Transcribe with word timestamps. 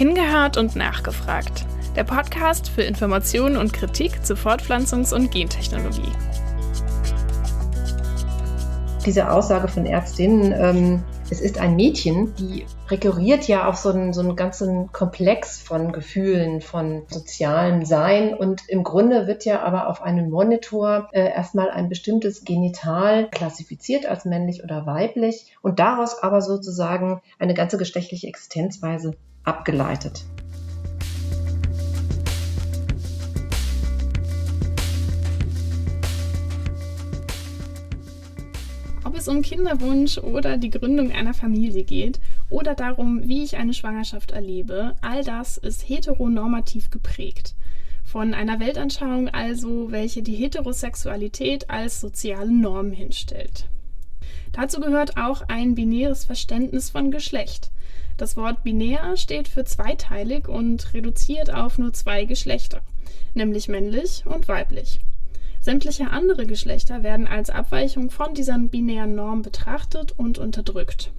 Hingehört 0.00 0.56
und 0.56 0.76
nachgefragt. 0.76 1.66
Der 1.94 2.04
Podcast 2.04 2.70
für 2.70 2.80
Informationen 2.80 3.58
und 3.58 3.74
Kritik 3.74 4.24
zu 4.24 4.32
Fortpflanzungs- 4.32 5.14
und 5.14 5.30
Gentechnologie. 5.30 6.10
Diese 9.04 9.30
Aussage 9.30 9.68
von 9.68 9.84
Ärztinnen, 9.84 10.54
ähm, 10.56 11.02
es 11.28 11.42
ist 11.42 11.58
ein 11.58 11.76
Mädchen, 11.76 12.34
die 12.36 12.64
rekurriert 12.88 13.46
ja 13.46 13.68
auf 13.68 13.76
so 13.76 13.90
einen, 13.90 14.14
so 14.14 14.22
einen 14.22 14.36
ganzen 14.36 14.90
Komplex 14.90 15.60
von 15.60 15.92
Gefühlen, 15.92 16.62
von 16.62 17.02
sozialem 17.10 17.84
Sein. 17.84 18.32
Und 18.32 18.62
im 18.68 18.84
Grunde 18.84 19.26
wird 19.26 19.44
ja 19.44 19.60
aber 19.60 19.86
auf 19.86 20.00
einen 20.00 20.30
Monitor 20.30 21.10
äh, 21.12 21.30
erstmal 21.30 21.68
ein 21.68 21.90
bestimmtes 21.90 22.46
Genital 22.46 23.28
klassifiziert 23.28 24.06
als 24.06 24.24
männlich 24.24 24.64
oder 24.64 24.86
weiblich 24.86 25.54
und 25.60 25.78
daraus 25.78 26.22
aber 26.22 26.40
sozusagen 26.40 27.20
eine 27.38 27.52
ganze 27.52 27.76
geschlechtliche 27.76 28.28
Existenzweise 28.28 29.14
abgeleitet. 29.44 30.24
Ob 39.04 39.16
es 39.16 39.26
um 39.28 39.42
Kinderwunsch 39.42 40.18
oder 40.18 40.56
die 40.56 40.70
Gründung 40.70 41.10
einer 41.10 41.34
Familie 41.34 41.84
geht 41.84 42.20
oder 42.48 42.74
darum, 42.74 43.26
wie 43.26 43.42
ich 43.42 43.56
eine 43.56 43.74
Schwangerschaft 43.74 44.30
erlebe, 44.30 44.94
all 45.00 45.24
das 45.24 45.56
ist 45.56 45.88
heteronormativ 45.88 46.90
geprägt. 46.90 47.54
Von 48.04 48.34
einer 48.34 48.60
Weltanschauung 48.60 49.28
also, 49.28 49.90
welche 49.90 50.22
die 50.22 50.34
Heterosexualität 50.34 51.70
als 51.70 52.00
soziale 52.00 52.52
Norm 52.52 52.92
hinstellt. 52.92 53.66
Dazu 54.52 54.80
gehört 54.80 55.16
auch 55.16 55.42
ein 55.48 55.74
binäres 55.74 56.24
Verständnis 56.24 56.90
von 56.90 57.10
Geschlecht. 57.10 57.70
Das 58.20 58.36
Wort 58.36 58.64
binär 58.64 59.16
steht 59.16 59.48
für 59.48 59.64
zweiteilig 59.64 60.46
und 60.46 60.92
reduziert 60.92 61.50
auf 61.50 61.78
nur 61.78 61.94
zwei 61.94 62.26
Geschlechter, 62.26 62.82
nämlich 63.32 63.66
männlich 63.66 64.24
und 64.26 64.46
weiblich. 64.46 65.00
Sämtliche 65.62 66.10
andere 66.10 66.44
Geschlechter 66.44 67.02
werden 67.02 67.26
als 67.26 67.48
Abweichung 67.48 68.10
von 68.10 68.34
dieser 68.34 68.58
binären 68.58 69.14
Norm 69.14 69.40
betrachtet 69.40 70.12
und 70.18 70.36
unterdrückt. 70.36 71.12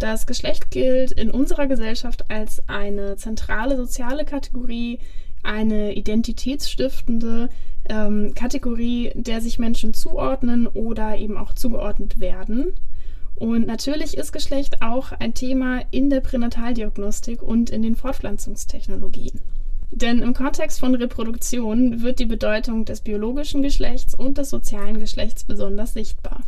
Das 0.00 0.26
Geschlecht 0.26 0.72
gilt 0.72 1.12
in 1.12 1.30
unserer 1.30 1.68
Gesellschaft 1.68 2.28
als 2.28 2.68
eine 2.68 3.14
zentrale 3.14 3.76
soziale 3.76 4.24
Kategorie, 4.24 4.98
eine 5.44 5.94
identitätsstiftende 5.94 7.48
ähm, 7.88 8.34
Kategorie, 8.34 9.12
der 9.14 9.40
sich 9.40 9.60
Menschen 9.60 9.94
zuordnen 9.94 10.66
oder 10.66 11.16
eben 11.16 11.36
auch 11.36 11.52
zugeordnet 11.52 12.18
werden. 12.18 12.72
Und 13.36 13.66
natürlich 13.66 14.16
ist 14.16 14.32
Geschlecht 14.32 14.82
auch 14.82 15.12
ein 15.12 15.34
Thema 15.34 15.82
in 15.90 16.08
der 16.10 16.20
Pränataldiagnostik 16.20 17.42
und 17.42 17.70
in 17.70 17.82
den 17.82 17.96
Fortpflanzungstechnologien. 17.96 19.40
Denn 19.90 20.22
im 20.22 20.34
Kontext 20.34 20.80
von 20.80 20.94
Reproduktion 20.94 22.02
wird 22.02 22.18
die 22.18 22.26
Bedeutung 22.26 22.84
des 22.84 23.00
biologischen 23.00 23.62
Geschlechts 23.62 24.14
und 24.14 24.38
des 24.38 24.50
sozialen 24.50 24.98
Geschlechts 24.98 25.44
besonders 25.44 25.94
sichtbar. 25.94 26.40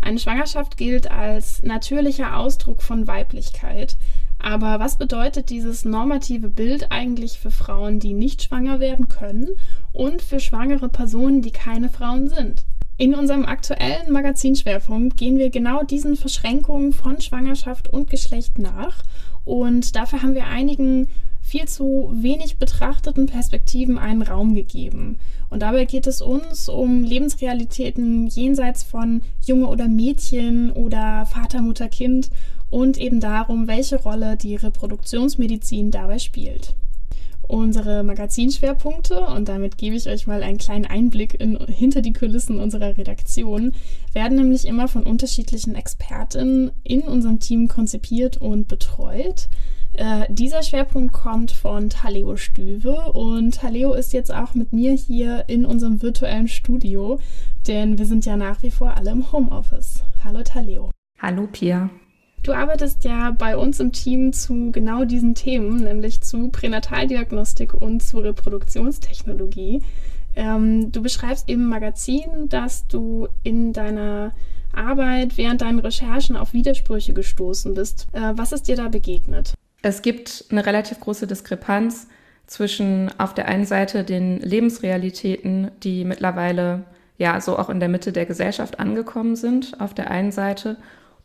Eine 0.00 0.18
Schwangerschaft 0.18 0.76
gilt 0.76 1.10
als 1.10 1.62
natürlicher 1.62 2.38
Ausdruck 2.38 2.82
von 2.82 3.06
Weiblichkeit. 3.06 3.96
Aber 4.38 4.78
was 4.78 4.98
bedeutet 4.98 5.50
dieses 5.50 5.84
normative 5.84 6.48
Bild 6.48 6.92
eigentlich 6.92 7.38
für 7.38 7.50
Frauen, 7.50 8.00
die 8.00 8.12
nicht 8.12 8.42
schwanger 8.42 8.80
werden 8.80 9.08
können 9.08 9.48
und 9.92 10.22
für 10.22 10.40
schwangere 10.40 10.88
Personen, 10.88 11.42
die 11.42 11.50
keine 11.50 11.88
Frauen 11.88 12.28
sind? 12.28 12.64
In 12.98 13.14
unserem 13.14 13.44
aktuellen 13.44 14.10
Magazinschwerpunkt 14.10 15.18
gehen 15.18 15.36
wir 15.36 15.50
genau 15.50 15.82
diesen 15.82 16.16
Verschränkungen 16.16 16.94
von 16.94 17.20
Schwangerschaft 17.20 17.92
und 17.92 18.08
Geschlecht 18.08 18.58
nach 18.58 19.02
und 19.44 19.94
dafür 19.96 20.22
haben 20.22 20.34
wir 20.34 20.46
einigen 20.46 21.08
viel 21.42 21.68
zu 21.68 22.10
wenig 22.14 22.56
betrachteten 22.56 23.26
Perspektiven 23.26 23.98
einen 23.98 24.22
Raum 24.22 24.54
gegeben. 24.54 25.18
Und 25.50 25.60
dabei 25.60 25.84
geht 25.84 26.06
es 26.06 26.22
uns 26.22 26.70
um 26.70 27.04
Lebensrealitäten 27.04 28.28
jenseits 28.28 28.82
von 28.82 29.22
Junge 29.44 29.68
oder 29.68 29.88
Mädchen 29.88 30.72
oder 30.72 31.26
Vater, 31.26 31.60
Mutter, 31.60 31.88
Kind 31.88 32.30
und 32.70 32.98
eben 32.98 33.20
darum, 33.20 33.68
welche 33.68 33.96
Rolle 33.96 34.38
die 34.38 34.56
Reproduktionsmedizin 34.56 35.90
dabei 35.90 36.18
spielt. 36.18 36.74
Unsere 37.48 38.02
Magazinschwerpunkte, 38.02 39.20
und 39.20 39.48
damit 39.48 39.78
gebe 39.78 39.94
ich 39.94 40.08
euch 40.08 40.26
mal 40.26 40.42
einen 40.42 40.58
kleinen 40.58 40.84
Einblick 40.84 41.40
in, 41.40 41.56
hinter 41.66 42.02
die 42.02 42.12
Kulissen 42.12 42.58
unserer 42.58 42.96
Redaktion, 42.96 43.72
werden 44.12 44.36
nämlich 44.36 44.66
immer 44.66 44.88
von 44.88 45.04
unterschiedlichen 45.04 45.74
Expertinnen 45.74 46.72
in 46.82 47.02
unserem 47.02 47.38
Team 47.38 47.68
konzipiert 47.68 48.38
und 48.38 48.66
betreut. 48.66 49.48
Äh, 49.94 50.26
dieser 50.28 50.62
Schwerpunkt 50.62 51.12
kommt 51.12 51.52
von 51.52 51.88
Taleo 51.88 52.36
Stüwe 52.36 53.12
und 53.12 53.54
Taleo 53.54 53.94
ist 53.94 54.12
jetzt 54.12 54.34
auch 54.34 54.54
mit 54.54 54.72
mir 54.72 54.92
hier 54.92 55.44
in 55.46 55.64
unserem 55.64 56.02
virtuellen 56.02 56.48
Studio, 56.48 57.18
denn 57.66 57.98
wir 57.98 58.04
sind 58.04 58.26
ja 58.26 58.36
nach 58.36 58.62
wie 58.62 58.70
vor 58.70 58.96
alle 58.96 59.12
im 59.12 59.32
Homeoffice. 59.32 60.02
Hallo 60.22 60.42
Taleo. 60.42 60.90
Hallo 61.18 61.46
Pia. 61.50 61.88
Du 62.42 62.52
arbeitest 62.52 63.04
ja 63.04 63.32
bei 63.32 63.56
uns 63.56 63.80
im 63.80 63.92
Team 63.92 64.32
zu 64.32 64.70
genau 64.70 65.04
diesen 65.04 65.34
Themen, 65.34 65.82
nämlich 65.82 66.20
zu 66.20 66.48
Pränataldiagnostik 66.48 67.74
und 67.74 68.02
zu 68.02 68.18
Reproduktionstechnologie. 68.18 69.82
Ähm, 70.36 70.92
du 70.92 71.02
beschreibst 71.02 71.48
im 71.48 71.66
Magazin, 71.66 72.48
dass 72.48 72.86
du 72.86 73.28
in 73.42 73.72
deiner 73.72 74.32
Arbeit 74.72 75.36
während 75.36 75.62
deinen 75.62 75.78
Recherchen 75.78 76.36
auf 76.36 76.52
Widersprüche 76.52 77.14
gestoßen 77.14 77.74
bist. 77.74 78.06
Äh, 78.12 78.32
was 78.34 78.52
ist 78.52 78.68
dir 78.68 78.76
da 78.76 78.88
begegnet? 78.88 79.54
Es 79.82 80.02
gibt 80.02 80.44
eine 80.50 80.66
relativ 80.66 81.00
große 81.00 81.26
Diskrepanz 81.26 82.08
zwischen 82.46 83.10
auf 83.18 83.34
der 83.34 83.48
einen 83.48 83.66
Seite 83.66 84.04
den 84.04 84.40
Lebensrealitäten, 84.40 85.70
die 85.82 86.04
mittlerweile 86.04 86.84
ja 87.18 87.40
so 87.40 87.58
auch 87.58 87.70
in 87.70 87.80
der 87.80 87.88
Mitte 87.88 88.12
der 88.12 88.26
Gesellschaft 88.26 88.78
angekommen 88.78 89.36
sind, 89.36 89.80
auf 89.80 89.94
der 89.94 90.10
einen 90.10 90.32
Seite, 90.32 90.76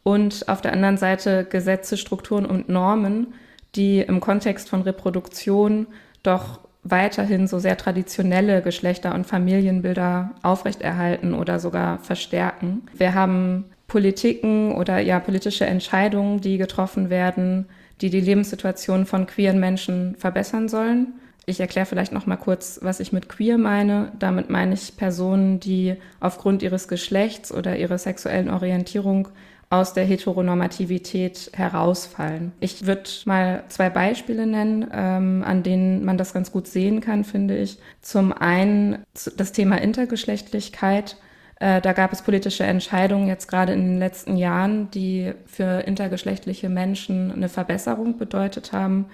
und 0.04 0.48
auf 0.48 0.62
der 0.62 0.74
anderen 0.74 0.98
Seite 0.98 1.46
Gesetze, 1.46 1.98
Strukturen 1.98 2.46
und 2.46 2.70
Normen, 2.70 3.34
die 3.76 4.00
im 4.00 4.20
Kontext 4.20 4.70
von 4.70 4.82
Reproduktion 4.82 5.88
doch 6.24 6.60
weiterhin 6.84 7.48
so 7.48 7.60
sehr 7.60 7.78
traditionelle 7.78 8.62
Geschlechter- 8.62 9.14
und 9.14 9.28
Familienbilder 9.28 10.32
aufrechterhalten 10.42 11.34
oder 11.34 11.60
sogar 11.60 12.00
verstärken. 12.00 12.84
Wir 12.98 13.14
haben 13.14 13.66
Politiken 13.88 14.74
oder 14.74 15.00
ja 15.00 15.20
politische 15.20 15.66
Entscheidungen, 15.66 16.42
die 16.42 16.58
getroffen 16.58 17.10
werden, 17.10 17.68
die 18.02 18.10
die 18.10 18.22
Lebenssituation 18.22 19.06
von 19.06 19.28
queeren 19.28 19.60
Menschen 19.60 20.16
verbessern 20.18 20.70
sollen. 20.70 21.14
Ich 21.46 21.60
erkläre 21.60 21.86
vielleicht 21.86 22.14
noch 22.14 22.26
mal 22.26 22.38
kurz, 22.38 22.80
was 22.82 23.00
ich 23.00 23.12
mit 23.12 23.28
queer 23.28 23.58
meine. 23.58 24.12
Damit 24.18 24.50
meine 24.50 24.74
ich 24.74 24.96
Personen, 24.96 25.60
die 25.60 25.96
aufgrund 26.20 26.64
ihres 26.64 26.88
Geschlechts 26.88 27.52
oder 27.52 27.78
ihrer 27.78 27.98
sexuellen 27.98 28.50
Orientierung 28.50 29.28
aus 29.72 29.94
der 29.94 30.04
Heteronormativität 30.04 31.50
herausfallen. 31.54 32.52
Ich 32.60 32.86
würde 32.86 33.10
mal 33.24 33.64
zwei 33.70 33.90
Beispiele 33.90 34.46
nennen, 34.46 34.86
ähm, 34.92 35.44
an 35.48 35.64
denen 35.64 36.04
man 36.04 36.18
das 36.18 36.34
ganz 36.34 36.52
gut 36.52 36.68
sehen 36.68 37.00
kann, 37.00 37.24
finde 37.24 37.58
ich. 37.58 37.80
Zum 38.02 38.34
einen 38.34 39.00
das 39.38 39.54
Thema 39.54 39.82
Intergeschlechtlichkeit. 39.82 41.16
Äh, 41.62 41.80
da 41.80 41.94
gab 41.94 42.12
es 42.12 42.22
politische 42.22 42.66
Entscheidungen 42.66 43.28
jetzt 43.28 43.48
gerade 43.48 43.72
in 43.72 43.86
den 43.86 43.98
letzten 43.98 44.36
Jahren, 44.36 44.92
die 44.92 45.32
für 45.46 45.80
intergeschlechtliche 45.88 46.68
Menschen 46.68 47.32
eine 47.32 47.48
Verbesserung 47.48 48.18
bedeutet 48.18 48.74
haben. 48.74 49.06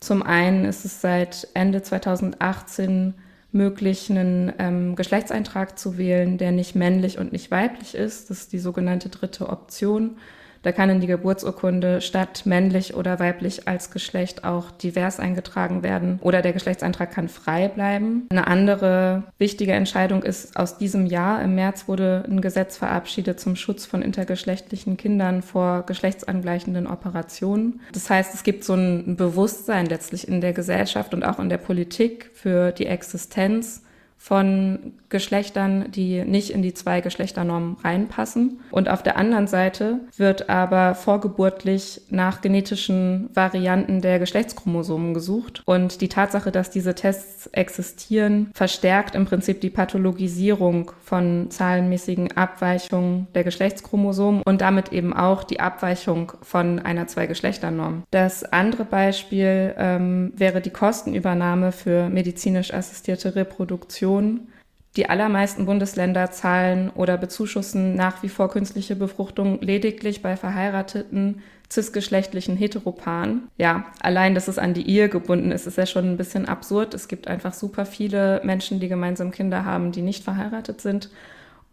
Zum 0.00 0.22
einen 0.22 0.64
ist 0.64 0.86
es 0.86 1.02
seit 1.02 1.46
Ende 1.52 1.82
2018 1.82 3.12
möglich, 3.56 4.10
einen 4.10 4.52
ähm, 4.58 4.94
Geschlechtseintrag 4.94 5.78
zu 5.78 5.98
wählen, 5.98 6.38
der 6.38 6.52
nicht 6.52 6.76
männlich 6.76 7.18
und 7.18 7.32
nicht 7.32 7.50
weiblich 7.50 7.94
ist. 7.94 8.30
Das 8.30 8.38
ist 8.42 8.52
die 8.52 8.58
sogenannte 8.58 9.08
dritte 9.08 9.48
Option. 9.48 10.18
Da 10.66 10.72
kann 10.72 10.90
in 10.90 10.98
die 10.98 11.06
Geburtsurkunde 11.06 12.00
statt 12.00 12.42
männlich 12.44 12.96
oder 12.96 13.20
weiblich 13.20 13.68
als 13.68 13.92
Geschlecht 13.92 14.42
auch 14.42 14.72
divers 14.72 15.20
eingetragen 15.20 15.84
werden 15.84 16.18
oder 16.22 16.42
der 16.42 16.52
Geschlechtseintrag 16.52 17.12
kann 17.12 17.28
frei 17.28 17.68
bleiben. 17.68 18.26
Eine 18.30 18.48
andere 18.48 19.22
wichtige 19.38 19.74
Entscheidung 19.74 20.24
ist 20.24 20.56
aus 20.56 20.76
diesem 20.76 21.06
Jahr. 21.06 21.40
Im 21.40 21.54
März 21.54 21.86
wurde 21.86 22.24
ein 22.28 22.40
Gesetz 22.40 22.78
verabschiedet 22.78 23.38
zum 23.38 23.54
Schutz 23.54 23.86
von 23.86 24.02
intergeschlechtlichen 24.02 24.96
Kindern 24.96 25.42
vor 25.42 25.84
geschlechtsangleichenden 25.86 26.88
Operationen. 26.88 27.80
Das 27.92 28.10
heißt, 28.10 28.34
es 28.34 28.42
gibt 28.42 28.64
so 28.64 28.74
ein 28.74 29.14
Bewusstsein 29.14 29.86
letztlich 29.86 30.26
in 30.26 30.40
der 30.40 30.52
Gesellschaft 30.52 31.14
und 31.14 31.22
auch 31.22 31.38
in 31.38 31.48
der 31.48 31.58
Politik 31.58 32.28
für 32.34 32.72
die 32.72 32.86
Existenz 32.86 33.82
von 34.18 34.94
Geschlechtern, 35.08 35.92
die 35.92 36.24
nicht 36.24 36.50
in 36.50 36.60
die 36.60 36.74
zwei 36.74 37.00
Geschlechternormen 37.00 37.76
reinpassen. 37.84 38.58
Und 38.72 38.88
auf 38.88 39.04
der 39.04 39.16
anderen 39.16 39.46
Seite 39.46 40.00
wird 40.16 40.50
aber 40.50 40.96
vorgeburtlich 40.96 42.00
nach 42.10 42.40
genetischen 42.40 43.30
Varianten 43.32 44.00
der 44.00 44.18
Geschlechtschromosomen 44.18 45.14
gesucht. 45.14 45.62
Und 45.64 46.00
die 46.00 46.08
Tatsache, 46.08 46.50
dass 46.50 46.70
diese 46.70 46.96
Tests 46.96 47.46
existieren, 47.52 48.50
verstärkt 48.52 49.14
im 49.14 49.26
Prinzip 49.26 49.60
die 49.60 49.70
Pathologisierung 49.70 50.90
von 51.04 51.46
zahlenmäßigen 51.50 52.36
Abweichungen 52.36 53.28
der 53.34 53.44
Geschlechtschromosomen 53.44 54.42
und 54.44 54.60
damit 54.60 54.92
eben 54.92 55.12
auch 55.12 55.44
die 55.44 55.60
Abweichung 55.60 56.32
von 56.42 56.80
einer 56.80 57.06
Zwei-Geschlechternorm. 57.06 58.02
Das 58.10 58.42
andere 58.42 58.84
Beispiel 58.84 59.72
ähm, 59.78 60.32
wäre 60.36 60.60
die 60.60 60.70
Kostenübernahme 60.70 61.70
für 61.70 62.08
medizinisch 62.08 62.74
assistierte 62.74 63.36
Reproduktion 63.36 64.05
Befruchtung. 64.06 64.48
Die 64.96 65.10
allermeisten 65.10 65.66
Bundesländer 65.66 66.30
zahlen 66.30 66.88
oder 66.88 67.18
bezuschussen 67.18 67.96
nach 67.96 68.22
wie 68.22 68.30
vor 68.30 68.48
künstliche 68.48 68.96
Befruchtung 68.96 69.60
lediglich 69.60 70.22
bei 70.22 70.38
verheirateten 70.38 71.42
cisgeschlechtlichen 71.68 72.56
Heteropaaren. 72.56 73.48
Ja, 73.58 73.84
allein, 74.00 74.34
dass 74.34 74.48
es 74.48 74.58
an 74.58 74.72
die 74.72 74.88
Ehe 74.88 75.10
gebunden 75.10 75.50
ist, 75.52 75.66
ist 75.66 75.76
ja 75.76 75.84
schon 75.84 76.06
ein 76.06 76.16
bisschen 76.16 76.46
absurd. 76.46 76.94
Es 76.94 77.08
gibt 77.08 77.28
einfach 77.28 77.52
super 77.52 77.84
viele 77.84 78.40
Menschen, 78.42 78.80
die 78.80 78.88
gemeinsam 78.88 79.32
Kinder 79.32 79.66
haben, 79.66 79.92
die 79.92 80.00
nicht 80.00 80.24
verheiratet 80.24 80.80
sind. 80.80 81.10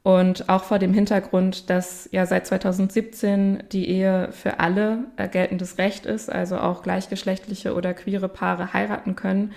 Und 0.02 0.50
auch 0.50 0.66
vor 0.66 0.80
dem 0.80 0.94
Hintergrund, 0.94 1.70
dass 1.70 2.10
ja 2.12 2.26
seit 2.26 2.46
2017 2.46 3.64
die 3.72 3.88
Ehe 3.88 4.34
für 4.34 4.60
alle 4.60 5.06
geltendes 5.32 5.78
Recht 5.78 6.06
ist, 6.06 6.30
also 6.30 6.58
auch 6.58 6.84
gleichgeschlechtliche 6.84 7.74
oder 7.74 7.94
queere 7.94 8.28
Paare 8.28 8.74
heiraten 8.74 9.16
können, 9.16 9.54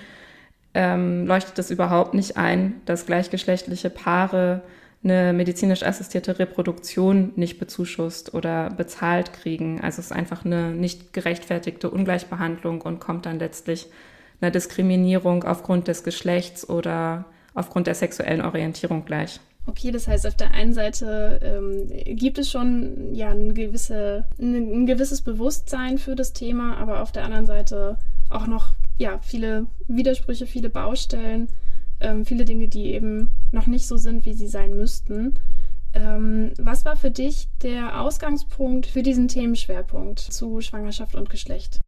ähm, 0.76 1.26
leuchtet 1.26 1.58
es 1.58 1.70
überhaupt 1.70 2.12
nicht 2.12 2.36
ein, 2.36 2.82
dass 2.84 3.06
gleichgeschlechtliche 3.06 3.88
Paare 3.88 4.60
eine 5.02 5.32
medizinisch 5.32 5.82
assistierte 5.82 6.38
Reproduktion 6.38 7.32
nicht 7.34 7.58
bezuschusst 7.58 8.34
oder 8.34 8.68
bezahlt 8.70 9.32
kriegen. 9.32 9.80
Also 9.80 10.00
es 10.00 10.06
ist 10.06 10.12
einfach 10.12 10.44
eine 10.44 10.72
nicht 10.72 11.14
gerechtfertigte 11.14 11.88
Ungleichbehandlung 11.88 12.82
und 12.82 13.00
kommt 13.00 13.24
dann 13.24 13.38
letztlich 13.38 13.86
einer 14.42 14.50
Diskriminierung 14.50 15.44
aufgrund 15.44 15.88
des 15.88 16.04
Geschlechts 16.04 16.68
oder 16.68 17.24
aufgrund 17.54 17.86
der 17.86 17.94
sexuellen 17.94 18.42
Orientierung 18.42 19.06
gleich. 19.06 19.40
Okay, 19.64 19.90
das 19.90 20.06
heißt, 20.06 20.26
auf 20.26 20.36
der 20.36 20.52
einen 20.52 20.74
Seite 20.74 21.40
ähm, 21.42 22.16
gibt 22.16 22.36
es 22.36 22.50
schon 22.50 23.14
ja 23.14 23.30
ein, 23.30 23.54
gewisse, 23.54 24.26
ein, 24.38 24.54
ein 24.54 24.86
gewisses 24.86 25.22
Bewusstsein 25.22 25.96
für 25.96 26.14
das 26.14 26.34
Thema, 26.34 26.76
aber 26.76 27.00
auf 27.00 27.12
der 27.12 27.24
anderen 27.24 27.46
Seite 27.46 27.96
auch 28.30 28.46
noch 28.46 28.70
ja, 28.98 29.18
viele 29.18 29.66
Widersprüche, 29.88 30.46
viele 30.46 30.70
Baustellen, 30.70 31.48
ähm, 32.00 32.24
viele 32.24 32.44
Dinge, 32.44 32.68
die 32.68 32.92
eben 32.92 33.30
noch 33.52 33.66
nicht 33.66 33.86
so 33.86 33.96
sind, 33.96 34.24
wie 34.24 34.34
sie 34.34 34.48
sein 34.48 34.76
müssten. 34.76 35.34
Ähm, 35.94 36.52
was 36.58 36.84
war 36.84 36.96
für 36.96 37.10
dich 37.10 37.48
der 37.62 38.00
Ausgangspunkt 38.00 38.86
für 38.86 39.02
diesen 39.02 39.28
Themenschwerpunkt 39.28 40.18
zu 40.18 40.60
Schwangerschaft 40.60 41.14
und 41.14 41.30
Geschlecht? 41.30 41.80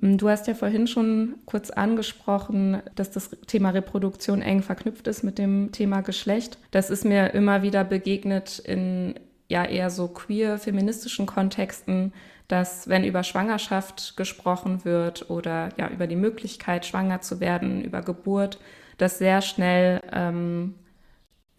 Mm, 0.00 0.16
du 0.16 0.28
hast 0.28 0.46
ja 0.46 0.54
vorhin 0.54 0.86
schon 0.86 1.36
kurz 1.44 1.70
angesprochen, 1.70 2.82
dass 2.94 3.10
das 3.10 3.30
Thema 3.46 3.70
Reproduktion 3.70 4.42
eng 4.42 4.62
verknüpft 4.62 5.08
ist 5.08 5.24
mit 5.24 5.38
dem 5.38 5.72
Thema 5.72 6.02
Geschlecht. 6.02 6.58
Das 6.70 6.90
ist 6.90 7.04
mir 7.04 7.34
immer 7.34 7.62
wieder 7.62 7.84
begegnet 7.84 8.58
in 8.60 9.14
ja 9.48 9.64
eher 9.64 9.90
so 9.90 10.08
queer 10.08 10.58
feministischen 10.58 11.26
Kontexten, 11.26 12.12
dass 12.52 12.86
wenn 12.86 13.02
über 13.02 13.22
Schwangerschaft 13.22 14.14
gesprochen 14.18 14.84
wird 14.84 15.30
oder 15.30 15.70
ja 15.78 15.88
über 15.88 16.06
die 16.06 16.16
Möglichkeit, 16.16 16.84
schwanger 16.84 17.22
zu 17.22 17.40
werden, 17.40 17.82
über 17.82 18.02
Geburt, 18.02 18.58
dass 18.98 19.16
sehr 19.16 19.40
schnell 19.40 20.02
ähm, 20.12 20.74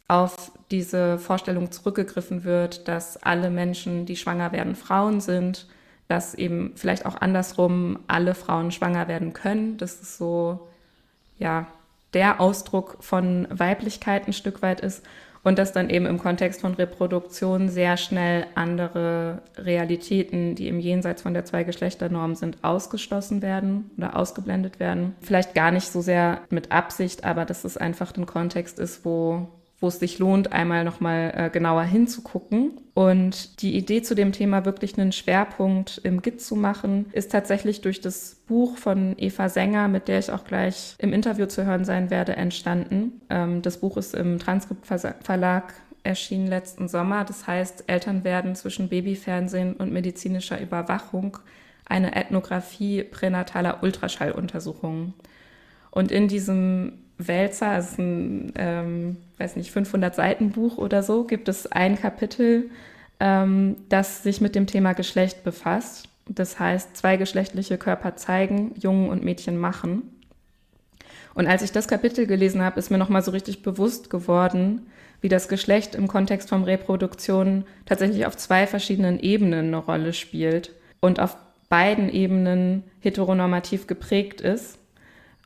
auf 0.08 0.52
diese 0.70 1.18
Vorstellung 1.18 1.72
zurückgegriffen 1.72 2.44
wird, 2.44 2.88
dass 2.88 3.18
alle 3.18 3.50
Menschen, 3.50 4.06
die 4.06 4.16
schwanger 4.16 4.52
werden, 4.52 4.76
Frauen 4.76 5.20
sind, 5.20 5.68
dass 6.08 6.36
eben 6.36 6.74
vielleicht 6.76 7.08
auch 7.08 7.20
andersrum 7.20 7.98
alle 8.06 8.36
Frauen 8.36 8.70
schwanger 8.70 9.08
werden 9.08 9.34
können. 9.34 9.78
Das 9.78 10.00
ist 10.00 10.20
so, 10.20 10.70
ja, 11.40 11.66
der 12.14 12.40
Ausdruck 12.40 12.98
von 13.00 13.48
Weiblichkeit 13.50 14.28
ein 14.28 14.34
Stück 14.34 14.62
weit 14.62 14.82
ist 14.82 15.04
und 15.44 15.60
dass 15.60 15.74
dann 15.74 15.90
eben 15.90 16.06
im 16.06 16.20
Kontext 16.20 16.62
von 16.62 16.74
Reproduktion 16.74 17.70
sehr 17.70 17.98
schnell 17.98 18.46
andere 18.56 19.42
Realitäten, 19.58 20.56
die 20.56 20.68
im 20.68 20.80
Jenseits 20.80 21.22
von 21.22 21.34
der 21.34 21.46
Zweigeschlechternorm 21.46 22.36
sind, 22.36 22.58
ausgeschlossen 22.62 23.42
werden 23.42 23.92
oder 23.98 24.16
ausgeblendet 24.16 24.80
werden. 24.80 25.16
Vielleicht 25.22 25.54
gar 25.54 25.72
nicht 25.72 25.88
so 25.88 26.02
sehr 26.02 26.42
mit 26.50 26.72
Absicht, 26.72 27.26
aber 27.26 27.46
dass 27.46 27.64
es 27.66 27.78
einfach 27.78 28.16
ein 28.16 28.26
Kontext 28.26 28.80
ist, 28.80 29.04
wo 29.06 29.50
wo 29.84 29.90
es 29.90 30.00
sich 30.00 30.18
lohnt, 30.18 30.54
einmal 30.54 30.86
nochmal 30.86 31.34
äh, 31.36 31.50
genauer 31.50 31.84
hinzugucken. 31.84 32.72
Und 32.94 33.62
die 33.62 33.76
Idee 33.76 34.02
zu 34.02 34.16
dem 34.16 34.32
Thema 34.32 34.64
wirklich 34.64 34.98
einen 34.98 35.12
Schwerpunkt 35.12 36.00
im 36.06 36.22
Git 36.22 36.42
zu 36.42 36.56
machen, 36.56 37.08
ist 37.12 37.34
tatsächlich 37.34 37.82
durch 37.82 38.00
das 38.00 38.38
Buch 38.48 38.78
von 38.78 39.14
Eva 39.18 39.50
Sänger, 39.50 39.90
mit 39.90 40.08
der 40.08 40.20
ich 40.20 40.32
auch 40.32 40.46
gleich 40.46 40.96
im 41.00 41.12
Interview 41.12 41.48
zu 41.48 41.66
hören 41.66 41.84
sein 41.84 42.10
werde, 42.10 42.38
entstanden. 42.38 43.20
Ähm, 43.30 43.62
das 43.62 43.82
Buch 43.82 43.98
ist 43.98 44.16
im 44.16 44.40
Transkript 44.40 44.86
Verlag 44.86 45.74
erschienen 46.04 46.48
letzten 46.48 46.88
Sommer. 46.88 47.26
Das 47.26 47.46
heißt, 47.46 47.84
Eltern 47.88 48.24
werden 48.24 48.56
zwischen 48.56 48.88
Babyfernsehen 48.88 49.74
und 49.74 49.92
medizinischer 49.92 50.62
Überwachung 50.62 51.40
eine 51.84 52.16
Ethnographie 52.16 53.04
pränataler 53.04 53.84
Ultraschalluntersuchungen. 53.84 55.14
Und 55.92 56.10
in 56.10 56.30
diesem 56.30 57.03
Wälzer, 57.28 57.68
also 57.68 58.02
ein, 58.02 58.54
ähm, 58.56 59.18
weiß 59.38 59.56
nicht, 59.56 59.72
500 59.72 60.16
Seiten 60.16 60.52
Buch 60.52 60.78
oder 60.78 61.04
so, 61.04 61.24
gibt 61.24 61.50
es 61.50 61.72
ein 61.72 62.00
Kapitel, 62.00 62.70
ähm, 63.20 63.76
das 63.90 64.24
sich 64.24 64.42
mit 64.42 64.56
dem 64.56 64.68
Thema 64.68 64.94
Geschlecht 64.94 65.44
befasst. 65.44 66.10
Das 66.28 66.60
heißt, 66.60 66.96
zweigeschlechtliche 66.96 67.78
Körper 67.78 68.16
zeigen, 68.16 68.74
Jungen 68.80 69.10
und 69.10 69.24
Mädchen 69.24 69.58
machen. 69.58 70.04
Und 71.34 71.48
als 71.48 71.64
ich 71.64 71.72
das 71.72 71.88
Kapitel 71.88 72.28
gelesen 72.28 72.62
habe, 72.62 72.80
ist 72.80 72.92
mir 72.92 72.98
nochmal 72.98 73.24
so 73.24 73.32
richtig 73.32 73.64
bewusst 73.64 74.10
geworden, 74.10 74.88
wie 75.22 75.30
das 75.30 75.48
Geschlecht 75.48 75.96
im 75.96 76.08
Kontext 76.08 76.50
von 76.50 76.64
Reproduktion 76.64 77.66
tatsächlich 77.86 78.26
auf 78.26 78.38
zwei 78.38 78.68
verschiedenen 78.68 79.20
Ebenen 79.20 79.68
eine 79.68 79.78
Rolle 79.78 80.14
spielt 80.14 80.74
und 81.00 81.20
auf 81.20 81.38
beiden 81.70 82.10
Ebenen 82.10 82.84
heteronormativ 83.00 83.88
geprägt 83.88 84.42
ist 84.42 84.78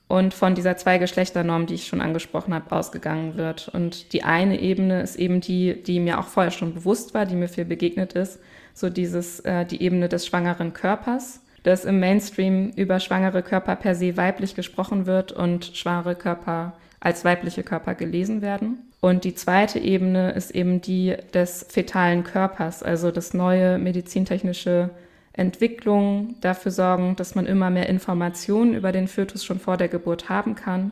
und 0.07 0.33
von 0.33 0.55
dieser 0.55 0.77
Zweigeschlechternorm, 0.77 1.65
die 1.65 1.73
ich 1.73 1.87
schon 1.87 2.01
angesprochen 2.01 2.53
habe, 2.53 2.73
ausgegangen 2.73 3.35
wird. 3.35 3.67
Und 3.67 4.13
die 4.13 4.23
eine 4.23 4.59
Ebene 4.59 5.01
ist 5.01 5.17
eben 5.17 5.41
die, 5.41 5.81
die 5.83 5.99
mir 5.99 6.19
auch 6.19 6.27
vorher 6.27 6.51
schon 6.51 6.73
bewusst 6.73 7.13
war, 7.13 7.25
die 7.25 7.35
mir 7.35 7.49
viel 7.49 7.65
begegnet 7.65 8.13
ist, 8.13 8.39
so 8.73 8.89
dieses, 8.89 9.41
äh, 9.41 9.65
die 9.65 9.81
Ebene 9.81 10.07
des 10.07 10.25
schwangeren 10.25 10.73
Körpers, 10.73 11.41
dass 11.63 11.83
im 11.83 11.99
Mainstream 11.99 12.71
über 12.75 12.99
schwangere 13.01 13.43
Körper 13.43 13.75
per 13.75 13.95
se 13.95 14.15
weiblich 14.15 14.55
gesprochen 14.55 15.05
wird 15.05 15.33
und 15.33 15.65
schwangere 15.73 16.15
Körper 16.15 16.73
als 17.01 17.25
weibliche 17.25 17.63
Körper 17.63 17.93
gelesen 17.93 18.41
werden. 18.41 18.79
Und 19.01 19.25
die 19.25 19.35
zweite 19.35 19.79
Ebene 19.79 20.31
ist 20.31 20.51
eben 20.51 20.81
die 20.81 21.15
des 21.33 21.65
fetalen 21.69 22.23
Körpers, 22.23 22.81
also 22.81 23.11
das 23.11 23.33
neue 23.33 23.77
medizintechnische 23.77 24.89
Entwicklung 25.37 26.35
dafür 26.41 26.71
sorgen, 26.71 27.15
dass 27.15 27.35
man 27.35 27.45
immer 27.45 27.69
mehr 27.69 27.87
Informationen 27.87 28.73
über 28.73 28.91
den 28.91 29.07
Fötus 29.07 29.45
schon 29.45 29.59
vor 29.59 29.77
der 29.77 29.87
Geburt 29.87 30.29
haben 30.29 30.55
kann 30.55 30.91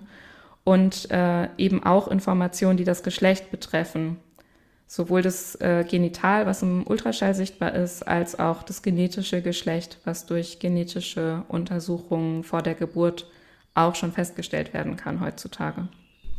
und 0.64 1.10
äh, 1.12 1.50
eben 1.58 1.84
auch 1.84 2.08
Informationen, 2.08 2.78
die 2.78 2.84
das 2.84 3.04
Geschlecht 3.04 3.52
betreffen. 3.52 4.18
Sowohl 4.88 5.24
das 5.24 5.56
äh, 5.62 5.84
Genital, 5.84 6.46
was 6.46 6.62
im 6.62 6.86
Ultraschall 6.86 7.34
sichtbar 7.34 7.74
ist, 7.74 8.08
als 8.08 8.38
auch 8.38 8.62
das 8.62 8.84
genetische 8.84 9.42
Geschlecht, 9.42 10.00
was 10.06 10.28
durch 10.28 10.60
genetische 10.60 11.44
Untersuchungen 11.48 12.44
vor 12.44 12.62
der 12.62 12.76
Geburt 12.76 13.28
auch 13.74 13.96
schon 13.96 14.12
festgestellt 14.12 14.74
werden 14.74 14.96
kann 14.96 15.22
heutzutage. 15.22 15.88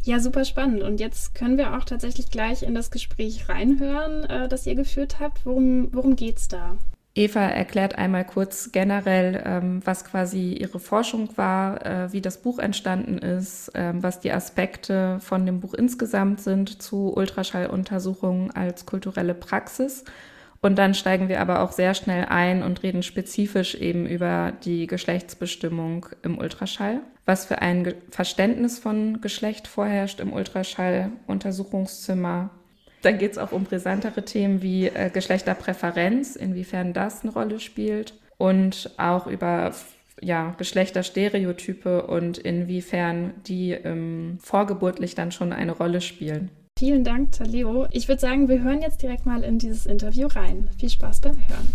Ja, 0.05 0.21
super 0.21 0.45
spannend. 0.45 0.85
Und 0.85 1.01
jetzt 1.01 1.35
können 1.35 1.59
wir 1.59 1.77
auch 1.77 1.83
tatsächlich 1.83 2.31
gleich 2.31 2.63
in 2.63 2.77
das 2.77 2.93
Gespräch 2.93 3.49
reinhören, 3.49 4.23
äh, 4.25 4.49
das 4.49 4.65
ihr 4.65 4.77
geführt 4.77 5.19
habt. 5.19 5.45
Worum, 5.45 5.89
worum 5.93 6.15
geht 6.15 6.37
es 6.37 6.47
da? 6.47 6.77
Eva 7.17 7.41
erklärt 7.41 7.97
einmal 7.97 8.27
kurz 8.27 8.73
generell, 8.73 9.43
ähm, 9.47 9.81
was 9.85 10.05
quasi 10.05 10.53
ihre 10.53 10.79
Forschung 10.79 11.31
war, 11.37 11.85
äh, 11.85 12.13
wie 12.13 12.21
das 12.21 12.43
Buch 12.43 12.59
entstanden 12.59 13.17
ist, 13.17 13.75
äh, 13.75 13.95
was 13.95 14.21
die 14.21 14.33
Aspekte 14.33 15.19
von 15.21 15.47
dem 15.47 15.61
Buch 15.61 15.73
insgesamt 15.73 16.43
sind 16.43 16.83
zu 16.83 17.17
Ultraschalluntersuchungen 17.17 18.51
als 18.51 18.85
kulturelle 18.85 19.33
Praxis. 19.33 20.05
Und 20.61 20.77
dann 20.77 20.93
steigen 20.93 21.31
wir 21.31 21.41
aber 21.41 21.63
auch 21.63 21.73
sehr 21.73 21.95
schnell 21.95 22.27
ein 22.27 22.63
und 22.63 22.83
reden 22.83 23.03
spezifisch 23.03 23.75
eben 23.75 24.05
über 24.05 24.53
die 24.65 24.87
Geschlechtsbestimmung 24.87 26.05
im 26.23 26.37
Ultraschall, 26.37 27.01
was 27.25 27.47
für 27.47 27.63
ein 27.63 27.95
Verständnis 28.11 28.79
von 28.79 29.23
Geschlecht 29.23 29.69
vorherrscht 29.69 30.21
im 30.21 30.35
Ultraschalluntersuchungszimmer, 30.35 32.51
dann 33.07 33.19
geht 33.19 33.33
es 33.33 33.39
auch 33.39 33.53
um 33.53 33.63
brisantere 33.63 34.25
Themen 34.25 34.63
wie 34.63 34.89
äh, 34.89 35.11
Geschlechterpräferenz, 35.11 36.35
inwiefern 36.35 36.93
das 36.93 37.23
eine 37.23 37.33
Rolle 37.33 37.61
spielt 37.61 38.15
und 38.37 38.91
auch 38.97 39.29
über 39.29 39.73
ja, 40.21 40.55
Geschlechterstereotype 40.59 42.03
und 42.07 42.39
inwiefern 42.39 43.35
die 43.47 43.71
ähm, 43.71 44.39
vorgeburtlich 44.43 45.15
dann 45.15 45.31
schon 45.31 45.53
eine 45.53 45.73
Rolle 45.73 46.01
spielen. 46.01 46.51
Vielen 46.79 47.05
Dank, 47.05 47.33
Taleo. 47.33 47.87
Ich 47.93 48.09
würde 48.09 48.21
sagen, 48.21 48.49
wir 48.49 48.63
hören 48.63 48.83
jetzt 48.83 49.01
direkt 49.03 49.25
mal 49.25 49.45
in 49.45 49.59
dieses 49.59 49.87
Interview 49.87 50.27
rein. 50.27 50.69
Viel 50.79 50.91
Spaß 50.91 51.21
beim 51.21 51.37
Hören. 51.37 51.69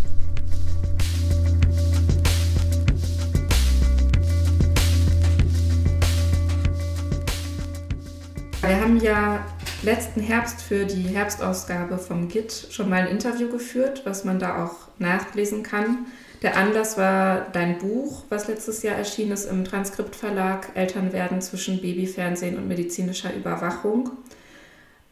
Wir 8.61 8.79
haben 8.79 9.00
ja 9.00 9.45
letzten 9.83 10.21
Herbst 10.21 10.61
für 10.61 10.85
die 10.85 11.03
Herbstausgabe 11.03 11.97
vom 11.97 12.27
GIT 12.27 12.67
schon 12.71 12.89
mal 12.89 13.01
ein 13.01 13.07
Interview 13.07 13.50
geführt, 13.50 14.01
was 14.05 14.23
man 14.23 14.39
da 14.39 14.63
auch 14.63 14.75
nachlesen 15.00 15.63
kann. 15.63 16.05
Der 16.41 16.57
Anlass 16.57 16.97
war 16.97 17.47
dein 17.53 17.77
Buch, 17.77 18.23
was 18.29 18.47
letztes 18.47 18.83
Jahr 18.83 18.95
erschienen 18.95 19.31
ist 19.31 19.45
im 19.45 19.63
Transkriptverlag 19.63 20.69
Eltern 20.75 21.13
werden 21.13 21.41
zwischen 21.41 21.81
Babyfernsehen 21.81 22.57
und 22.57 22.67
medizinischer 22.67 23.33
Überwachung. 23.33 24.11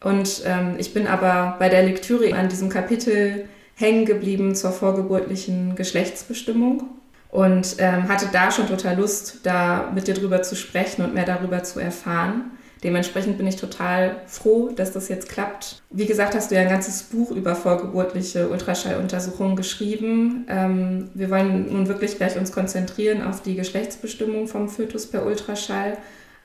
Und 0.01 0.43
ähm, 0.45 0.75
ich 0.77 0.93
bin 0.93 1.07
aber 1.07 1.55
bei 1.59 1.69
der 1.69 1.83
Lektüre 1.83 2.33
an 2.35 2.49
diesem 2.49 2.69
Kapitel 2.69 3.45
hängen 3.75 4.05
geblieben 4.05 4.55
zur 4.55 4.71
vorgeburtlichen 4.71 5.75
Geschlechtsbestimmung 5.75 6.83
und 7.29 7.75
ähm, 7.79 8.07
hatte 8.07 8.27
da 8.31 8.49
schon 8.49 8.67
total 8.67 8.97
Lust, 8.97 9.39
da 9.43 9.91
mit 9.93 10.07
dir 10.07 10.15
drüber 10.15 10.41
zu 10.41 10.55
sprechen 10.55 11.03
und 11.03 11.13
mehr 11.13 11.25
darüber 11.25 11.63
zu 11.63 11.79
erfahren. 11.79 12.51
Dementsprechend 12.83 13.37
bin 13.37 13.47
ich 13.47 13.57
total 13.57 14.21
froh, 14.25 14.69
dass 14.73 14.93
das 14.93 15.09
jetzt 15.09 15.27
klappt. 15.27 15.81
Wie 15.89 16.05
gesagt, 16.05 16.33
hast 16.33 16.49
du 16.49 16.55
ja 16.55 16.61
ein 16.61 16.69
ganzes 16.69 17.03
Buch 17.03 17.31
über 17.31 17.55
vorgeburtliche 17.55 18.49
Ultraschalluntersuchungen 18.49 19.57
geschrieben. 19.57 20.45
Ähm, 20.47 21.09
wir 21.13 21.29
wollen 21.29 21.73
nun 21.73 21.87
wirklich 21.87 22.15
gleich 22.15 22.37
uns 22.37 22.51
konzentrieren 22.51 23.21
auf 23.21 23.41
die 23.41 23.55
Geschlechtsbestimmung 23.55 24.47
vom 24.47 24.69
Fötus 24.69 25.07
per 25.07 25.25
Ultraschall. 25.25 25.97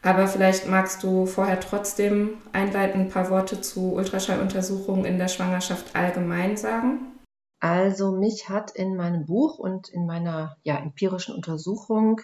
Aber 0.03 0.27
vielleicht 0.27 0.69
magst 0.69 1.03
du 1.03 1.25
vorher 1.25 1.61
trotzdem 1.61 2.35
einleitend 2.53 3.07
ein 3.07 3.09
paar 3.11 3.31
Worte 3.31 3.61
zu 3.61 3.95
Ultraschalluntersuchungen 3.95 5.05
in 5.05 5.19
der 5.19 5.29
Schwangerschaft 5.29 5.95
allgemein 5.95 6.57
sagen. 6.57 7.15
Also 7.61 8.13
mich 8.13 8.51
hat 8.51 8.73
in 8.73 8.97
meinem 8.97 9.25
Buch 9.25 9.59
und 9.59 9.89
in 9.89 10.05
meiner 10.05 10.59
ja, 10.65 10.77
empirischen 10.77 11.35
Untersuchung, 11.35 12.21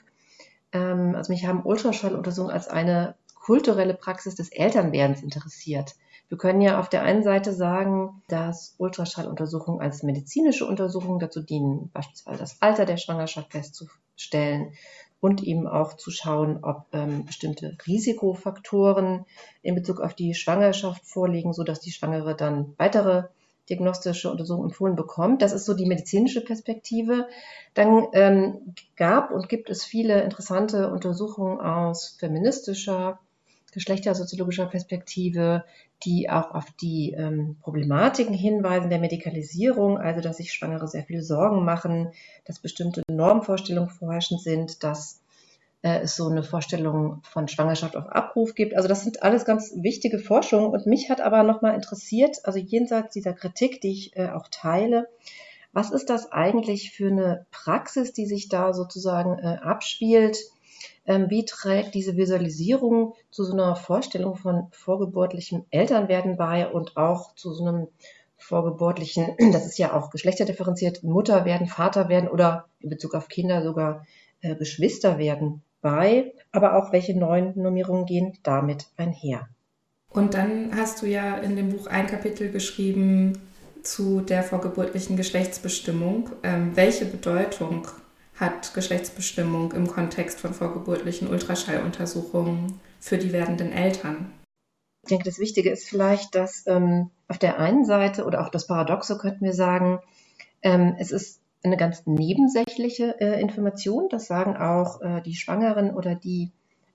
ähm, 0.73 1.15
also 1.15 1.33
mich 1.33 1.47
haben 1.47 1.65
Ultraschalluntersuchungen 1.65 2.53
als 2.53 2.69
eine 2.69 3.15
kulturelle 3.51 3.95
Praxis 3.95 4.37
des 4.37 4.53
Elternwerdens 4.53 5.25
interessiert. 5.25 5.97
Wir 6.29 6.39
können 6.39 6.61
ja 6.61 6.79
auf 6.79 6.89
der 6.89 7.03
einen 7.03 7.25
Seite 7.25 7.53
sagen, 7.53 8.23
dass 8.29 8.77
Ultraschalluntersuchungen 8.79 9.81
als 9.81 10.05
medizinische 10.05 10.65
Untersuchungen 10.65 11.19
dazu 11.19 11.43
dienen, 11.43 11.91
beispielsweise 11.93 12.39
das 12.39 12.63
Alter 12.63 12.87
der 12.87 12.97
Schwangerschaft 12.97 13.51
festzustellen 13.51 14.75
und 15.19 15.43
eben 15.43 15.67
auch 15.67 15.95
zu 15.95 16.13
schauen, 16.13 16.61
ob 16.63 16.87
ähm, 16.93 17.25
bestimmte 17.25 17.77
Risikofaktoren 17.89 19.27
in 19.63 19.75
Bezug 19.75 20.01
auf 20.01 20.15
die 20.15 20.35
Schwangerschaft 20.35 21.05
vorliegen, 21.05 21.53
sodass 21.53 21.81
die 21.81 21.91
Schwangere 21.91 22.37
dann 22.37 22.75
weitere 22.79 23.25
diagnostische 23.69 24.31
Untersuchung 24.31 24.67
empfohlen 24.67 24.95
bekommt. 24.95 25.43
Das 25.43 25.53
ist 25.53 25.65
so 25.65 25.75
die 25.75 25.87
medizinische 25.87 26.45
Perspektive. 26.45 27.27
Dann 27.75 28.07
ähm, 28.13 28.75
gab 28.95 29.33
und 29.33 29.49
gibt 29.49 29.71
es 29.71 29.85
viele 29.85 30.23
interessante 30.23 30.93
Untersuchungen 30.93 31.61
aus 31.61 32.17
feministischer 32.21 33.19
geschlechtersoziologischer 33.73 34.67
Perspektive, 34.67 35.65
die 36.03 36.31
auch 36.31 36.55
auf 36.55 36.67
die 36.81 37.13
ähm, 37.13 37.57
Problematiken 37.61 38.35
hinweisen 38.35 38.91
der 38.91 38.99
Medikalisierung, 38.99 39.99
also 39.99 40.21
dass 40.21 40.39
sich 40.39 40.53
Schwangere 40.53 40.89
sehr 40.89 41.05
viele 41.05 41.23
Sorgen 41.23 41.65
machen, 41.65 42.13
dass 42.45 42.59
bestimmte 42.59 43.03
Normvorstellungen 43.09 43.91
vorherrschend 43.91 44.41
sind, 44.41 44.83
dass 44.83 45.21
äh, 45.83 46.01
es 46.01 46.17
so 46.17 46.29
eine 46.29 46.43
Vorstellung 46.43 47.23
von 47.23 47.49
Schwangerschaft 47.49 47.97
auf 47.97 48.07
Abruf 48.09 48.55
gibt. 48.55 48.77
Also 48.77 48.89
das 48.89 49.03
sind 49.03 49.23
alles 49.23 49.45
ganz 49.45 49.73
wichtige 49.77 50.19
Forschungen 50.19 50.71
und 50.71 50.87
mich 50.87 51.11
hat 51.11 51.21
aber 51.21 51.43
nochmal 51.43 51.75
interessiert, 51.75 52.39
also 52.45 52.59
jenseits 52.59 53.15
dieser 53.15 53.33
Kritik, 53.33 53.81
die 53.81 53.93
ich 53.93 54.17
äh, 54.17 54.31
auch 54.31 54.49
teile, 54.51 55.09
was 55.73 55.91
ist 55.91 56.11
das 56.11 56.33
eigentlich 56.33 56.91
für 56.91 57.09
eine 57.09 57.47
Praxis, 57.53 58.13
die 58.13 58.27
sich 58.27 58.49
da 58.49 58.73
sozusagen 58.73 59.39
äh, 59.39 59.59
abspielt? 59.63 60.37
Ähm, 61.07 61.31
wie 61.31 61.45
trägt 61.45 61.95
diese 61.95 62.17
Visualisierung 62.17 63.15
zu 63.31 63.45
so 63.45 63.53
einer 63.53 63.75
Vorstellung 63.77 64.37
von 64.37 64.69
vorgeburtlichem 64.71 65.65
Elternwerden 65.71 66.37
bei 66.37 66.69
und 66.69 66.97
auch 66.97 67.35
zu 67.35 67.53
so 67.53 67.65
einem 67.65 67.89
vorgeburtlichen, 68.37 69.35
das 69.53 69.67
ist 69.67 69.79
ja 69.79 69.95
auch 69.95 70.11
geschlechterdifferenziert, 70.11 71.03
Mutter 71.03 71.45
werden, 71.45 71.67
Vater 71.67 72.09
werden 72.09 72.29
oder 72.29 72.67
in 72.81 72.91
Bezug 72.91 73.15
auf 73.15 73.29
Kinder 73.29 73.63
sogar 73.63 74.07
äh, 74.43 74.55
Geschwister 74.55 75.19
werden 75.19 75.63
bei, 75.81 76.33
aber 76.53 76.77
auch 76.77 76.93
welche 76.93 77.19
neuen 77.19 77.61
Normierungen 77.61 78.07
gehen 78.07 78.39
damit 78.43 78.87
einher. 78.97 79.49
Und 80.11 80.35
dann 80.35 80.77
hast 80.77 81.03
du 81.03 81.07
ja 81.07 81.37
in 81.39 81.57
dem 81.57 81.71
Buch 81.71 81.87
ein 81.87 82.07
Kapitel 82.07 82.51
geschrieben 82.51 83.41
zu 83.83 84.21
der 84.21 84.43
vorgeburtlichen 84.43 85.17
Geschlechtsbestimmung. 85.17 86.31
Ähm, 86.43 86.73
welche 86.75 87.05
Bedeutung 87.05 87.87
hat 88.41 88.75
Geschlechtsbestimmung 88.75 89.73
im 89.73 89.87
Kontext 89.87 90.41
von 90.41 90.55
vorgeburtlichen 90.55 91.29
Ultraschalluntersuchungen 91.29 92.81
für 92.99 93.19
die 93.19 93.33
werdenden 93.33 93.71
Eltern? 93.73 94.33
Ich 95.03 95.11
denke, 95.11 95.25
das 95.25 95.39
Wichtige 95.39 95.71
ist 95.71 95.89
vielleicht, 95.89 96.35
dass 96.35 96.67
ähm, 96.67 97.11
auf 97.29 97.39
der 97.39 97.59
einen 97.59 97.85
Seite 97.85 98.25
oder 98.25 98.45
auch 98.45 98.51
das 98.51 98.67
Paradoxe 98.67 99.19
könnten 99.19 99.45
wir 99.45 99.53
sagen, 99.53 100.01
ähm, 100.63 100.97
es 100.99 101.11
ist 101.11 101.41
eine 101.63 101.77
ganz 101.77 102.07
nebensächliche 102.07 103.21
äh, 103.21 103.41
Information. 103.41 104.09
Das 104.09 104.27
sagen 104.27 104.57
auch 104.57 105.01
äh, 105.03 105.21
die 105.23 105.35
Schwangeren 105.35 105.95
oder 105.95 106.15
die 106.15 106.51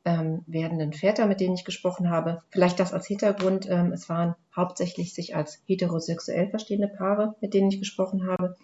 ähm, 0.06 0.44
werdenden 0.48 0.94
Väter, 0.94 1.26
mit 1.26 1.40
denen 1.40 1.56
ich 1.56 1.66
gesprochen 1.66 2.10
habe. 2.10 2.42
Vielleicht 2.50 2.80
das 2.80 2.94
als 2.94 3.08
Hintergrund. 3.08 3.68
Ähm, 3.70 3.92
es 3.92 4.10
waren 4.10 4.36
hauptsächlich 4.56 5.14
sich 5.14 5.36
als 5.36 5.62
heterosexuell 5.66 6.50
verstehende 6.50 6.88
Paare, 6.88 7.36
mit 7.42 7.54
denen 7.54 7.70
ich 7.70 7.80
gesprochen 7.80 8.28
habe. 8.28 8.56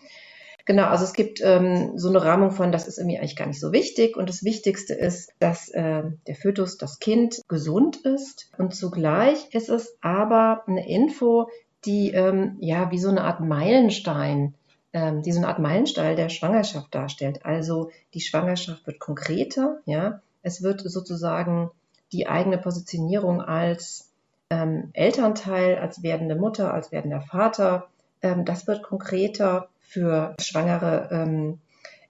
Genau, 0.66 0.86
also 0.86 1.04
es 1.04 1.14
gibt 1.14 1.42
ähm, 1.42 1.98
so 1.98 2.10
eine 2.10 2.24
Rahmung 2.24 2.52
von, 2.52 2.72
das 2.72 2.88
ist 2.88 2.98
irgendwie 2.98 3.18
eigentlich 3.18 3.36
gar 3.36 3.48
nicht 3.48 3.60
so 3.60 3.72
wichtig. 3.72 4.18
Und 4.18 4.30
das 4.30 4.44
Wichtigste 4.44 4.94
ist, 4.94 5.32
dass 5.40 5.70
äh, 5.70 6.04
der 6.28 6.36
Fötus, 6.36 6.78
das 6.78 7.00
Kind, 7.00 7.42
gesund 7.48 7.98
ist. 7.98 8.52
Und 8.58 8.76
zugleich 8.76 9.54
ist 9.54 9.70
es 9.70 9.98
aber 10.02 10.64
eine 10.68 10.88
Info, 10.88 11.50
die 11.86 12.12
ähm, 12.12 12.58
ja 12.60 12.92
wie 12.92 13.00
so 13.00 13.10
eine 13.10 13.24
Art 13.24 13.40
Meilenstein, 13.40 14.54
ähm, 14.94 15.24
die 15.24 15.32
so 15.32 15.40
eine 15.40 15.48
Art 15.48 15.60
Meilenstein 15.60 16.16
der 16.16 16.30
Schwangerschaft 16.30 16.94
darstellt. 16.94 17.46
Also 17.46 17.90
die 18.14 18.22
Schwangerschaft 18.22 18.86
wird 18.86 19.00
konkreter, 19.00 19.80
ja. 19.86 20.22
Es 20.44 20.64
wird 20.64 20.82
sozusagen 20.82 21.70
die 22.12 22.28
eigene 22.28 22.58
Positionierung 22.58 23.42
als 23.42 24.10
ähm, 24.50 24.90
Elternteil, 24.94 25.78
als 25.78 26.04
werdende 26.04 26.36
Mutter, 26.36 26.74
als 26.74 26.92
werdender 26.92 27.22
Vater, 27.22 27.88
ähm, 28.22 28.46
das 28.46 28.68
wird 28.68 28.84
konkreter 28.84 29.70
für 29.92 30.36
Schwangere 30.40 31.10
ähm, 31.12 31.60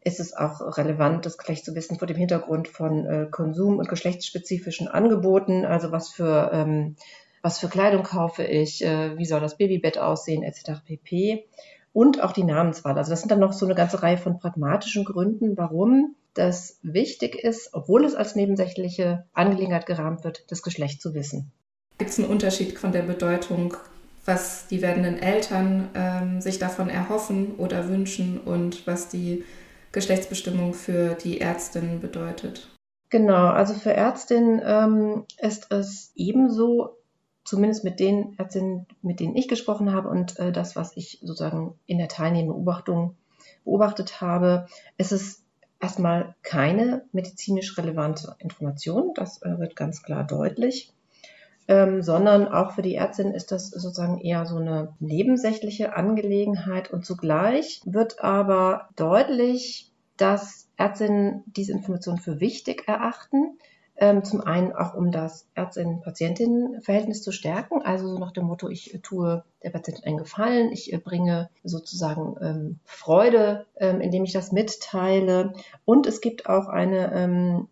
ist 0.04 0.20
es 0.20 0.36
auch 0.36 0.78
relevant, 0.78 1.26
das 1.26 1.40
gleich 1.40 1.64
zu 1.64 1.74
wissen 1.74 1.98
vor 1.98 2.08
dem 2.08 2.18
Hintergrund 2.18 2.68
von 2.68 3.06
äh, 3.08 3.28
Konsum- 3.30 3.80
und 3.80 3.90
geschlechtsspezifischen 3.90 4.88
Angeboten, 4.88 5.66
also 5.66 5.92
was 5.92 6.10
für, 6.10 6.52
ähm, 6.54 6.96
was 7.42 7.58
für 7.58 7.70
Kleidung 7.70 8.04
kaufe 8.04 8.44
ich, 8.44 8.86
äh, 8.86 9.18
wie 9.18 9.26
soll 9.26 9.40
das 9.40 9.58
Babybett 9.58 9.98
aussehen, 9.98 10.44
etc. 10.44 10.84
pp. 10.86 11.48
Und 11.92 12.22
auch 12.22 12.34
die 12.34 12.44
Namenswahl. 12.44 12.98
Also 12.98 13.10
das 13.10 13.22
sind 13.22 13.32
dann 13.32 13.40
noch 13.40 13.52
so 13.52 13.66
eine 13.66 13.76
ganze 13.76 14.04
Reihe 14.04 14.18
von 14.18 14.38
pragmatischen 14.38 15.04
Gründen, 15.04 15.58
warum 15.58 16.16
das 16.36 16.78
wichtig 16.84 17.36
ist, 17.36 17.74
obwohl 17.74 18.06
es 18.06 18.14
als 18.14 18.36
nebensächliche 18.36 19.26
Angelegenheit 19.34 19.88
gerahmt 19.88 20.24
wird, 20.24 20.46
das 20.52 20.62
Geschlecht 20.62 21.02
zu 21.02 21.16
wissen. 21.16 21.52
Gibt 21.98 22.12
es 22.12 22.20
einen 22.20 22.30
Unterschied 22.30 22.78
von 22.78 22.92
der 22.92 23.02
Bedeutung 23.02 23.76
was 24.26 24.68
die 24.68 24.82
werdenden 24.82 25.20
Eltern 25.20 25.90
ähm, 25.96 26.42
sich 26.42 26.60
davon 26.60 26.90
erhoffen 26.90 27.56
oder 27.56 27.90
wünschen 27.90 28.40
und 28.40 28.86
was 28.86 29.10
die 29.10 29.44
Geschlechtsbestimmung 29.92 30.74
für 30.74 31.16
die 31.16 31.42
Ärztin 31.42 32.00
bedeutet. 32.00 32.70
Genau, 33.10 33.48
also 33.48 33.74
für 33.74 33.94
Ärztinnen 33.94 34.62
ähm, 34.64 35.26
ist 35.38 35.72
es 35.72 36.14
ebenso, 36.16 36.98
zumindest 37.44 37.84
mit 37.84 38.00
den 38.00 38.36
Ärztinnen, 38.38 38.86
mit 39.02 39.20
denen 39.20 39.36
ich 39.36 39.50
gesprochen 39.50 39.92
habe 39.92 40.08
und 40.08 40.40
äh, 40.40 40.52
das, 40.52 40.76
was 40.76 40.96
ich 40.96 41.20
sozusagen 41.22 41.74
in 41.88 41.98
der 41.98 42.08
Teilnehmerbeobachtung 42.08 43.18
beobachtet 43.66 44.22
habe, 44.22 44.68
ist 44.98 45.12
es 45.12 45.44
erstmal 45.82 46.36
keine 46.44 47.04
medizinisch 47.12 47.78
relevante 47.78 48.36
Information. 48.40 49.12
Das 49.16 49.42
äh, 49.42 49.60
wird 49.60 49.76
ganz 49.76 50.04
klar 50.04 50.24
deutlich 50.24 50.94
ähm, 51.72 52.02
sondern 52.02 52.48
auch 52.48 52.72
für 52.74 52.82
die 52.82 52.96
Ärztin 52.96 53.32
ist 53.34 53.52
das 53.52 53.70
sozusagen 53.70 54.20
eher 54.20 54.46
so 54.46 54.58
eine 54.58 54.94
nebensächliche 55.00 55.96
Angelegenheit. 55.96 56.92
Und 56.92 57.06
zugleich 57.06 57.82
wird 57.86 58.22
aber 58.22 58.90
deutlich, 58.96 59.92
dass 60.18 60.68
Ärztinnen 60.78 61.44
diese 61.46 61.72
Information 61.72 62.18
für 62.18 62.40
wichtig 62.40 62.88
erachten, 62.88 63.58
Ähm, 64.02 64.24
zum 64.24 64.42
einen 64.42 64.72
auch, 64.72 64.96
um 64.96 65.12
das 65.12 65.46
Ärztin-Patientinnen-Verhältnis 65.54 67.22
zu 67.22 67.32
stärken, 67.32 67.84
also 67.84 68.18
nach 68.18 68.32
dem 68.34 68.46
Motto, 68.46 68.68
ich 68.70 68.98
tue 69.04 69.44
der 69.62 69.70
Patientin 69.70 70.06
einen 70.06 70.18
Gefallen, 70.18 70.72
ich 70.72 70.92
äh, 70.92 70.98
bringe 70.98 71.50
sozusagen 71.64 72.36
ähm, 72.42 72.80
Freude, 72.84 73.66
ähm, 73.76 74.02
indem 74.02 74.24
ich 74.24 74.34
das 74.34 74.52
mitteile. 74.52 75.54
Und 75.86 76.08
es 76.08 76.20
gibt 76.20 76.48
auch 76.48 76.68
eine 76.68 77.12
ähm, 77.14 77.68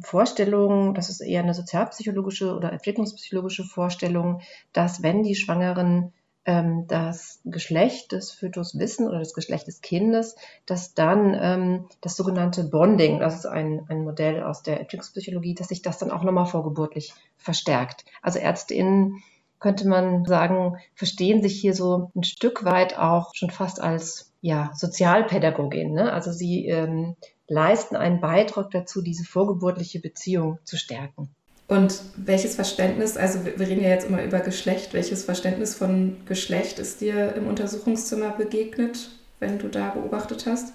Vorstellung, 0.00 0.94
das 0.94 1.10
ist 1.10 1.20
eher 1.20 1.42
eine 1.42 1.54
sozialpsychologische 1.54 2.54
oder 2.54 2.72
entwicklungspsychologische 2.72 3.64
Vorstellung, 3.64 4.40
dass 4.72 5.02
wenn 5.02 5.22
die 5.22 5.34
Schwangeren 5.34 6.12
ähm, 6.44 6.86
das 6.88 7.40
Geschlecht 7.44 8.12
des 8.12 8.30
Fötus 8.30 8.78
wissen 8.78 9.06
oder 9.06 9.18
das 9.18 9.34
Geschlecht 9.34 9.66
des 9.66 9.80
Kindes, 9.80 10.36
dass 10.66 10.94
dann 10.94 11.36
ähm, 11.38 11.88
das 12.00 12.16
sogenannte 12.16 12.64
Bonding, 12.64 13.20
das 13.20 13.34
ist 13.36 13.46
ein, 13.46 13.84
ein 13.88 14.02
Modell 14.02 14.42
aus 14.42 14.62
der 14.62 14.80
Entwicklungspsychologie, 14.80 15.54
dass 15.54 15.68
sich 15.68 15.82
das 15.82 15.98
dann 15.98 16.10
auch 16.10 16.22
nochmal 16.22 16.46
vorgeburtlich 16.46 17.12
verstärkt. 17.36 18.04
Also 18.22 18.38
ÄrztInnen 18.38 19.22
könnte 19.60 19.88
man 19.88 20.24
sagen, 20.24 20.78
verstehen 20.94 21.42
sich 21.42 21.60
hier 21.60 21.74
so 21.74 22.10
ein 22.14 22.22
Stück 22.22 22.64
weit 22.64 22.98
auch 22.98 23.34
schon 23.34 23.50
fast 23.50 23.80
als 23.80 24.27
ja, 24.40 24.70
Sozialpädagogin. 24.74 25.92
Ne? 25.92 26.12
Also 26.12 26.32
sie 26.32 26.66
ähm, 26.66 27.16
leisten 27.48 27.96
einen 27.96 28.20
Beitrag 28.20 28.70
dazu, 28.70 29.02
diese 29.02 29.24
vorgeburtliche 29.24 30.00
Beziehung 30.00 30.58
zu 30.64 30.76
stärken. 30.76 31.30
Und 31.66 32.00
welches 32.16 32.54
Verständnis, 32.54 33.18
also 33.18 33.44
wir 33.44 33.60
reden 33.60 33.82
ja 33.82 33.90
jetzt 33.90 34.08
immer 34.08 34.24
über 34.24 34.40
Geschlecht, 34.40 34.94
welches 34.94 35.24
Verständnis 35.24 35.74
von 35.74 36.16
Geschlecht 36.24 36.78
ist 36.78 37.02
dir 37.02 37.34
im 37.34 37.46
Untersuchungszimmer 37.46 38.30
begegnet, 38.30 39.10
wenn 39.38 39.58
du 39.58 39.68
da 39.68 39.90
beobachtet 39.90 40.46
hast? 40.46 40.72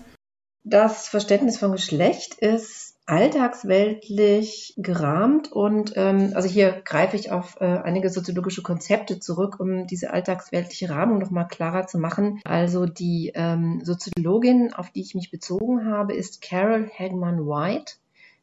Das 0.64 1.08
Verständnis 1.08 1.58
von 1.58 1.72
Geschlecht 1.72 2.36
ist 2.36 2.93
alltagsweltlich 3.06 4.76
gerahmt 4.78 5.52
und 5.52 5.94
ähm, 5.96 6.32
also 6.36 6.48
hier 6.48 6.82
greife 6.86 7.18
ich 7.18 7.32
auf 7.32 7.58
äh, 7.60 7.66
einige 7.66 8.10
soziologische 8.10 8.62
Konzepte 8.62 9.20
zurück, 9.20 9.60
um 9.60 9.88
diese 9.88 10.12
alltagsweltliche 10.12 10.90
Rahmung 10.90 11.20
nochmal 11.20 11.48
klarer 11.48 11.86
zu 11.86 11.98
machen. 11.98 12.40
Also 12.46 12.86
die 12.86 13.32
ähm, 13.36 13.82
Soziologin, 13.84 14.74
auf 14.74 14.90
die 14.90 15.02
ich 15.02 15.16
mich 15.16 15.32
bezogen 15.32 15.86
habe, 15.86 16.14
ist 16.14 16.42
Carol 16.42 16.90
Hagman 16.98 17.46
White, 17.46 17.96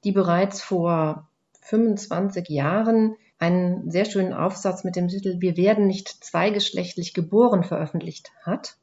die 0.05 0.13
bereits 0.13 0.61
vor 0.61 1.27
25 1.63 2.49
Jahren 2.51 3.17
einen 3.39 3.91
sehr 3.91 4.05
schönen 4.05 4.35
Aufsatz 4.35 4.85
mit 4.85 4.95
dem 4.95 5.09
Titel 5.09 5.41
Wir 5.41 5.57
werden 5.57 5.87
nicht 5.87 6.09
zweigeschlechtlich 6.23 7.15
geboren 7.15 7.65
veröffentlicht 7.65 8.33
hat 8.43 8.77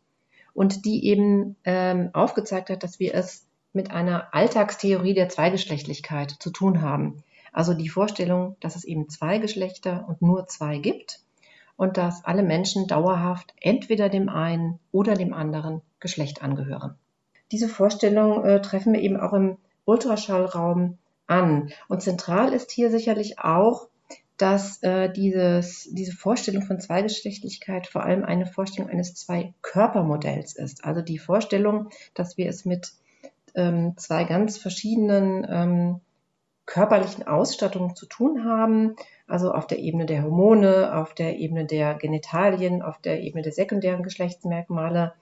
und 0.53 0.85
die 0.85 1.05
eben 1.05 1.55
ähm, 1.65 2.09
aufgezeigt 2.13 2.71
hat, 2.71 2.81
dass 2.81 2.99
wir 2.99 3.13
es 3.13 3.46
mit 3.77 3.91
einer 3.91 4.33
Alltagstheorie 4.33 5.13
der 5.13 5.29
Zweigeschlechtlichkeit 5.29 6.31
zu 6.31 6.49
tun 6.49 6.81
haben. 6.81 7.23
Also 7.53 7.73
die 7.73 7.87
Vorstellung, 7.87 8.57
dass 8.59 8.75
es 8.75 8.83
eben 8.83 9.07
zwei 9.07 9.37
Geschlechter 9.37 10.05
und 10.09 10.21
nur 10.21 10.47
zwei 10.47 10.79
gibt 10.79 11.21
und 11.77 11.95
dass 11.95 12.25
alle 12.25 12.43
Menschen 12.43 12.87
dauerhaft 12.87 13.53
entweder 13.61 14.09
dem 14.09 14.27
einen 14.27 14.79
oder 14.91 15.13
dem 15.13 15.33
anderen 15.33 15.81
Geschlecht 16.01 16.43
angehören. 16.43 16.95
Diese 17.51 17.69
Vorstellung 17.69 18.43
äh, 18.43 18.61
treffen 18.61 18.93
wir 18.93 18.99
eben 18.99 19.17
auch 19.17 19.31
im 19.31 19.57
Ultraschallraum 19.85 20.97
an. 21.27 21.71
Und 21.87 22.01
zentral 22.01 22.51
ist 22.51 22.71
hier 22.71 22.91
sicherlich 22.91 23.39
auch, 23.39 23.87
dass 24.37 24.83
äh, 24.83 25.11
dieses, 25.11 25.87
diese 25.91 26.11
Vorstellung 26.11 26.63
von 26.63 26.79
Zweigeschlechtlichkeit 26.79 27.87
vor 27.87 28.03
allem 28.03 28.23
eine 28.23 28.45
Vorstellung 28.45 28.89
eines 28.89 29.15
Zwei-Körper-Modells 29.15 30.55
ist. 30.55 30.83
Also 30.83 31.01
die 31.01 31.17
Vorstellung, 31.17 31.89
dass 32.13 32.37
wir 32.37 32.49
es 32.49 32.65
mit 32.65 32.91
ähm, 33.57 33.97
zwei 33.97 34.23
ganz 34.23 34.57
verschiedenen 34.57 35.45
ähm, 35.49 36.01
körperlichen 36.65 37.27
Ausstattungen 37.27 37.95
zu 37.95 38.05
tun 38.05 38.45
haben, 38.45 38.95
also 39.27 39.51
auf 39.51 39.67
der 39.67 39.79
Ebene 39.79 40.05
der 40.05 40.23
Hormone, 40.23 40.95
auf 40.95 41.13
der 41.13 41.37
Ebene 41.37 41.65
der 41.65 41.95
Genitalien, 41.95 42.81
auf 42.81 42.99
der 42.99 43.21
Ebene 43.21 43.43
der 43.43 43.51
sekundären 43.51 44.03
Geschlechtsmerkmale. 44.03 45.13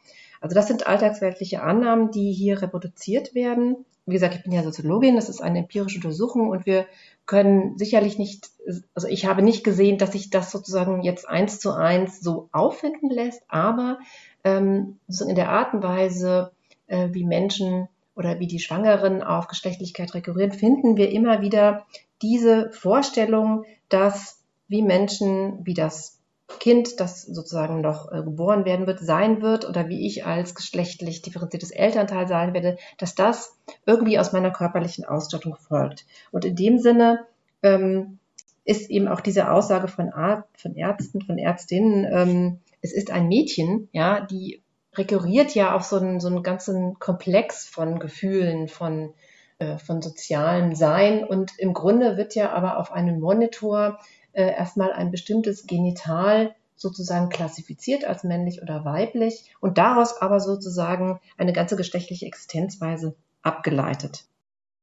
Also 0.41 0.53
das 0.53 0.67
sind 0.67 0.85
alltagsweltliche 0.85 1.63
Annahmen, 1.63 2.11
die 2.11 2.31
hier 2.31 2.61
reproduziert 2.61 3.33
werden 3.33 3.85
wie 4.05 4.13
gesagt, 4.13 4.35
ich 4.35 4.43
bin 4.43 4.51
ja 4.51 4.63
Soziologin, 4.63 5.15
das 5.15 5.29
ist 5.29 5.41
eine 5.41 5.59
empirische 5.59 5.97
Untersuchung 5.97 6.49
und 6.49 6.65
wir 6.65 6.85
können 7.25 7.77
sicherlich 7.77 8.19
nicht, 8.19 8.51
also 8.93 9.07
ich 9.07 9.25
habe 9.25 9.41
nicht 9.41 9.63
gesehen, 9.63 9.97
dass 9.97 10.11
sich 10.11 10.29
das 10.29 10.51
sozusagen 10.51 11.01
jetzt 11.01 11.27
eins 11.27 11.59
zu 11.59 11.71
eins 11.71 12.21
so 12.21 12.47
auffinden 12.51 13.09
lässt, 13.09 13.41
aber 13.47 13.97
ähm, 14.43 14.99
in 15.07 15.35
der 15.35 15.49
Art 15.49 15.73
und 15.73 15.81
Weise, 15.81 16.51
äh, 16.85 17.09
wie 17.13 17.23
Menschen 17.23 17.87
oder 18.15 18.39
wie 18.39 18.47
die 18.47 18.59
Schwangeren 18.59 19.21
auf 19.21 19.47
Geschlechtlichkeit 19.47 20.13
rekurrieren, 20.13 20.51
finden 20.51 20.97
wir 20.97 21.11
immer 21.11 21.41
wieder 21.41 21.85
diese 22.21 22.71
Vorstellung, 22.71 23.65
dass 23.89 24.41
wie 24.67 24.81
Menschen, 24.81 25.65
wie 25.65 25.73
das 25.73 26.19
Kind, 26.59 26.99
das 26.99 27.23
sozusagen 27.23 27.81
noch 27.81 28.11
äh, 28.11 28.21
geboren 28.23 28.65
werden 28.65 28.85
wird, 28.85 28.99
sein 28.99 29.41
wird 29.41 29.67
oder 29.67 29.89
wie 29.89 30.05
ich 30.05 30.25
als 30.25 30.53
geschlechtlich 30.53 31.21
differenziertes 31.21 31.71
Elternteil 31.71 32.27
sein 32.27 32.53
werde, 32.53 32.77
dass 32.97 33.15
das 33.15 33.57
irgendwie 33.85 34.19
aus 34.19 34.31
meiner 34.31 34.51
körperlichen 34.51 35.05
Ausstattung 35.05 35.55
folgt. 35.55 36.05
Und 36.31 36.45
in 36.45 36.55
dem 36.55 36.77
Sinne 36.77 37.25
ähm, 37.63 38.19
ist 38.63 38.89
eben 38.89 39.07
auch 39.07 39.21
diese 39.21 39.51
Aussage 39.51 39.87
von, 39.87 40.09
Ar 40.09 40.47
von 40.55 40.75
Ärzten, 40.75 41.21
von 41.21 41.37
Ärztinnen, 41.37 42.05
ähm, 42.11 42.59
es 42.81 42.93
ist 42.93 43.09
ein 43.09 43.27
Mädchen, 43.27 43.89
ja, 43.91 44.21
die 44.21 44.61
rekurriert 44.97 45.55
ja 45.55 45.75
auf 45.75 45.83
so 45.83 45.97
einen, 45.97 46.19
so 46.19 46.27
einen 46.27 46.43
ganzen 46.43 46.99
Komplex 46.99 47.67
von 47.67 47.99
Gefühlen, 47.99 48.67
von, 48.67 49.13
äh, 49.59 49.77
von 49.77 50.01
sozialen 50.01 50.75
Sein 50.75 51.23
und 51.23 51.51
im 51.57 51.73
Grunde 51.73 52.17
wird 52.17 52.35
ja 52.35 52.51
aber 52.51 52.77
auf 52.77 52.91
einen 52.91 53.19
Monitor 53.19 53.99
äh, 54.33 54.53
erstmal 54.53 54.91
ein 54.91 55.11
bestimmtes 55.11 55.67
Genital 55.67 56.55
sozusagen 56.75 57.29
klassifiziert 57.29 58.05
als 58.05 58.23
männlich 58.23 58.61
oder 58.61 58.83
weiblich 58.83 59.51
und 59.61 59.77
daraus 59.77 60.21
aber 60.21 60.39
sozusagen 60.39 61.19
eine 61.37 61.53
ganze 61.53 61.75
geschlechtliche 61.75 62.25
Existenzweise 62.25 63.15
abgeleitet. 63.41 64.25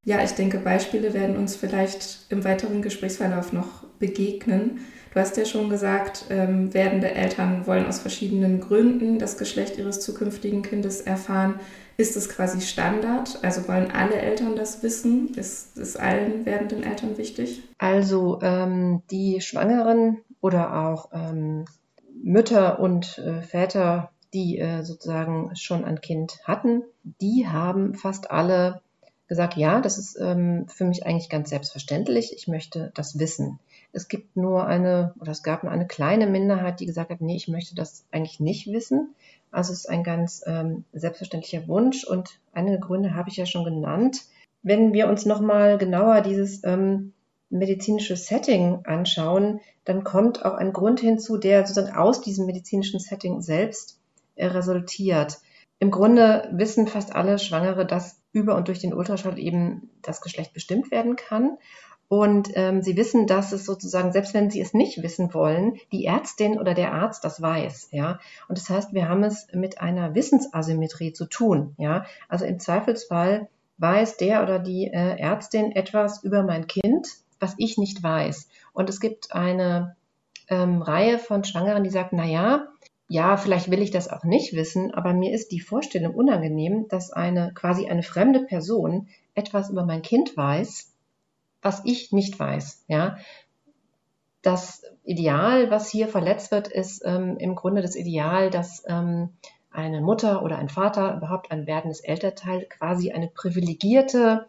Ja, 0.05 0.23
ich 0.25 0.33
denke, 0.33 0.59
Beispiele 0.59 1.15
werden 1.15 1.37
uns 1.37 1.55
vielleicht 1.55 2.27
im 2.29 2.43
weiteren 2.43 2.83
Gesprächsverlauf 2.83 3.53
noch 3.53 3.85
begegnen. 4.01 4.81
Du 5.15 5.21
hast 5.21 5.37
ja 5.37 5.45
schon 5.45 5.71
gesagt, 5.71 6.25
ähm, 6.31 6.75
werdende 6.75 7.13
Eltern 7.13 7.67
wollen 7.69 7.87
aus 7.87 8.01
verschiedenen 8.01 8.61
Gründen 8.61 9.21
das 9.21 9.39
Geschlecht 9.39 9.79
ihres 9.79 10.01
zukünftigen 10.01 10.63
Kindes 10.63 11.03
erfahren. 11.03 11.61
Ist 11.99 12.17
es 12.17 12.29
quasi 12.29 12.63
Standard? 12.63 13.39
Also 13.43 13.69
wollen 13.69 13.93
alle 13.93 14.17
Eltern 14.17 14.57
das 14.57 14.83
wissen? 14.83 15.35
Ist 15.37 15.79
es 15.79 15.97
allen 15.97 16.47
werdenden 16.47 16.83
Eltern 16.83 17.17
wichtig? 17.17 17.63
Also 17.79 18.41
ähm, 18.43 19.03
die 19.11 19.41
Schwangeren 19.41 20.19
oder 20.41 20.89
auch 20.89 21.11
ähm, 21.13 21.67
Mütter 22.25 22.81
und 22.81 23.19
äh, 23.19 23.43
Väter, 23.43 24.11
die 24.35 24.59
äh, 24.59 24.83
sozusagen 24.83 25.55
schon 25.55 25.85
ein 25.85 26.01
Kind 26.01 26.41
hatten, 26.45 26.83
die 27.21 27.47
haben 27.47 27.95
fast 27.95 28.31
alle 28.33 28.81
gesagt, 29.29 29.57
ja, 29.57 29.81
das 29.81 29.99
ist 29.99 30.19
ähm, 30.21 30.67
für 30.69 30.85
mich 30.85 31.07
eigentlich 31.07 31.31
ganz 31.31 31.51
selbstverständlich. 31.51 32.35
Ich 32.37 32.49
möchte 32.49 32.93
das 32.95 33.19
wissen. 33.19 33.59
Es 33.93 34.09
gibt 34.09 34.37
nur 34.37 34.67
eine, 34.67 35.15
oder 35.21 35.33
es 35.33 35.43
gab 35.43 35.63
nur 35.63 35.73
eine 35.73 35.87
kleine 35.87 36.27
Minderheit, 36.27 36.81
die 36.81 36.87
gesagt 36.87 37.11
hat, 37.11 37.21
nee, 37.21 37.37
ich 37.37 37.49
möchte 37.49 37.75
das 37.75 38.05
eigentlich 38.11 38.41
nicht 38.41 38.67
wissen. 38.67 39.15
Also 39.51 39.73
es 39.73 39.81
ist 39.81 39.91
ein 39.91 40.03
ganz 40.03 40.43
ähm, 40.47 40.85
selbstverständlicher 40.93 41.69
Wunsch 41.69 42.05
und 42.05 42.41
einige 42.53 42.81
Gründe 42.81 43.15
habe 43.15 43.29
ich 43.29 43.37
ja 43.37 43.47
schon 43.47 43.65
genannt. 43.65 44.23
Wenn 44.63 44.93
wir 44.93 45.09
uns 45.09 45.27
nochmal 45.27 45.77
genauer 45.77 46.23
dieses 46.23 46.65
ähm, 46.65 47.13
medizinische 47.51 48.17
Setting 48.17 48.81
anschauen, 48.85 49.61
dann 49.85 50.05
kommt 50.05 50.45
auch 50.45 50.55
ein 50.55 50.73
Grund 50.73 51.01
hinzu, 51.01 51.37
der 51.37 51.67
sozusagen 51.67 51.95
aus 51.95 52.23
diesem 52.23 52.47
medizinischen 52.47 52.99
Setting 52.99 53.43
selbst 53.43 54.01
äh, 54.37 54.47
resultiert. 54.47 55.39
Im 55.79 55.91
Grunde 55.91 56.49
wissen 56.53 56.87
fast 56.87 57.15
alle 57.15 57.39
Schwangere, 57.39 57.85
dass 57.85 58.22
über 58.33 58.57
und 58.57 58.69
durch 58.69 58.79
den 58.79 58.95
Ultraschall 58.95 59.39
eben 59.39 59.91
das 60.03 60.21
Geschlecht 60.21 60.53
bestimmt 60.53 60.91
werden 60.91 61.17
kann. 61.17 61.59
Und 62.09 62.51
ähm, 62.57 62.83
sie 62.83 62.97
wissen, 62.99 63.27
dass 63.27 63.53
es 63.53 63.65
sozusagen, 63.65 64.13
selbst 64.13 64.35
wenn 64.35 64.51
sie 64.51 64.61
es 64.61 64.75
nicht 64.75 65.03
wissen 65.03 65.33
wollen, 65.33 65.79
die 65.93 66.05
Ärztin 66.05 66.59
oder 66.59 66.75
der 66.75 66.93
Arzt 66.93 67.25
das 67.25 67.41
weiß, 67.41 67.89
ja. 67.93 68.21
Und 68.49 68.59
das 68.59 68.69
heißt, 68.69 68.93
wir 68.93 69.09
haben 69.09 69.25
es 69.25 69.47
mit 69.55 69.81
einer 69.81 70.15
Wissensasymmetrie 70.15 71.15
zu 71.15 71.25
tun, 71.25 71.75
ja. 71.79 72.05
Also 72.29 72.45
im 72.45 72.59
Zweifelsfall 72.59 73.49
weiß 73.79 74.19
der 74.19 74.43
oder 74.43 74.59
die 74.59 74.89
äh, 74.89 75.19
Ärztin 75.19 75.73
etwas 75.73 76.23
über 76.23 76.43
mein 76.43 76.67
Kind, 76.67 77.09
was 77.41 77.55
ich 77.57 77.79
nicht 77.79 78.03
weiß. 78.03 78.49
Und 78.75 78.91
es 78.91 79.01
gibt 79.01 79.35
eine 79.35 79.97
ähm, 80.49 80.83
Reihe 80.83 81.19
von 81.19 81.45
Schwangeren, 81.45 81.83
die 81.83 81.91
sagt, 81.91 82.13
na 82.13 82.27
ja, 82.27 82.69
ja, 83.13 83.37
vielleicht 83.37 83.71
will 83.71 83.83
ich 83.83 83.91
das 83.91 84.09
auch 84.09 84.25
nicht 84.25 84.55
wissen, 84.55 84.95
aber 84.95 85.13
mir 85.13 85.35
ist 85.35 85.53
die 85.53 85.61
Vorstellung 85.61 86.15
unangenehm, 86.15 86.89
dass 86.89 87.13
eine 87.13 87.53
quasi 87.53 87.87
eine 87.87 88.03
fremde 88.03 88.41
Person 88.41 89.09
etwas 89.35 89.69
über 89.69 89.85
mein 89.85 90.01
Kind 90.01 90.35
weiß, 90.35 90.91
was 91.61 91.83
ich 91.85 92.13
nicht 92.13 92.41
weiß. 92.41 92.85
Ja, 92.89 93.19
das 94.41 94.83
Ideal, 95.05 95.71
was 95.71 95.91
hier 95.91 96.09
verletzt 96.09 96.53
wird, 96.53 96.69
ist 96.69 97.03
ähm, 97.05 97.37
im 97.37 97.55
Grunde 97.55 97.83
das 97.83 97.97
Ideal, 97.97 98.49
dass 98.49 98.83
ähm, 98.89 99.29
eine 99.71 100.01
Mutter 100.01 100.43
oder 100.43 100.57
ein 100.59 100.71
Vater, 100.71 101.15
überhaupt 101.15 101.51
ein 101.51 101.67
werdendes 101.67 102.01
Elternteil, 102.01 102.65
quasi 102.65 103.13
eine 103.13 103.29
privilegierte 103.29 104.47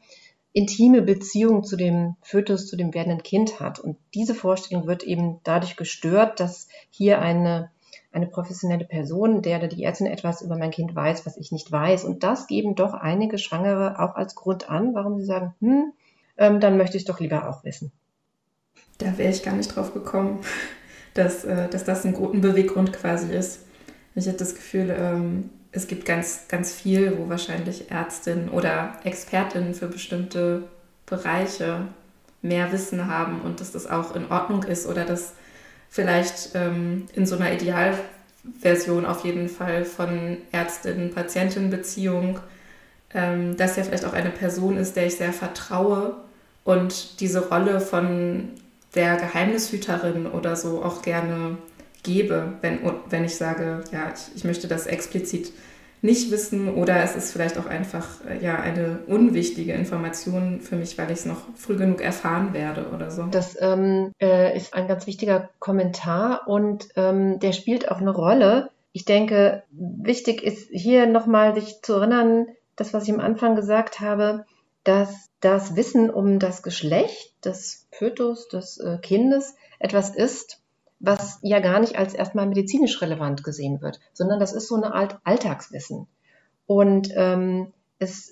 intime 0.54 1.02
Beziehung 1.02 1.64
zu 1.64 1.76
dem 1.76 2.16
Fötus, 2.22 2.68
zu 2.68 2.78
dem 2.78 2.94
werdenden 2.94 3.24
Kind 3.24 3.60
hat. 3.60 3.80
Und 3.80 3.98
diese 4.14 4.36
Vorstellung 4.36 4.88
wird 4.88 5.04
eben 5.04 5.42
dadurch 5.44 5.76
gestört, 5.76 6.40
dass 6.40 6.70
hier 6.92 7.20
eine, 7.20 7.72
eine 8.14 8.28
professionelle 8.28 8.86
Person, 8.86 9.42
der 9.42 9.58
oder 9.58 9.68
die 9.68 9.84
Ärztin 9.84 10.08
etwas 10.08 10.42
über 10.42 10.56
mein 10.56 10.72
Kind 10.72 10.96
weiß, 10.96 11.26
was 11.26 11.38
ich 11.38 11.52
nicht 11.52 11.72
weiß. 11.72 12.04
Und 12.04 12.24
das 12.24 12.48
geben 12.48 12.76
doch 12.76 12.94
einige 12.94 13.38
Schwangere 13.38 14.00
auch 14.00 14.16
als 14.16 14.36
Grund 14.36 14.70
an, 14.70 14.94
warum 14.94 15.18
sie 15.18 15.26
sagen, 15.26 15.54
hm, 15.60 15.94
ähm, 16.38 16.60
dann 16.60 16.78
möchte 16.78 16.96
ich 16.96 17.04
es 17.04 17.08
doch 17.08 17.20
lieber 17.20 17.50
auch 17.50 17.64
wissen. 17.64 17.92
Da 19.00 19.18
wäre 19.18 19.32
ich 19.32 19.44
gar 19.44 19.56
nicht 19.56 19.76
drauf 19.76 19.94
gekommen, 19.94 20.42
dass, 21.16 21.44
äh, 21.44 21.68
dass 21.70 21.84
das 21.84 22.06
ein, 22.06 22.16
ein 22.16 22.42
Beweggrund 22.42 22.94
quasi 22.94 23.34
ist. 23.34 23.62
Ich 24.16 24.28
hatte 24.28 24.38
das 24.38 24.54
Gefühl, 24.54 24.96
ähm, 24.96 25.50
es 25.72 25.88
gibt 25.88 26.06
ganz, 26.06 26.48
ganz 26.48 26.72
viel, 26.72 27.18
wo 27.18 27.30
wahrscheinlich 27.30 27.90
Ärztinnen 27.90 28.50
oder 28.50 28.94
Expertinnen 29.04 29.74
für 29.74 29.88
bestimmte 29.88 30.64
Bereiche 31.08 31.88
mehr 32.44 32.72
Wissen 32.72 33.08
haben 33.08 33.42
und 33.42 33.60
dass 33.60 33.72
das 33.72 33.90
auch 33.90 34.16
in 34.16 34.30
Ordnung 34.30 34.64
ist 34.64 34.86
oder 34.86 35.04
dass 35.04 35.34
vielleicht 35.94 36.56
ähm, 36.56 37.06
in 37.14 37.28
so 37.28 37.36
einer 37.36 37.54
Idealversion 37.54 39.06
auf 39.06 39.24
jeden 39.24 39.48
Fall 39.48 39.86
von 39.86 40.38
Ärztinnen-Patientinnen-Beziehung, 40.52 42.40
ähm, 43.14 43.56
dass 43.58 43.76
ja 43.76 43.84
vielleicht 43.84 44.06
auch 44.06 44.14
eine 44.14 44.32
Person 44.32 44.76
ist, 44.78 44.96
der 44.96 45.06
ich 45.06 45.18
sehr 45.18 45.32
vertraue 45.32 46.16
und 46.64 47.20
diese 47.20 47.48
Rolle 47.48 47.80
von 47.80 48.50
der 48.96 49.18
Geheimnishüterin 49.18 50.26
oder 50.26 50.56
so 50.56 50.84
auch 50.84 51.04
gerne 51.04 51.60
gebe, 52.02 52.54
wenn, 52.62 52.80
wenn 53.12 53.24
ich 53.24 53.36
sage, 53.36 53.84
ja, 53.92 54.12
ich, 54.16 54.36
ich 54.36 54.44
möchte 54.46 54.68
das 54.68 54.88
explizit 54.88 55.54
nicht 56.04 56.32
wissen 56.32 56.76
oder 56.76 57.02
es 57.02 57.16
ist 57.16 57.32
vielleicht 57.32 57.58
auch 57.58 57.66
einfach 57.66 58.06
äh, 58.30 58.44
ja 58.44 58.60
eine 58.60 59.00
unwichtige 59.08 59.72
Information 59.72 60.60
für 60.60 60.76
mich, 60.76 60.98
weil 60.98 61.08
ich 61.08 61.20
es 61.20 61.26
noch 61.26 61.42
früh 61.56 61.78
genug 61.78 62.02
erfahren 62.02 62.54
werde 62.54 62.90
oder 62.94 63.10
so. 63.10 63.24
Das 63.24 63.58
ähm, 63.62 64.12
äh, 64.22 64.56
ist 64.56 64.74
ein 64.74 64.90
ganz 64.90 65.08
wichtiger 65.08 65.50
Kommentar 65.60 66.48
und 66.48 66.90
ähm, 66.98 67.40
der 67.40 67.54
spielt 67.54 67.90
auch 67.90 68.02
eine 68.02 68.12
Rolle. 68.12 68.70
Ich 68.92 69.06
denke, 69.06 69.64
wichtig 69.72 70.44
ist 70.44 70.68
hier 70.72 71.08
nochmal 71.08 71.56
sich 71.56 71.82
zu 71.82 71.94
erinnern, 71.94 72.48
das, 72.76 72.94
was 72.94 73.06
ich 73.06 73.14
am 73.14 73.22
Anfang 73.22 73.56
gesagt 73.56 74.02
habe, 74.02 74.46
dass 74.84 75.30
das 75.40 75.78
Wissen 75.78 76.10
um 76.10 76.38
das 76.38 76.64
Geschlecht 76.64 77.34
des 77.46 77.88
Fötus, 77.92 78.50
des 78.50 78.78
äh, 78.78 78.98
Kindes 79.02 79.56
etwas 79.80 80.14
ist, 80.14 80.60
was 81.04 81.40
ja 81.42 81.60
gar 81.60 81.82
nicht 81.82 81.98
als 81.98 82.14
erstmal 82.14 82.48
medizinisch 82.48 83.02
relevant 83.02 83.44
gesehen 83.44 83.82
wird, 83.82 84.00
sondern 84.14 84.40
das 84.40 84.54
ist 84.54 84.70
so 84.70 84.76
eine 84.76 84.94
Art 84.94 85.20
Alltagswissen. 85.26 86.08
Und 86.66 87.10
ähm, 87.16 87.74
es 88.00 88.32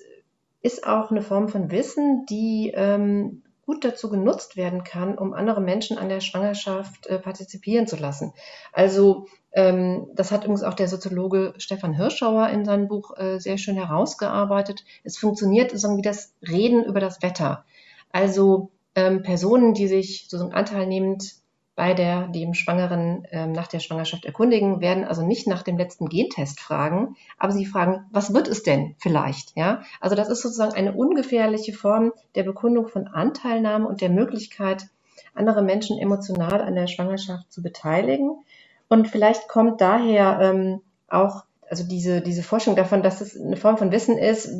ist 0.62 0.86
auch 0.86 1.10
eine 1.10 1.20
Form 1.20 1.48
von 1.48 1.70
Wissen, 1.70 2.24
die 2.30 2.72
ähm, 2.74 3.42
gut 3.66 3.84
dazu 3.84 4.08
genutzt 4.08 4.56
werden 4.56 4.84
kann, 4.84 5.18
um 5.18 5.34
andere 5.34 5.60
Menschen 5.60 5.98
an 5.98 6.08
der 6.08 6.20
Schwangerschaft 6.20 7.08
äh, 7.08 7.18
partizipieren 7.18 7.86
zu 7.86 7.96
lassen. 7.96 8.32
Also 8.72 9.26
ähm, 9.52 10.06
das 10.14 10.30
hat 10.30 10.44
übrigens 10.44 10.62
auch 10.62 10.74
der 10.74 10.88
Soziologe 10.88 11.52
Stefan 11.58 11.92
Hirschauer 11.92 12.48
in 12.48 12.64
seinem 12.64 12.88
Buch 12.88 13.14
äh, 13.18 13.38
sehr 13.38 13.58
schön 13.58 13.76
herausgearbeitet. 13.76 14.82
Es 15.04 15.18
funktioniert 15.18 15.78
so 15.78 15.94
wie 15.98 16.02
das 16.02 16.32
Reden 16.40 16.84
über 16.84 17.00
das 17.00 17.20
Wetter. 17.20 17.66
Also 18.10 18.70
ähm, 18.94 19.22
Personen, 19.22 19.74
die 19.74 19.88
sich 19.88 20.26
so 20.30 20.38
anteilnehmend 20.48 21.41
bei 21.74 21.94
der 21.94 22.28
dem 22.28 22.54
Schwangeren 22.54 23.24
äh, 23.26 23.46
nach 23.46 23.66
der 23.66 23.80
Schwangerschaft 23.80 24.24
erkundigen, 24.24 24.80
werden 24.80 25.04
also 25.04 25.24
nicht 25.24 25.46
nach 25.46 25.62
dem 25.62 25.78
letzten 25.78 26.08
Gentest 26.08 26.60
fragen, 26.60 27.16
aber 27.38 27.52
sie 27.52 27.64
fragen, 27.64 28.06
was 28.10 28.34
wird 28.34 28.48
es 28.48 28.62
denn 28.62 28.94
vielleicht? 28.98 29.56
Ja, 29.56 29.82
also 30.00 30.14
das 30.14 30.28
ist 30.28 30.42
sozusagen 30.42 30.74
eine 30.74 30.92
ungefährliche 30.92 31.72
Form 31.72 32.12
der 32.34 32.42
Bekundung 32.42 32.88
von 32.88 33.06
Anteilnahme 33.06 33.88
und 33.88 34.00
der 34.00 34.10
Möglichkeit, 34.10 34.86
andere 35.34 35.62
Menschen 35.62 35.98
emotional 35.98 36.60
an 36.60 36.74
der 36.74 36.88
Schwangerschaft 36.88 37.50
zu 37.50 37.62
beteiligen. 37.62 38.44
Und 38.88 39.08
vielleicht 39.08 39.48
kommt 39.48 39.80
daher 39.80 40.40
ähm, 40.42 40.82
auch 41.08 41.44
also 41.70 41.84
diese, 41.84 42.20
diese 42.20 42.42
Forschung 42.42 42.76
davon, 42.76 43.02
dass 43.02 43.22
es 43.22 43.34
eine 43.40 43.56
Form 43.56 43.78
von 43.78 43.92
Wissen 43.92 44.18
ist, 44.18 44.50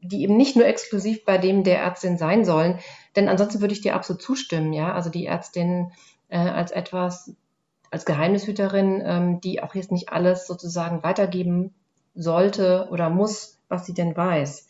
die 0.00 0.22
eben 0.22 0.36
nicht 0.36 0.54
nur 0.54 0.64
exklusiv 0.64 1.24
bei 1.24 1.38
dem 1.38 1.64
der 1.64 1.80
Ärztin 1.80 2.18
sein 2.18 2.44
sollen. 2.44 2.78
Denn 3.16 3.28
ansonsten 3.28 3.60
würde 3.60 3.74
ich 3.74 3.80
dir 3.80 3.96
absolut 3.96 4.22
zustimmen, 4.22 4.72
ja. 4.72 4.92
Also 4.92 5.10
die 5.10 5.26
Ärztin 5.26 5.90
äh, 6.28 6.38
als 6.38 6.70
etwas, 6.70 7.34
als 7.90 8.04
Geheimnishüterin, 8.04 9.02
ähm, 9.04 9.40
die 9.40 9.62
auch 9.62 9.74
jetzt 9.74 9.92
nicht 9.92 10.10
alles 10.10 10.46
sozusagen 10.46 11.02
weitergeben 11.02 11.74
sollte 12.14 12.88
oder 12.90 13.10
muss, 13.10 13.58
was 13.68 13.86
sie 13.86 13.94
denn 13.94 14.16
weiß. 14.16 14.68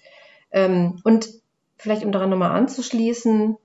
Ähm, 0.50 1.00
und 1.04 1.28
vielleicht 1.76 2.04
um 2.04 2.12
daran 2.12 2.30
nochmal 2.30 2.52
anzuschließen, 2.52 3.56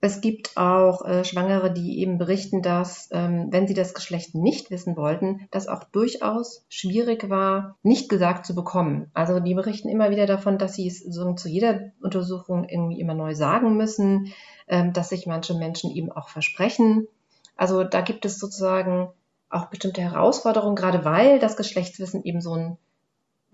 es 0.00 0.20
gibt 0.20 0.56
auch 0.56 1.04
äh, 1.06 1.24
Schwangere, 1.24 1.72
die 1.72 1.98
eben 2.00 2.18
berichten, 2.18 2.60
dass, 2.60 3.08
ähm, 3.10 3.46
wenn 3.50 3.66
sie 3.66 3.72
das 3.72 3.94
Geschlecht 3.94 4.34
nicht 4.34 4.70
wissen 4.70 4.96
wollten, 4.96 5.48
das 5.50 5.66
auch 5.66 5.84
durchaus 5.84 6.64
schwierig 6.68 7.30
war, 7.30 7.78
nicht 7.82 8.10
gesagt 8.10 8.44
zu 8.44 8.54
bekommen. 8.54 9.10
Also 9.14 9.40
die 9.40 9.54
berichten 9.54 9.88
immer 9.88 10.10
wieder 10.10 10.26
davon, 10.26 10.58
dass 10.58 10.74
sie 10.74 10.86
es 10.86 11.00
so 11.00 11.32
zu 11.32 11.48
jeder 11.48 11.92
Untersuchung 12.02 12.68
irgendwie 12.68 13.00
immer 13.00 13.14
neu 13.14 13.34
sagen 13.34 13.78
müssen, 13.78 14.34
ähm, 14.68 14.92
dass 14.92 15.08
sich 15.08 15.26
manche 15.26 15.54
Menschen 15.54 15.90
eben 15.90 16.12
auch 16.12 16.28
versprechen. 16.28 17.08
Also 17.56 17.82
da 17.82 18.02
gibt 18.02 18.26
es 18.26 18.38
sozusagen 18.38 19.08
auch 19.48 19.66
bestimmte 19.66 20.02
Herausforderungen, 20.02 20.76
gerade 20.76 21.04
weil 21.04 21.38
das 21.38 21.56
Geschlechtswissen 21.56 22.24
eben 22.24 22.40
so 22.40 22.54
ein 22.54 22.78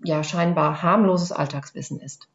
ja 0.03 0.23
scheinbar 0.23 0.81
harmloses 0.81 1.31
Alltagswissen 1.31 1.99
ist. 1.99 2.27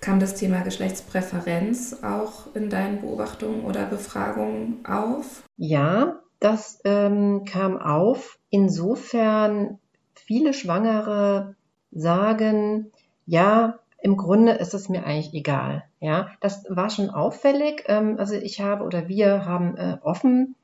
Kam 0.00 0.20
das 0.20 0.34
Thema 0.34 0.62
Geschlechtspräferenz 0.62 2.02
auch 2.02 2.54
in 2.54 2.70
deinen 2.70 3.00
Beobachtungen 3.00 3.64
oder 3.64 3.86
Befragungen 3.86 4.84
auf? 4.86 5.42
Ja, 5.56 6.20
das 6.38 6.80
ähm, 6.84 7.44
kam 7.44 7.78
auf. 7.78 8.38
Insofern 8.50 9.78
viele 10.14 10.52
Schwangere 10.52 11.54
sagen, 11.90 12.92
ja, 13.26 13.78
im 14.00 14.16
Grunde 14.16 14.52
ist 14.52 14.74
es 14.74 14.88
mir 14.88 15.04
eigentlich 15.04 15.34
egal. 15.34 15.84
Ja, 16.00 16.28
das 16.40 16.64
war 16.68 16.90
schon 16.90 17.10
auffällig. 17.10 17.84
Ähm, 17.86 18.16
also 18.18 18.34
ich 18.34 18.60
habe 18.60 18.84
oder 18.84 19.08
wir 19.08 19.46
haben 19.46 19.76
äh, 19.76 19.98
offen 20.02 20.54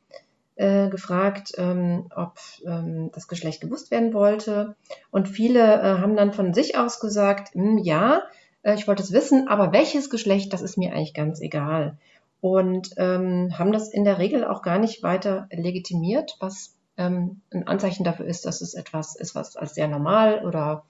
äh, 0.57 0.89
gefragt, 0.91 1.53
ähm, 1.57 2.07
ob 2.15 2.39
ähm, 2.67 3.11
das 3.13 3.27
Geschlecht 3.27 3.61
gewusst 3.61 3.91
werden 3.91 4.13
wollte. 4.13 4.77
Und 5.11 5.29
viele 5.29 5.61
äh, 5.61 5.99
haben 5.99 6.15
dann 6.15 6.33
von 6.33 6.53
sich 6.55 6.77
aus 6.77 7.01
gesagt, 7.01 7.55
hm, 7.55 7.79
ja, 7.79 8.23
äh, 8.63 8.75
ich 8.75 8.89
wollte 8.89 9.03
es 9.03 9.13
wissen, 9.13 9.49
aber 9.49 9.73
welches 9.73 10.11
Geschlecht, 10.11 10.53
das 10.53 10.63
ist 10.63 10.77
mir 10.77 10.93
eigentlich 10.93 11.15
ganz 11.15 11.41
egal. 11.41 11.99
Und 12.41 12.91
ähm, 12.97 13.57
haben 13.59 13.73
das 13.73 13.89
in 13.89 14.05
der 14.05 14.19
Regel 14.19 14.45
auch 14.45 14.63
gar 14.63 14.79
nicht 14.79 15.03
weiter 15.03 15.47
legitimiert, 15.53 16.37
was 16.41 16.75
ähm, 16.97 17.41
ein 17.51 17.67
Anzeichen 17.69 18.05
dafür 18.05 18.27
ist, 18.27 18.45
dass 18.47 18.61
es 18.61 18.75
etwas 18.75 19.15
ist, 19.15 19.35
was 19.35 19.57
als 19.57 19.75
sehr 19.75 19.89
normal 19.89 20.45
oder 20.45 20.85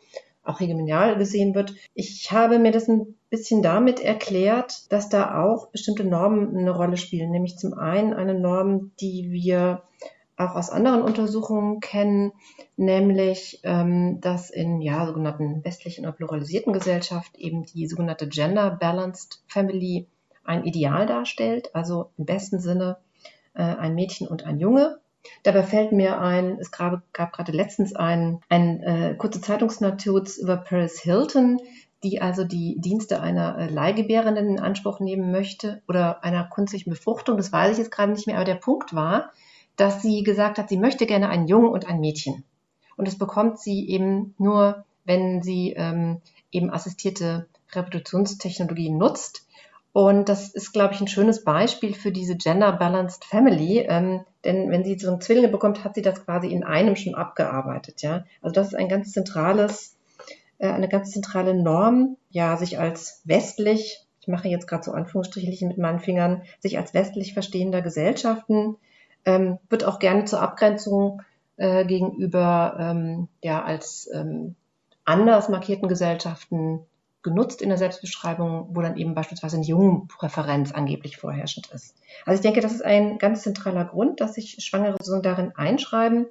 auch 0.44 0.60
hegemonial 0.60 1.16
gesehen 1.16 1.54
wird. 1.54 1.74
Ich 1.94 2.32
habe 2.32 2.58
mir 2.58 2.72
das 2.72 2.88
ein 2.88 3.14
bisschen 3.30 3.62
damit 3.62 4.00
erklärt, 4.00 4.90
dass 4.90 5.08
da 5.08 5.42
auch 5.42 5.68
bestimmte 5.68 6.04
Normen 6.04 6.56
eine 6.56 6.70
Rolle 6.70 6.96
spielen, 6.96 7.30
nämlich 7.30 7.58
zum 7.58 7.74
einen 7.74 8.12
eine 8.12 8.34
Norm, 8.34 8.90
die 9.00 9.30
wir 9.30 9.82
auch 10.36 10.54
aus 10.54 10.70
anderen 10.70 11.02
Untersuchungen 11.02 11.80
kennen, 11.80 12.32
nämlich 12.76 13.60
ähm, 13.64 14.20
dass 14.20 14.50
in 14.50 14.80
ja, 14.80 15.06
sogenannten 15.06 15.64
westlichen 15.64 16.04
oder 16.04 16.12
pluralisierten 16.12 16.72
Gesellschaft 16.72 17.36
eben 17.36 17.64
die 17.64 17.86
sogenannte 17.86 18.28
Gender 18.28 18.70
Balanced 18.70 19.42
Family 19.46 20.08
ein 20.44 20.64
Ideal 20.64 21.06
darstellt, 21.06 21.74
also 21.74 22.10
im 22.16 22.24
besten 22.24 22.60
Sinne 22.60 22.98
äh, 23.54 23.62
ein 23.62 23.94
Mädchen 23.94 24.26
und 24.26 24.44
ein 24.44 24.58
Junge. 24.58 24.98
Dabei 25.44 25.62
fällt 25.62 25.92
mir 25.92 26.20
ein, 26.20 26.58
es 26.58 26.72
gab, 26.72 27.00
gab 27.12 27.32
gerade 27.32 27.52
letztens 27.52 27.94
ein, 27.94 28.40
ein 28.48 28.82
äh, 28.82 29.14
kurze 29.16 29.40
Zeitungsnotiz 29.40 30.38
über 30.38 30.56
Paris 30.56 31.00
Hilton, 31.00 31.60
die 32.02 32.20
also 32.20 32.42
die 32.42 32.80
Dienste 32.80 33.20
einer 33.20 33.56
äh, 33.58 33.66
Leihgebärenden 33.68 34.48
in 34.48 34.58
Anspruch 34.58 34.98
nehmen 34.98 35.30
möchte 35.30 35.82
oder 35.86 36.24
einer 36.24 36.44
künstlichen 36.44 36.90
Befruchtung. 36.90 37.36
Das 37.36 37.52
weiß 37.52 37.72
ich 37.72 37.78
jetzt 37.78 37.92
gerade 37.92 38.12
nicht 38.12 38.26
mehr, 38.26 38.36
aber 38.36 38.44
der 38.44 38.56
Punkt 38.56 38.94
war, 38.94 39.30
dass 39.82 40.00
sie 40.00 40.22
gesagt 40.22 40.58
hat, 40.58 40.68
sie 40.68 40.76
möchte 40.76 41.06
gerne 41.06 41.28
einen 41.28 41.48
Jungen 41.48 41.68
und 41.68 41.88
ein 41.88 41.98
Mädchen. 41.98 42.44
Und 42.96 43.08
das 43.08 43.18
bekommt 43.18 43.58
sie 43.58 43.88
eben 43.88 44.32
nur, 44.38 44.84
wenn 45.04 45.42
sie 45.42 45.72
ähm, 45.72 46.20
eben 46.52 46.70
assistierte 46.70 47.48
Reproduktionstechnologien 47.72 48.96
nutzt. 48.96 49.44
Und 49.92 50.28
das 50.28 50.50
ist, 50.50 50.72
glaube 50.72 50.94
ich, 50.94 51.00
ein 51.00 51.08
schönes 51.08 51.42
Beispiel 51.42 51.94
für 51.94 52.12
diese 52.12 52.36
Gender 52.36 52.70
Balanced 52.70 53.24
Family. 53.24 53.80
Ähm, 53.80 54.20
denn 54.44 54.70
wenn 54.70 54.84
sie 54.84 54.96
so 54.96 55.10
einen 55.10 55.20
Zwillinge 55.20 55.48
bekommt, 55.48 55.82
hat 55.82 55.96
sie 55.96 56.02
das 56.02 56.24
quasi 56.24 56.46
in 56.46 56.62
einem 56.62 56.94
schon 56.94 57.16
abgearbeitet. 57.16 58.02
Ja, 58.02 58.24
also 58.40 58.54
das 58.54 58.68
ist 58.68 58.74
ein 58.74 58.88
ganz 58.88 59.10
zentrales, 59.10 59.96
äh, 60.58 60.68
eine 60.68 60.88
ganz 60.88 61.10
zentrale 61.10 61.60
Norm, 61.60 62.16
ja, 62.30 62.56
sich 62.56 62.78
als 62.78 63.20
westlich, 63.24 64.06
ich 64.20 64.28
mache 64.28 64.46
jetzt 64.46 64.68
gerade 64.68 64.84
so 64.84 64.92
Anführungsstriche 64.92 65.66
mit 65.66 65.78
meinen 65.78 65.98
Fingern, 65.98 66.42
sich 66.60 66.78
als 66.78 66.94
westlich 66.94 67.34
verstehender 67.34 67.82
Gesellschaften 67.82 68.76
ähm, 69.24 69.58
wird 69.68 69.84
auch 69.84 69.98
gerne 69.98 70.24
zur 70.24 70.40
Abgrenzung 70.40 71.22
äh, 71.56 71.84
gegenüber 71.84 72.76
ähm, 72.78 73.28
ja 73.42 73.62
als 73.62 74.08
ähm, 74.12 74.56
anders 75.04 75.48
markierten 75.48 75.88
Gesellschaften 75.88 76.80
genutzt 77.22 77.62
in 77.62 77.68
der 77.68 77.78
Selbstbeschreibung, 77.78 78.68
wo 78.72 78.82
dann 78.82 78.96
eben 78.96 79.14
beispielsweise 79.14 79.56
eine 79.56 79.64
Jungenpräferenz 79.64 80.72
angeblich 80.72 81.16
vorherrschend 81.16 81.70
ist. 81.72 81.94
Also 82.26 82.36
ich 82.36 82.42
denke, 82.42 82.60
das 82.60 82.72
ist 82.72 82.84
ein 82.84 83.18
ganz 83.18 83.42
zentraler 83.42 83.84
Grund, 83.84 84.20
dass 84.20 84.34
sich 84.34 84.56
Schwangere 84.58 84.96
so 85.00 85.20
darin 85.20 85.52
einschreiben. 85.54 86.26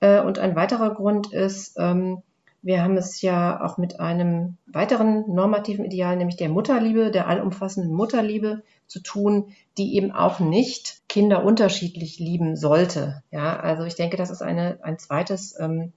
Äh, 0.00 0.20
und 0.20 0.38
ein 0.38 0.54
weiterer 0.54 0.94
Grund 0.94 1.32
ist, 1.32 1.76
ähm, 1.78 2.22
wir 2.62 2.82
haben 2.82 2.96
es 2.96 3.22
ja 3.22 3.64
auch 3.64 3.78
mit 3.78 4.00
einem 4.00 4.56
weiteren 4.66 5.32
normativen 5.32 5.84
Ideal, 5.84 6.16
nämlich 6.16 6.36
der 6.36 6.48
Mutterliebe, 6.48 7.10
der 7.10 7.28
allumfassenden 7.28 7.92
Mutterliebe 7.92 8.62
zu 8.86 9.00
tun, 9.00 9.52
die 9.78 9.96
eben 9.96 10.12
auch 10.12 10.40
nicht 10.40 11.02
Kinder 11.08 11.44
unterschiedlich 11.44 12.18
lieben 12.18 12.56
sollte. 12.56 13.22
Ja, 13.30 13.58
also 13.58 13.84
ich 13.84 13.94
denke, 13.94 14.16
das 14.16 14.30
ist 14.30 14.42
eine, 14.42 14.78
ein 14.82 14.98
zweites, 14.98 15.58
ähm, 15.58 15.92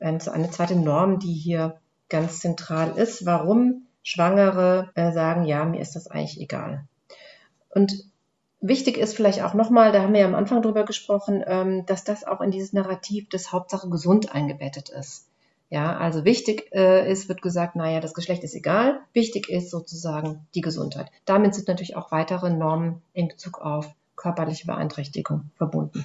eine 0.00 0.18
zweite 0.18 0.76
Norm, 0.76 1.18
die 1.18 1.32
hier 1.32 1.80
ganz 2.08 2.40
zentral 2.40 2.96
ist, 2.96 3.24
warum 3.24 3.86
Schwangere 4.02 4.90
äh, 4.94 5.12
sagen, 5.12 5.44
ja, 5.44 5.64
mir 5.64 5.80
ist 5.80 5.94
das 5.94 6.08
eigentlich 6.08 6.40
egal. 6.40 6.84
Und 7.68 8.04
wichtig 8.60 8.96
ist 8.96 9.14
vielleicht 9.14 9.42
auch 9.42 9.54
nochmal, 9.54 9.92
da 9.92 10.02
haben 10.02 10.12
wir 10.12 10.20
ja 10.20 10.26
am 10.26 10.34
Anfang 10.34 10.62
drüber 10.62 10.84
gesprochen, 10.84 11.42
ähm, 11.46 11.86
dass 11.86 12.04
das 12.04 12.24
auch 12.24 12.40
in 12.40 12.50
dieses 12.50 12.72
Narrativ 12.72 13.28
des 13.28 13.52
Hauptsache 13.52 13.88
gesund 13.88 14.34
eingebettet 14.34 14.88
ist. 14.88 15.28
Ja, 15.72 15.96
also 15.96 16.26
wichtig 16.26 16.68
äh, 16.74 17.10
ist, 17.10 17.30
wird 17.30 17.40
gesagt, 17.40 17.76
naja, 17.76 18.00
das 18.00 18.12
Geschlecht 18.12 18.44
ist 18.44 18.54
egal. 18.54 19.00
Wichtig 19.14 19.48
ist 19.48 19.70
sozusagen 19.70 20.46
die 20.54 20.60
Gesundheit. 20.60 21.10
Damit 21.24 21.54
sind 21.54 21.66
natürlich 21.66 21.96
auch 21.96 22.12
weitere 22.12 22.50
Normen 22.50 23.00
in 23.14 23.28
Bezug 23.28 23.58
auf 23.58 23.86
körperliche 24.14 24.66
Beeinträchtigung 24.66 25.50
verbunden. 25.56 26.04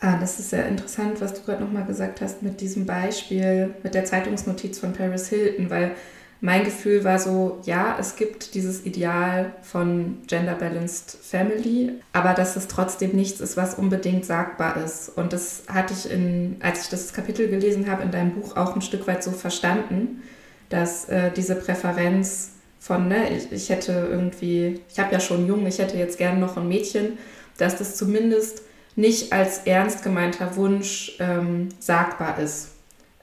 Ah, 0.00 0.20
das 0.20 0.38
ist 0.38 0.50
sehr 0.50 0.68
interessant, 0.68 1.20
was 1.20 1.34
du 1.34 1.42
gerade 1.42 1.64
nochmal 1.64 1.84
gesagt 1.84 2.20
hast 2.20 2.44
mit 2.44 2.60
diesem 2.60 2.86
Beispiel, 2.86 3.74
mit 3.82 3.94
der 3.94 4.04
Zeitungsnotiz 4.04 4.78
von 4.78 4.92
Paris 4.92 5.28
Hilton, 5.28 5.68
weil 5.68 5.96
mein 6.44 6.64
Gefühl 6.64 7.04
war 7.04 7.20
so, 7.20 7.60
ja, 7.66 7.96
es 8.00 8.16
gibt 8.16 8.54
dieses 8.54 8.84
Ideal 8.84 9.52
von 9.62 10.22
Gender 10.26 10.56
Balanced 10.56 11.16
Family, 11.22 11.92
aber 12.12 12.34
dass 12.34 12.56
es 12.56 12.66
trotzdem 12.66 13.12
nichts 13.12 13.40
ist, 13.40 13.56
was 13.56 13.76
unbedingt 13.76 14.24
sagbar 14.24 14.76
ist. 14.84 15.08
Und 15.10 15.32
das 15.32 15.62
hatte 15.68 15.94
ich 15.94 16.10
in, 16.10 16.56
als 16.60 16.82
ich 16.82 16.88
das 16.88 17.12
Kapitel 17.12 17.48
gelesen 17.48 17.88
habe, 17.88 18.02
in 18.02 18.10
deinem 18.10 18.32
Buch 18.32 18.56
auch 18.56 18.74
ein 18.74 18.82
Stück 18.82 19.06
weit 19.06 19.22
so 19.22 19.30
verstanden, 19.30 20.24
dass 20.68 21.08
äh, 21.08 21.30
diese 21.30 21.54
Präferenz 21.54 22.50
von, 22.80 23.06
ne, 23.06 23.30
ich, 23.30 23.52
ich 23.52 23.70
hätte 23.70 24.08
irgendwie, 24.10 24.80
ich 24.90 24.98
habe 24.98 25.12
ja 25.12 25.20
schon 25.20 25.46
jung, 25.46 25.64
ich 25.64 25.78
hätte 25.78 25.96
jetzt 25.96 26.18
gern 26.18 26.40
noch 26.40 26.56
ein 26.56 26.66
Mädchen, 26.66 27.18
dass 27.56 27.78
das 27.78 27.94
zumindest 27.94 28.62
nicht 28.96 29.32
als 29.32 29.58
ernst 29.58 30.02
gemeinter 30.02 30.56
Wunsch 30.56 31.16
ähm, 31.20 31.68
sagbar 31.78 32.40
ist 32.40 32.72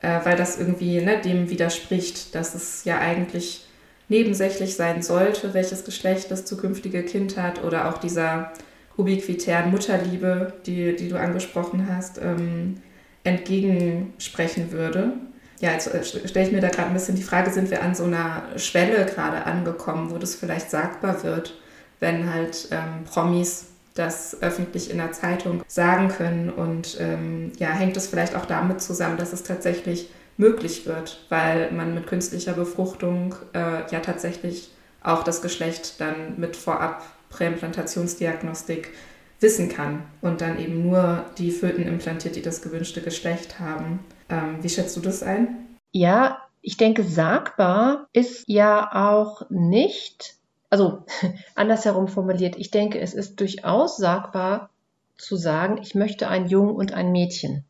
äh, 0.01 0.19
weil 0.23 0.38
das 0.38 0.57
irgendwie 0.57 1.01
ne, 1.01 1.19
dem 1.21 1.49
widerspricht, 1.49 2.35
dass 2.35 2.55
es 2.55 2.85
ja 2.85 2.99
eigentlich 2.99 3.65
nebensächlich 4.07 4.75
sein 4.75 5.01
sollte, 5.01 5.53
welches 5.53 5.85
Geschlecht 5.85 6.31
das 6.31 6.45
zukünftige 6.45 7.03
Kind 7.03 7.38
hat 7.38 7.63
oder 7.63 7.89
auch 7.89 7.97
dieser 7.97 8.51
ubiquitären 8.97 9.71
Mutterliebe, 9.71 10.53
die, 10.65 10.95
die 10.95 11.07
du 11.07 11.17
angesprochen 11.17 11.88
hast, 11.89 12.19
ähm, 12.21 12.75
entgegensprechen 13.23 14.71
würde. 14.71 15.13
Ja, 15.62 15.71
jetzt 15.71 15.93
äh, 15.93 16.03
stelle 16.03 16.45
ich 16.45 16.51
mir 16.51 16.62
da 16.62 16.69
gerade 16.69 16.88
ein 16.88 16.93
bisschen 16.93 17.15
die 17.15 17.23
Frage, 17.23 17.51
sind 17.51 17.69
wir 17.69 17.81
an 17.81 17.95
so 17.95 18.05
einer 18.05 18.43
Schwelle 18.57 19.05
gerade 19.05 19.45
angekommen, 19.45 20.12
wo 20.12 20.17
das 20.17 20.35
vielleicht 20.35 20.69
sagbar 20.69 21.23
wird, 21.23 21.59
wenn 21.99 22.33
halt 22.33 22.69
ähm, 22.71 23.03
Promis 23.05 23.68
das 23.95 24.41
öffentlich 24.41 24.91
in 24.91 24.97
der 24.97 25.12
Zeitung 25.12 25.63
sagen 25.67 26.10
können. 26.10 26.49
Und 26.49 26.97
ähm, 26.99 27.52
ja, 27.58 27.69
hängt 27.69 27.97
es 27.97 28.08
vielleicht 28.08 28.36
auch 28.36 28.45
damit 28.45 28.82
zusammen, 28.82 29.17
dass 29.17 29.34
es 29.34 29.43
tatsächlich 29.43 30.10
möglich 30.38 30.86
wird, 30.86 31.25
weil 31.30 31.71
man 31.71 31.93
mit 31.93 32.08
künstlicher 32.08 32.54
Befruchtung 32.54 33.36
äh, 33.54 33.91
ja 33.91 33.99
tatsächlich 33.99 34.71
auch 35.04 35.23
das 35.23 35.41
Geschlecht 35.41 35.99
dann 35.99 36.39
mit 36.39 36.56
vorab 36.56 37.04
Präimplantationsdiagnostik 37.30 38.91
wissen 39.39 39.69
kann 39.69 40.04
und 40.21 40.41
dann 40.41 40.60
eben 40.60 40.82
nur 40.89 41.25
die 41.38 41.52
Föten 41.52 41.84
implantiert, 41.84 42.36
die 42.36 42.41
das 42.41 42.62
gewünschte 42.62 43.02
Geschlecht 43.02 43.60
haben. 43.60 43.99
Ähm, 44.30 44.58
wie 44.62 44.69
schätzt 44.69 44.95
du 44.97 45.02
das 45.02 45.23
ein? 45.23 45.78
Ja, 45.91 46.41
ich 46.62 46.78
denke, 46.78 47.04
sagbar 47.04 48.08
ist 48.13 48.43
ja 48.47 48.89
auch 48.93 49.49
nicht 49.49 50.36
also 50.69 51.03
andersherum 51.55 52.08
formuliert, 52.08 52.55
ich 52.58 52.71
denke, 52.71 52.99
es 52.99 53.13
ist 53.13 53.39
durchaus 53.39 53.97
sagbar 53.97 54.69
zu 55.17 55.36
sagen, 55.36 55.79
ich 55.82 55.95
möchte 55.95 56.27
ein 56.27 56.47
Jungen 56.47 56.75
und 56.75 56.93
ein 56.93 57.12
Mädchen. 57.12 57.65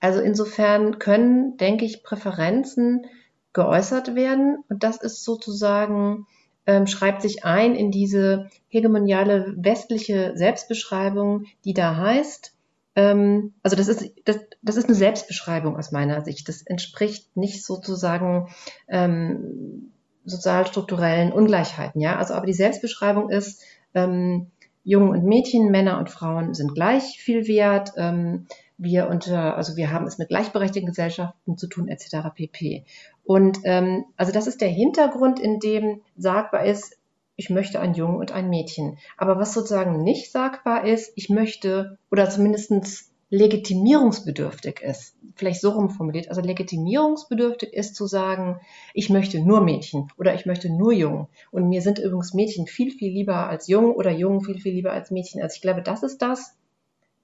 Also 0.00 0.20
insofern 0.20 0.98
können, 0.98 1.56
denke 1.56 1.84
ich, 1.84 2.02
Präferenzen 2.02 3.06
geäußert 3.52 4.14
werden 4.14 4.64
und 4.68 4.82
das 4.82 4.96
ist 4.96 5.24
sozusagen, 5.24 6.26
ähm, 6.66 6.86
schreibt 6.86 7.22
sich 7.22 7.44
ein 7.44 7.74
in 7.74 7.90
diese 7.90 8.50
hegemoniale 8.68 9.54
westliche 9.56 10.32
Selbstbeschreibung, 10.34 11.44
die 11.64 11.74
da 11.74 11.96
heißt, 11.96 12.52
ähm, 12.94 13.54
also 13.62 13.76
das 13.76 13.88
ist, 13.88 14.12
das, 14.24 14.38
das 14.60 14.76
ist 14.76 14.86
eine 14.86 14.94
Selbstbeschreibung 14.94 15.76
aus 15.76 15.92
meiner 15.92 16.22
Sicht. 16.22 16.48
Das 16.48 16.62
entspricht 16.62 17.36
nicht 17.36 17.64
sozusagen 17.64 18.48
ähm, 18.88 19.91
sozialstrukturellen 20.24 21.32
Ungleichheiten. 21.32 22.00
Ja, 22.00 22.16
also 22.16 22.34
aber 22.34 22.46
die 22.46 22.52
Selbstbeschreibung 22.52 23.30
ist, 23.30 23.62
ähm, 23.94 24.50
Jungen 24.84 25.10
und 25.10 25.24
Mädchen, 25.24 25.70
Männer 25.70 25.98
und 25.98 26.10
Frauen 26.10 26.54
sind 26.54 26.74
gleich 26.74 27.18
viel 27.18 27.46
wert. 27.46 27.92
Ähm, 27.96 28.46
wir 28.78 29.08
unter, 29.08 29.56
also 29.56 29.76
wir 29.76 29.92
haben 29.92 30.06
es 30.06 30.18
mit 30.18 30.28
gleichberechtigten 30.28 30.88
Gesellschaften 30.88 31.56
zu 31.56 31.68
tun, 31.68 31.88
etc. 31.88 32.34
pp. 32.34 32.84
Und 33.24 33.58
ähm, 33.64 34.04
also 34.16 34.32
das 34.32 34.46
ist 34.48 34.60
der 34.60 34.68
Hintergrund, 34.68 35.38
in 35.38 35.60
dem 35.60 36.00
sagbar 36.16 36.64
ist, 36.64 36.98
ich 37.36 37.48
möchte 37.48 37.80
ein 37.80 37.94
Jungen 37.94 38.16
und 38.16 38.32
ein 38.32 38.50
Mädchen. 38.50 38.98
Aber 39.16 39.38
was 39.38 39.54
sozusagen 39.54 40.02
nicht 40.02 40.32
sagbar 40.32 40.84
ist, 40.84 41.12
ich 41.16 41.30
möchte 41.30 41.98
oder 42.10 42.28
zumindestens 42.28 43.11
legitimierungsbedürftig 43.32 44.82
ist. 44.82 45.16
Vielleicht 45.36 45.62
so 45.62 45.70
rumformuliert. 45.70 46.28
Also 46.28 46.42
legitimierungsbedürftig 46.42 47.72
ist 47.72 47.96
zu 47.96 48.06
sagen, 48.06 48.60
ich 48.92 49.08
möchte 49.08 49.40
nur 49.40 49.62
Mädchen 49.62 50.08
oder 50.18 50.34
ich 50.34 50.44
möchte 50.44 50.68
nur 50.68 50.92
Jungen. 50.92 51.28
Und 51.50 51.70
mir 51.70 51.80
sind 51.80 51.98
übrigens 51.98 52.34
Mädchen 52.34 52.66
viel, 52.66 52.90
viel 52.90 53.10
lieber 53.10 53.48
als 53.48 53.68
Jungen 53.68 53.92
oder 53.92 54.10
Jungen 54.10 54.42
viel, 54.42 54.60
viel 54.60 54.74
lieber 54.74 54.92
als 54.92 55.10
Mädchen. 55.10 55.40
Also 55.40 55.54
ich 55.54 55.62
glaube, 55.62 55.80
das 55.80 56.02
ist 56.02 56.20
das, 56.20 56.54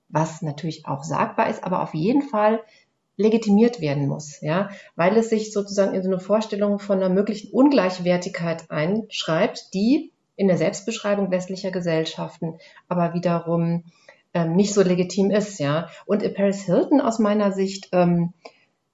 was 0.08 0.40
natürlich 0.40 0.86
auch 0.86 1.04
sagbar 1.04 1.50
ist, 1.50 1.62
aber 1.62 1.82
auf 1.82 1.92
jeden 1.92 2.22
Fall 2.22 2.60
legitimiert 3.18 3.82
werden 3.82 4.08
muss, 4.08 4.40
ja, 4.40 4.70
weil 4.96 5.14
es 5.18 5.28
sich 5.28 5.52
sozusagen 5.52 5.92
in 5.92 6.02
so 6.02 6.08
eine 6.08 6.20
Vorstellung 6.20 6.78
von 6.78 6.98
einer 7.02 7.12
möglichen 7.12 7.52
Ungleichwertigkeit 7.52 8.70
einschreibt, 8.70 9.74
die 9.74 10.10
in 10.36 10.48
der 10.48 10.56
Selbstbeschreibung 10.56 11.30
westlicher 11.30 11.70
Gesellschaften 11.70 12.54
aber 12.88 13.12
wiederum 13.12 13.84
ähm, 14.34 14.56
nicht 14.56 14.74
so 14.74 14.82
legitim 14.82 15.30
ist, 15.30 15.58
ja. 15.58 15.88
Und 16.06 16.22
Paris 16.34 16.62
Hilton 16.62 17.00
aus 17.00 17.18
meiner 17.18 17.52
Sicht 17.52 17.88
ähm, 17.92 18.32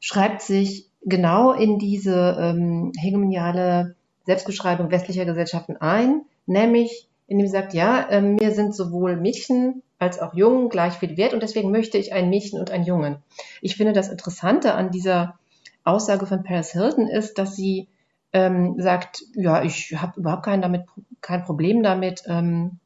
schreibt 0.01 0.43
sich 0.43 0.89
genau 1.03 1.53
in 1.53 1.79
diese 1.79 2.37
ähm, 2.41 2.93
hegemoniale 2.99 3.97
Selbstbeschreibung 4.25 4.91
westlicher 4.91 5.25
Gesellschaften 5.25 5.77
ein, 5.77 6.23
nämlich 6.47 7.09
indem 7.27 7.47
sie 7.47 7.53
sagt, 7.53 7.75
ja, 7.75 8.03
äh, 8.09 8.21
mir 8.21 8.53
sind 8.53 8.75
sowohl 8.75 9.17
Mädchen 9.17 9.83
als 9.99 10.21
auch 10.21 10.35
Jungen 10.35 10.69
gleich 10.69 10.95
viel 10.95 11.17
wert 11.17 11.33
und 11.33 11.43
deswegen 11.43 11.71
möchte 11.71 11.99
ich 11.99 12.13
ein 12.13 12.29
Mädchen 12.29 12.61
und 12.61 12.71
ein 12.71 12.85
Jungen. 12.85 13.17
Ich 13.61 13.77
finde 13.77 13.93
das 13.93 14.09
Interessante 14.09 14.75
an 14.75 14.91
dieser 14.91 15.39
Aussage 15.85 16.27
von 16.27 16.43
Paris 16.43 16.73
Hilton 16.73 17.09
ist, 17.09 17.39
dass 17.39 17.57
sie 17.57 17.89
ähm, 18.33 18.75
sagt, 18.79 19.23
ja, 19.35 19.63
ich 19.63 19.95
habe 19.97 20.21
überhaupt 20.21 20.45
kein, 20.45 20.61
damit, 20.61 20.83
kein 21.21 21.45
Problem 21.45 21.83
damit, 21.83 22.25
ähm, 22.27 22.79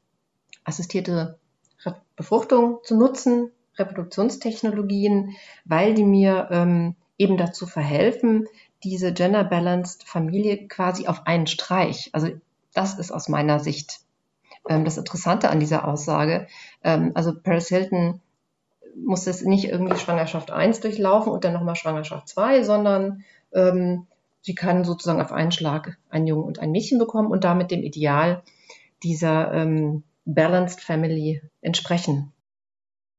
assistierte 0.65 1.39
Befruchtung 2.19 2.81
zu 2.83 2.97
nutzen, 2.97 3.53
Reproduktionstechnologien, 3.79 5.37
weil 5.65 5.95
die 5.95 6.05
mir 6.05 6.49
ähm, 6.51 6.97
eben 7.17 7.37
dazu 7.37 7.65
verhelfen, 7.65 8.49
diese 8.83 9.13
gender-balanced 9.13 10.03
Familie 10.03 10.67
quasi 10.67 11.07
auf 11.07 11.27
einen 11.27 11.47
Streich. 11.47 12.11
Also 12.13 12.29
das 12.75 12.99
ist 12.99 13.13
aus 13.13 13.29
meiner 13.29 13.61
Sicht 13.61 14.01
ähm, 14.69 14.85
das 14.85 14.99
Interessante 14.99 15.49
an 15.49 15.61
dieser 15.61 15.87
Aussage. 15.87 16.49
Ähm, 16.83 17.13
also 17.15 17.33
Paris 17.41 17.69
Hilton 17.69 18.21
muss 18.97 19.29
es 19.29 19.43
nicht 19.43 19.67
irgendwie 19.67 19.97
Schwangerschaft 19.97 20.51
1 20.51 20.81
durchlaufen 20.81 21.33
und 21.33 21.45
dann 21.45 21.53
nochmal 21.53 21.77
Schwangerschaft 21.77 22.29
2, 22.29 22.65
sondern 22.65 23.23
ähm, 23.53 24.09
sie 24.43 24.57
kann 24.57 24.83
sozusagen 24.83 25.21
auf 25.21 25.31
einen 25.31 25.53
Schlag 25.53 25.99
einen 26.11 26.27
Jungen 26.27 26.43
und 26.43 26.59
ein 26.59 26.73
Mädchen 26.73 26.99
bekommen 26.99 27.31
und 27.31 27.45
damit 27.45 27.71
dem 27.71 27.85
Ideal 27.85 28.43
dieser 29.05 29.53
ähm, 29.55 30.03
Balanced 30.29 30.81
Family 30.81 31.41
entsprechen. 31.63 32.33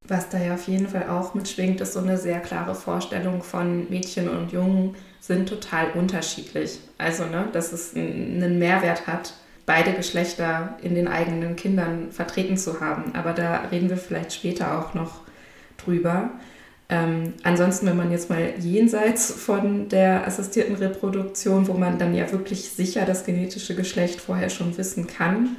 Was 0.07 0.29
da 0.29 0.39
ja 0.39 0.53
auf 0.53 0.67
jeden 0.67 0.87
Fall 0.87 1.09
auch 1.09 1.33
mitschwingt, 1.33 1.81
ist 1.81 1.93
so 1.93 1.99
eine 1.99 2.17
sehr 2.17 2.39
klare 2.39 2.75
Vorstellung 2.75 3.43
von 3.43 3.89
Mädchen 3.89 4.29
und 4.29 4.51
Jungen 4.51 4.95
sind 5.19 5.49
total 5.49 5.91
unterschiedlich. 5.91 6.79
Also, 6.97 7.25
ne, 7.25 7.47
dass 7.51 7.73
es 7.73 7.95
einen 7.95 8.59
Mehrwert 8.59 9.07
hat, 9.07 9.33
beide 9.65 9.93
Geschlechter 9.93 10.77
in 10.81 10.95
den 10.95 11.07
eigenen 11.07 11.55
Kindern 11.55 12.11
vertreten 12.11 12.57
zu 12.57 12.79
haben. 12.79 13.13
Aber 13.15 13.33
da 13.33 13.65
reden 13.71 13.89
wir 13.89 13.97
vielleicht 13.97 14.33
später 14.33 14.79
auch 14.79 14.93
noch 14.93 15.21
drüber. 15.77 16.31
Ähm, 16.89 17.33
ansonsten, 17.43 17.85
wenn 17.85 17.97
man 17.97 18.11
jetzt 18.11 18.29
mal 18.29 18.53
jenseits 18.59 19.31
von 19.31 19.89
der 19.89 20.25
assistierten 20.25 20.75
Reproduktion, 20.75 21.67
wo 21.67 21.73
man 21.73 21.99
dann 21.99 22.15
ja 22.15 22.31
wirklich 22.31 22.69
sicher 22.71 23.05
das 23.05 23.25
genetische 23.25 23.75
Geschlecht 23.75 24.21
vorher 24.21 24.49
schon 24.49 24.75
wissen 24.77 25.05
kann, 25.05 25.57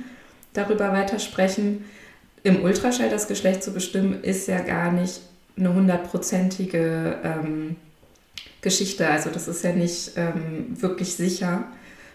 darüber 0.52 0.92
weitersprechen. 0.92 1.84
Im 2.42 2.62
Ultraschall 2.62 3.10
das 3.10 3.28
Geschlecht 3.28 3.62
zu 3.62 3.72
bestimmen, 3.72 4.22
ist 4.22 4.48
ja 4.48 4.60
gar 4.60 4.92
nicht 4.92 5.20
eine 5.56 5.74
hundertprozentige 5.74 7.18
ähm, 7.22 7.76
Geschichte. 8.62 9.08
Also 9.08 9.30
das 9.30 9.48
ist 9.48 9.62
ja 9.62 9.72
nicht 9.72 10.12
ähm, 10.16 10.80
wirklich 10.80 11.14
sicher. 11.14 11.64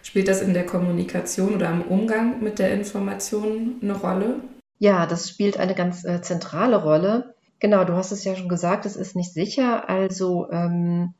Spielt 0.03 0.27
das 0.27 0.41
in 0.41 0.53
der 0.53 0.65
Kommunikation 0.65 1.55
oder 1.55 1.69
im 1.71 1.81
Umgang 1.81 2.41
mit 2.41 2.59
der 2.59 2.73
Information 2.73 3.75
eine 3.81 3.93
Rolle? 3.93 4.39
Ja, 4.77 5.05
das 5.05 5.29
spielt 5.29 5.57
eine 5.57 5.73
ganz 5.73 6.03
äh, 6.05 6.21
zentrale 6.21 6.83
Rolle. 6.83 7.35
Genau, 7.59 7.85
du 7.85 7.93
hast 7.93 8.11
es 8.11 8.23
ja 8.23 8.35
schon 8.35 8.49
gesagt, 8.49 8.85
es 8.85 8.95
ist 8.95 9.15
nicht 9.15 9.33
sicher. 9.33 9.89
Also 9.89 10.49
ähm, 10.51 11.13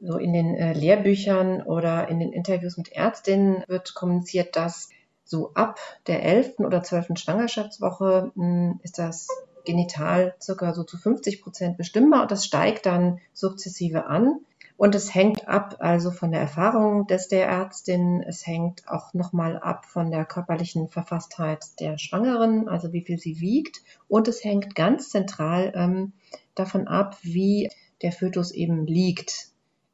so 0.00 0.18
in 0.18 0.32
den 0.32 0.56
äh, 0.56 0.72
Lehrbüchern 0.72 1.62
oder 1.62 2.08
in 2.08 2.18
den 2.18 2.32
Interviews 2.32 2.76
mit 2.76 2.90
Ärztinnen 2.90 3.62
wird 3.68 3.94
kommuniziert, 3.94 4.56
dass 4.56 4.88
so 5.32 5.52
ab 5.54 5.80
der 6.06 6.22
11. 6.22 6.58
oder 6.58 6.82
12. 6.82 7.12
Schwangerschaftswoche 7.16 8.30
hm, 8.36 8.78
ist 8.82 8.98
das 8.98 9.26
genital 9.64 10.34
circa 10.40 10.74
so 10.74 10.84
zu 10.84 10.98
50 10.98 11.42
Prozent 11.42 11.78
bestimmbar 11.78 12.22
und 12.22 12.30
das 12.30 12.44
steigt 12.44 12.86
dann 12.86 13.18
sukzessive 13.32 14.06
an. 14.06 14.40
Und 14.76 14.94
es 14.94 15.14
hängt 15.14 15.48
ab 15.48 15.76
also 15.78 16.10
von 16.10 16.32
der 16.32 16.40
Erfahrung 16.40 17.06
des 17.06 17.28
der 17.28 17.46
Ärztin. 17.46 18.22
Es 18.26 18.46
hängt 18.46 18.88
auch 18.88 19.14
nochmal 19.14 19.56
ab 19.58 19.86
von 19.86 20.10
der 20.10 20.24
körperlichen 20.24 20.88
Verfasstheit 20.88 21.64
der 21.78 21.98
Schwangeren, 21.98 22.68
also 22.68 22.92
wie 22.92 23.02
viel 23.02 23.18
sie 23.18 23.40
wiegt. 23.40 23.82
Und 24.08 24.28
es 24.28 24.42
hängt 24.42 24.74
ganz 24.74 25.10
zentral 25.10 25.72
ähm, 25.76 26.12
davon 26.54 26.88
ab, 26.88 27.16
wie 27.22 27.70
der 28.02 28.12
Fötus 28.12 28.50
eben 28.50 28.86
liegt 28.86 29.50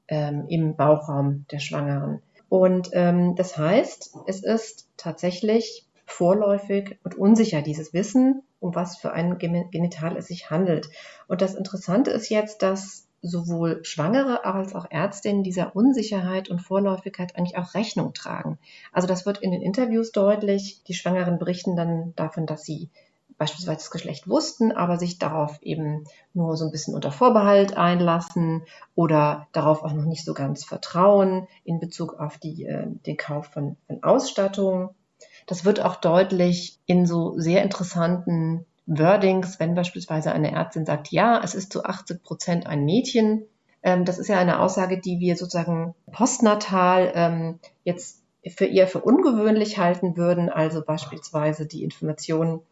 ähm, 0.08 0.46
im 0.48 0.74
Bauchraum 0.74 1.44
der 1.50 1.58
Schwangeren. 1.58 2.22
Und 2.48 2.90
ähm, 2.92 3.34
das 3.36 3.56
heißt, 3.56 4.16
es 4.26 4.42
ist 4.42 4.88
tatsächlich 4.96 5.86
vorläufig 6.06 6.98
und 7.04 7.16
unsicher, 7.16 7.60
dieses 7.60 7.92
Wissen, 7.92 8.42
um 8.60 8.74
was 8.74 8.96
für 8.96 9.12
ein 9.12 9.38
Genital 9.38 10.16
es 10.16 10.28
sich 10.28 10.50
handelt. 10.50 10.88
Und 11.26 11.42
das 11.42 11.54
Interessante 11.54 12.10
ist 12.10 12.30
jetzt, 12.30 12.62
dass 12.62 13.06
sowohl 13.20 13.84
Schwangere 13.84 14.44
als 14.44 14.74
auch 14.74 14.86
Ärztinnen 14.90 15.42
dieser 15.42 15.74
Unsicherheit 15.74 16.48
und 16.48 16.60
Vorläufigkeit 16.60 17.36
eigentlich 17.36 17.58
auch 17.58 17.74
Rechnung 17.74 18.14
tragen. 18.14 18.58
Also 18.92 19.08
das 19.08 19.26
wird 19.26 19.38
in 19.38 19.50
den 19.50 19.60
Interviews 19.60 20.12
deutlich. 20.12 20.82
Die 20.86 20.94
Schwangeren 20.94 21.38
berichten 21.38 21.76
dann 21.76 22.12
davon, 22.16 22.46
dass 22.46 22.62
sie 22.62 22.90
beispielsweise 23.38 23.78
das 23.78 23.90
Geschlecht 23.90 24.28
wussten, 24.28 24.72
aber 24.72 24.98
sich 24.98 25.18
darauf 25.18 25.62
eben 25.62 26.04
nur 26.34 26.56
so 26.56 26.64
ein 26.64 26.72
bisschen 26.72 26.94
unter 26.94 27.12
Vorbehalt 27.12 27.76
einlassen 27.76 28.64
oder 28.94 29.46
darauf 29.52 29.84
auch 29.84 29.92
noch 29.92 30.04
nicht 30.04 30.24
so 30.24 30.34
ganz 30.34 30.64
vertrauen 30.64 31.46
in 31.64 31.78
Bezug 31.78 32.18
auf 32.18 32.38
die, 32.38 32.64
äh, 32.64 32.86
den 33.06 33.16
Kauf 33.16 33.46
von, 33.46 33.76
von 33.86 34.02
Ausstattung. 34.02 34.90
Das 35.46 35.64
wird 35.64 35.82
auch 35.82 35.96
deutlich 35.96 36.78
in 36.86 37.06
so 37.06 37.38
sehr 37.38 37.62
interessanten 37.62 38.66
Wordings, 38.86 39.60
wenn 39.60 39.74
beispielsweise 39.74 40.32
eine 40.32 40.52
Ärztin 40.52 40.84
sagt, 40.84 41.12
ja, 41.12 41.40
es 41.42 41.54
ist 41.54 41.72
zu 41.72 41.84
80 41.84 42.22
Prozent 42.22 42.66
ein 42.66 42.84
Mädchen. 42.84 43.44
Ähm, 43.82 44.04
das 44.04 44.18
ist 44.18 44.28
ja 44.28 44.38
eine 44.38 44.60
Aussage, 44.60 45.00
die 45.00 45.20
wir 45.20 45.36
sozusagen 45.36 45.94
postnatal 46.10 47.12
ähm, 47.14 47.60
jetzt 47.84 48.22
für 48.46 48.66
eher 48.66 48.88
für 48.88 49.00
ungewöhnlich 49.00 49.78
halten 49.78 50.16
würden. 50.16 50.48
Also 50.48 50.82
beispielsweise 50.82 51.66
die 51.66 51.84
Information 51.84 52.62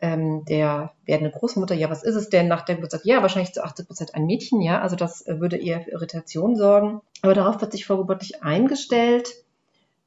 ähm, 0.00 0.44
der 0.46 0.92
werdenden 1.04 1.32
Großmutter, 1.32 1.74
ja, 1.74 1.90
was 1.90 2.02
ist 2.02 2.14
es 2.14 2.30
denn 2.30 2.48
nach 2.48 2.62
der 2.62 2.76
Geburt? 2.76 2.98
Ja, 3.04 3.22
wahrscheinlich 3.22 3.52
zu 3.52 3.62
80 3.62 3.86
Prozent 3.86 4.14
ein 4.14 4.26
Mädchen, 4.26 4.60
ja. 4.60 4.80
Also 4.80 4.96
das 4.96 5.26
äh, 5.26 5.40
würde 5.40 5.56
eher 5.56 5.82
für 5.82 5.90
Irritation 5.90 6.56
sorgen. 6.56 7.00
Aber 7.22 7.34
darauf 7.34 7.60
wird 7.60 7.72
sich 7.72 7.86
vorgeburtlich 7.86 8.42
eingestellt. 8.42 9.34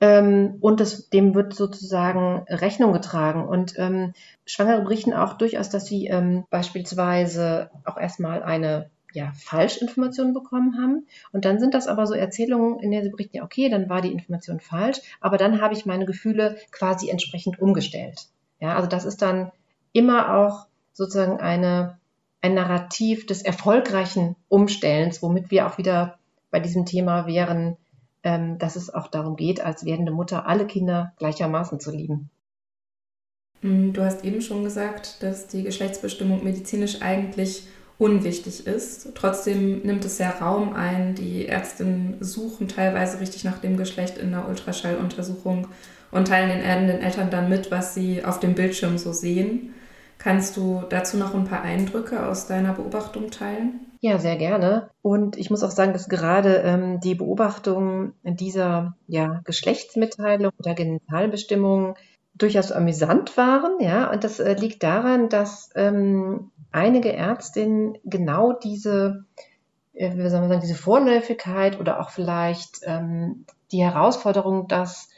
Ähm, 0.02 0.58
und 0.60 0.80
das, 0.80 1.10
dem 1.10 1.36
wird 1.36 1.54
sozusagen 1.54 2.46
Rechnung 2.50 2.94
getragen. 2.94 3.48
Und 3.48 3.78
ähm, 3.78 4.14
Schwangere 4.46 4.82
berichten 4.82 5.14
auch 5.14 5.34
durchaus, 5.34 5.70
dass 5.70 5.86
sie 5.86 6.08
ähm, 6.08 6.46
beispielsweise 6.50 7.70
auch 7.86 7.98
erstmal 7.98 8.44
eine 8.44 8.90
ja, 9.14 9.32
Falschinformation 9.36 10.34
bekommen 10.34 10.78
haben. 10.82 11.08
Und 11.32 11.46
dann 11.46 11.60
sind 11.60 11.74
das 11.74 11.88
aber 11.88 12.08
so 12.08 12.16
Erzählungen, 12.16 12.80
in 12.80 12.92
denen 12.92 13.04
sie 13.04 13.12
berichten, 13.12 13.38
ja, 13.38 13.44
okay, 13.44 13.70
dann 13.70 13.90
war 13.90 14.02
die 14.02 14.12
Information 14.12 14.60
falsch, 14.60 15.00
aber 15.22 15.38
dann 15.38 15.62
habe 15.62 15.76
ich 15.76 15.86
meine 15.86 16.06
Gefühle 16.06 16.58
quasi 16.72 17.10
entsprechend 17.10 17.60
umgestellt. 17.60 18.28
Ja, 18.60 18.76
also 18.76 18.88
das 18.88 19.06
ist 19.06 19.22
dann 19.22 19.52
immer 19.94 20.36
auch 20.36 20.68
sozusagen 20.92 21.40
eine, 21.40 21.98
ein 22.42 22.56
Narrativ 22.56 23.26
des 23.26 23.42
erfolgreichen 23.42 24.36
Umstellens, 24.50 25.22
womit 25.22 25.50
wir 25.50 25.68
auch 25.68 25.78
wieder 25.78 26.20
bei 26.52 26.60
diesem 26.60 26.86
Thema 26.86 27.26
wären, 27.26 27.78
ähm, 28.24 28.58
dass 28.58 28.76
es 28.76 28.94
auch 28.94 29.08
darum 29.08 29.36
geht, 29.36 29.62
als 29.62 29.86
werdende 29.86 30.12
Mutter 30.12 30.48
alle 30.48 30.68
Kinder 30.68 31.14
gleichermaßen 31.18 31.80
zu 31.80 31.92
lieben. 31.92 32.30
Mm, 33.62 33.94
du 33.94 34.04
hast 34.04 34.24
eben 34.24 34.42
schon 34.42 34.64
gesagt, 34.64 35.24
dass 35.24 35.48
die 35.48 35.64
Geschlechtsbestimmung 35.64 36.44
medizinisch 36.44 37.02
eigentlich 37.02 37.64
unwichtig 37.98 38.68
ist. 38.68 39.10
Trotzdem 39.16 39.82
nimmt 39.84 40.04
es 40.06 40.18
sehr 40.18 40.42
Raum 40.42 40.74
ein. 40.74 41.16
Die 41.16 41.48
Ärztinnen 41.48 42.18
suchen 42.20 42.68
teilweise 42.68 43.20
richtig 43.20 43.44
nach 43.44 43.60
dem 43.60 43.78
Geschlecht 43.78 44.18
in 44.18 44.32
der 44.32 44.48
Ultraschalluntersuchung 44.48 45.68
und 46.12 46.28
teilen 46.28 46.50
den, 46.50 46.88
den 46.88 47.02
Eltern 47.02 47.30
dann 47.30 47.50
mit, 47.50 47.72
was 47.72 47.94
sie 47.94 48.24
auf 48.24 48.40
dem 48.40 48.56
Bildschirm 48.56 48.98
so 48.98 49.14
sehen. 49.14 49.74
Kannst 50.24 50.56
du 50.56 50.84
dazu 50.88 51.18
noch 51.18 51.34
ein 51.36 51.44
paar 51.44 51.64
Eindrücke 51.64 52.26
aus 52.26 52.48
deiner 52.48 52.72
Beobachtung 52.72 53.30
teilen? 53.30 53.82
Ja, 54.00 54.20
sehr 54.20 54.38
gerne. 54.38 54.90
Und 55.02 55.38
ich 55.38 55.50
muss 55.50 55.64
auch 55.64 55.72
sagen, 55.72 55.92
dass 55.92 56.08
gerade 56.08 56.60
ähm, 56.60 57.02
die 57.02 57.16
Beobachtung 57.16 58.14
dieser 58.24 58.96
ja, 59.08 59.42
Geschlechtsmitteilung 59.44 60.54
oder 60.58 60.76
Genitalbestimmung 60.76 61.96
durchaus 62.36 62.72
amüsant 62.72 63.36
waren. 63.36 63.82
Ja, 63.82 64.12
und 64.12 64.24
das 64.24 64.40
äh, 64.40 64.54
liegt 64.54 64.82
daran, 64.84 65.28
dass 65.28 65.72
ähm, 65.76 66.52
einige 66.72 67.12
Ärztinnen 67.12 67.98
genau 68.06 68.54
diese, 68.54 69.26
äh, 69.92 70.16
wie 70.16 70.30
soll 70.30 70.40
man 70.40 70.50
sagen, 70.50 70.62
diese 70.62 70.76
Vorläufigkeit 70.76 71.78
oder 71.82 72.00
auch 72.00 72.12
vielleicht 72.12 72.80
ähm, 72.84 73.46
die 73.74 73.84
Herausforderung, 73.84 74.70
dass 74.70 75.10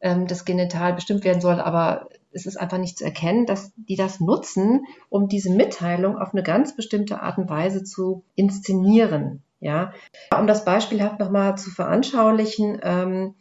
ähm, 0.00 0.28
das 0.28 0.44
Genital 0.44 0.92
bestimmt 0.92 1.24
werden 1.24 1.40
soll, 1.40 1.60
aber 1.60 2.08
es 2.32 2.46
ist 2.46 2.56
einfach 2.56 2.78
nicht 2.78 2.98
zu 2.98 3.04
erkennen, 3.04 3.46
dass 3.46 3.72
die 3.76 3.94
das 3.96 4.20
nutzen, 4.20 4.86
um 5.08 5.28
diese 5.28 5.50
Mitteilung 5.50 6.18
auf 6.18 6.32
eine 6.32 6.42
ganz 6.42 6.76
bestimmte 6.76 7.22
Art 7.22 7.38
und 7.38 7.48
Weise 7.48 7.84
zu 7.84 8.24
inszenieren. 8.34 9.42
Ja, 9.60 9.92
um 10.36 10.48
das 10.48 10.64
beispielhaft 10.64 11.20
nochmal 11.20 11.56
zu 11.56 11.70
veranschaulichen. 11.70 12.80
Ähm, 12.82 13.34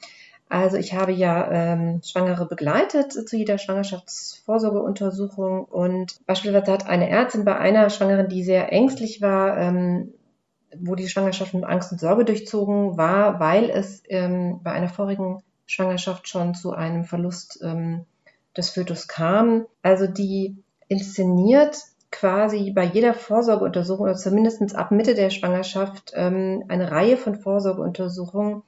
also 0.50 0.78
ich 0.78 0.94
habe 0.94 1.14
ja 1.14 1.50
ähm, 1.50 2.02
Schwangere 2.04 2.46
begleitet 2.46 3.14
zu 3.14 3.38
jeder 3.38 3.58
Schwangerschaftsvorsorgeuntersuchung 3.58 5.64
und 5.64 6.20
beispielsweise 6.28 6.74
hat 6.74 6.88
eine 6.88 7.10
Ärztin 7.10 7.46
bei 7.46 7.58
einer 7.58 7.90
Schwangeren, 7.90 8.28
die 8.28 8.44
sehr 8.44 8.72
ängstlich 8.72 9.22
war, 9.22 9.58
ähm, 9.58 10.14
wo 10.78 10.96
die 10.96 11.08
Schwangerschaft 11.08 11.54
mit 11.54 11.64
Angst 11.64 11.94
und 11.94 12.00
Sorge 12.00 12.26
durchzogen 12.26 12.98
war, 12.98 13.40
weil 13.40 13.70
es 13.70 14.04
ähm, 14.10 14.60
bei 14.62 14.74
einer 14.74 14.90
vorigen 14.90 15.42
Schwangerschaft 15.66 16.28
schon 16.28 16.54
zu 16.54 16.74
einem 16.74 17.06
Verlust 17.06 17.62
ähm, 17.64 18.06
des 18.58 18.70
Fötus 18.70 19.08
kam. 19.08 19.66
Also 19.82 20.08
die 20.08 20.58
inszeniert 20.88 21.78
quasi 22.12 22.72
bei 22.72 22.84
jeder 22.84 23.14
Vorsorgeuntersuchung 23.14 24.04
oder 24.04 24.16
zumindest 24.16 24.76
ab 24.76 24.92
Mitte 24.92 25.16
der 25.16 25.30
Schwangerschaft 25.30 26.12
ähm, 26.16 26.64
eine 26.68 26.92
Reihe 26.92 27.18
von 27.18 27.36
Vorsorgeuntersuchungen 27.36 28.64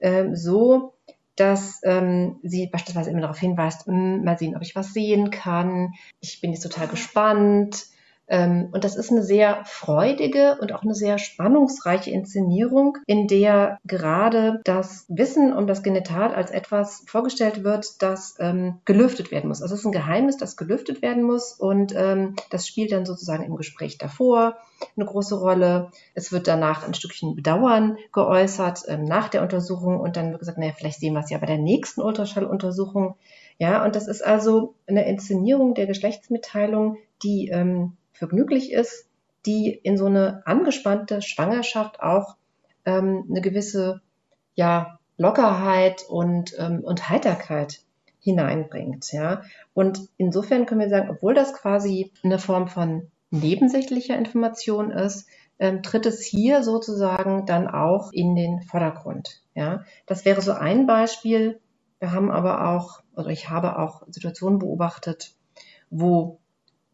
ähm, 0.00 0.36
so, 0.36 0.92
dass 1.36 1.80
ähm, 1.84 2.38
sie 2.42 2.66
beispielsweise 2.66 3.10
immer 3.10 3.22
darauf 3.22 3.38
hinweist, 3.38 3.86
hm, 3.86 4.22
mal 4.24 4.36
sehen, 4.36 4.54
ob 4.54 4.62
ich 4.62 4.76
was 4.76 4.92
sehen 4.92 5.30
kann. 5.30 5.94
Ich 6.20 6.40
bin 6.40 6.52
jetzt 6.52 6.62
total 6.62 6.88
gespannt. 6.88 7.86
Ähm, 8.28 8.68
und 8.72 8.84
das 8.84 8.96
ist 8.96 9.10
eine 9.10 9.22
sehr 9.22 9.62
freudige 9.64 10.58
und 10.60 10.72
auch 10.72 10.82
eine 10.82 10.94
sehr 10.94 11.18
spannungsreiche 11.18 12.10
Inszenierung, 12.10 12.98
in 13.06 13.26
der 13.26 13.78
gerade 13.84 14.60
das 14.64 15.04
Wissen 15.08 15.52
um 15.52 15.66
das 15.66 15.82
Genital 15.82 16.34
als 16.34 16.50
etwas 16.50 17.04
vorgestellt 17.06 17.64
wird, 17.64 18.00
das 18.00 18.36
ähm, 18.38 18.78
gelüftet 18.84 19.30
werden 19.30 19.48
muss. 19.48 19.62
Also 19.62 19.74
es 19.74 19.80
ist 19.80 19.86
ein 19.86 19.92
Geheimnis, 19.92 20.36
das 20.36 20.56
gelüftet 20.56 21.02
werden 21.02 21.22
muss 21.24 21.52
und 21.52 21.92
ähm, 21.96 22.36
das 22.50 22.66
spielt 22.66 22.92
dann 22.92 23.06
sozusagen 23.06 23.44
im 23.44 23.56
Gespräch 23.56 23.98
davor 23.98 24.56
eine 24.96 25.06
große 25.06 25.38
Rolle. 25.38 25.90
Es 26.14 26.32
wird 26.32 26.46
danach 26.46 26.86
ein 26.86 26.94
Stückchen 26.94 27.36
Bedauern 27.36 27.98
geäußert 28.12 28.84
ähm, 28.88 29.04
nach 29.04 29.28
der 29.28 29.42
Untersuchung 29.42 30.00
und 30.00 30.16
dann 30.16 30.30
wird 30.30 30.40
gesagt, 30.40 30.58
naja, 30.58 30.72
vielleicht 30.76 31.00
sehen 31.00 31.14
wir 31.14 31.20
es 31.20 31.30
ja 31.30 31.38
bei 31.38 31.46
der 31.46 31.58
nächsten 31.58 32.00
Ultraschalluntersuchung. 32.00 33.16
Ja, 33.58 33.84
und 33.84 33.94
das 33.94 34.08
ist 34.08 34.24
also 34.24 34.74
eine 34.86 35.06
Inszenierung 35.06 35.74
der 35.74 35.86
Geschlechtsmitteilung, 35.86 36.96
die 37.22 37.48
ähm, 37.48 37.96
vergnüglich 38.22 38.70
ist, 38.70 39.08
die 39.46 39.72
in 39.72 39.98
so 39.98 40.06
eine 40.06 40.46
angespannte 40.46 41.22
Schwangerschaft 41.22 42.00
auch 42.00 42.36
ähm, 42.84 43.26
eine 43.28 43.40
gewisse 43.40 44.00
ja, 44.54 45.00
Lockerheit 45.16 46.04
und, 46.08 46.54
ähm, 46.56 46.84
und 46.84 47.08
Heiterkeit 47.08 47.80
hineinbringt. 48.20 49.12
Ja? 49.12 49.42
Und 49.74 50.08
insofern 50.18 50.66
können 50.66 50.82
wir 50.82 50.88
sagen, 50.88 51.10
obwohl 51.10 51.34
das 51.34 51.52
quasi 51.52 52.12
eine 52.22 52.38
Form 52.38 52.68
von 52.68 53.10
nebensächlicher 53.30 54.16
Information 54.16 54.92
ist, 54.92 55.26
ähm, 55.58 55.82
tritt 55.82 56.06
es 56.06 56.22
hier 56.22 56.62
sozusagen 56.62 57.44
dann 57.44 57.66
auch 57.66 58.12
in 58.12 58.36
den 58.36 58.62
Vordergrund. 58.62 59.42
Ja, 59.54 59.82
das 60.06 60.24
wäre 60.24 60.42
so 60.42 60.52
ein 60.52 60.86
Beispiel. 60.86 61.60
Wir 61.98 62.12
haben 62.12 62.30
aber 62.30 62.68
auch, 62.68 63.00
also 63.16 63.30
ich 63.30 63.50
habe 63.50 63.78
auch 63.80 64.02
Situationen 64.08 64.60
beobachtet, 64.60 65.34
wo 65.90 66.38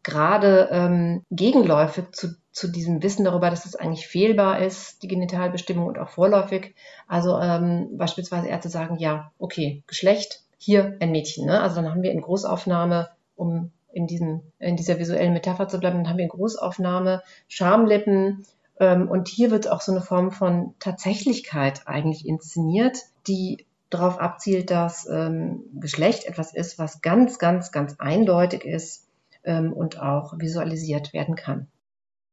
gerade 0.03 0.69
ähm, 0.71 1.25
Gegenläufe 1.29 2.11
zu, 2.11 2.35
zu 2.51 2.67
diesem 2.67 3.03
Wissen 3.03 3.25
darüber, 3.25 3.49
dass 3.49 3.65
es 3.65 3.75
eigentlich 3.75 4.07
fehlbar 4.07 4.59
ist, 4.59 5.03
die 5.03 5.07
Genitalbestimmung 5.07 5.87
und 5.87 5.99
auch 5.99 6.09
vorläufig. 6.09 6.75
Also 7.07 7.37
ähm, 7.39 7.89
beispielsweise 7.97 8.47
Ärzte 8.47 8.69
sagen, 8.69 8.97
ja, 8.97 9.31
okay, 9.39 9.83
Geschlecht, 9.87 10.43
hier 10.57 10.97
ein 10.99 11.11
Mädchen. 11.11 11.45
Ne? 11.45 11.61
Also 11.61 11.77
dann 11.77 11.89
haben 11.89 12.03
wir 12.03 12.11
in 12.11 12.21
Großaufnahme, 12.21 13.09
um 13.35 13.71
in, 13.91 14.07
diesem, 14.07 14.41
in 14.59 14.75
dieser 14.75 14.99
visuellen 14.99 15.33
Metapher 15.33 15.67
zu 15.67 15.79
bleiben, 15.79 15.97
dann 15.97 16.09
haben 16.09 16.17
wir 16.17 16.25
in 16.25 16.29
Großaufnahme 16.29 17.23
Schamlippen. 17.47 18.45
Ähm, 18.79 19.09
und 19.09 19.27
hier 19.27 19.51
wird 19.51 19.69
auch 19.69 19.81
so 19.81 19.91
eine 19.91 20.01
Form 20.01 20.31
von 20.31 20.75
Tatsächlichkeit 20.79 21.87
eigentlich 21.87 22.25
inszeniert, 22.25 22.97
die 23.27 23.65
darauf 23.89 24.19
abzielt, 24.19 24.69
dass 24.69 25.07
ähm, 25.09 25.63
Geschlecht 25.73 26.25
etwas 26.25 26.53
ist, 26.53 26.77
was 26.77 27.01
ganz, 27.01 27.39
ganz, 27.39 27.71
ganz 27.71 27.95
eindeutig 27.99 28.63
ist 28.63 29.08
und 29.43 29.99
auch 29.99 30.37
visualisiert 30.37 31.13
werden 31.13 31.35
kann. 31.35 31.67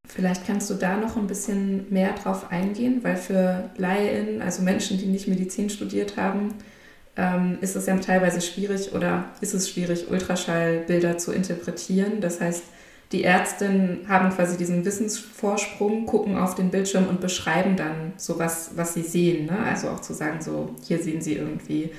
Vielleicht 0.09 0.47
kannst 0.47 0.71
du 0.71 0.75
da 0.75 0.97
noch 0.97 1.17
ein 1.17 1.27
bisschen 1.27 1.93
mehr 1.93 2.13
drauf 2.13 2.51
eingehen, 2.51 3.03
weil 3.03 3.17
für 3.17 3.71
LaiInnen, 3.77 4.41
also 4.41 4.63
Menschen, 4.63 4.99
die 4.99 5.07
nicht 5.07 5.27
Medizin 5.27 5.69
studiert 5.69 6.17
haben, 6.17 6.55
ähm, 7.17 7.59
ist 7.61 7.77
es 7.77 7.87
ja 7.87 7.97
teilweise 7.97 8.41
schwierig 8.41 8.95
oder 8.95 9.25
ist 9.41 9.55
es 9.55 9.69
schwierig, 9.69 10.11
Ultraschallbilder 10.11 11.19
zu 11.19 11.33
interpretieren. 11.33 12.21
Das 12.21 12.41
heißt, 12.41 12.65
die 13.13 13.25
Ärztinnen 13.25 14.09
haben 14.09 14.31
quasi 14.31 14.57
diesen 14.57 14.85
Wissensvorsprung, 14.85 16.07
gucken 16.07 16.37
auf 16.37 16.55
den 16.55 16.71
Bildschirm 16.71 17.07
und 17.09 17.21
beschreiben 17.21 17.77
dann 17.77 18.13
so 18.17 18.39
was, 18.39 18.73
was 18.77 18.95
sie 18.95 19.03
sehen. 19.03 19.47
Ne? 19.47 19.59
Also 19.59 19.89
auch 19.89 20.01
zu 20.01 20.13
sagen, 20.13 20.41
so 20.41 20.75
hier 20.83 20.99
sehen 20.99 21.21
sie 21.21 21.35
irgendwie 21.35 21.91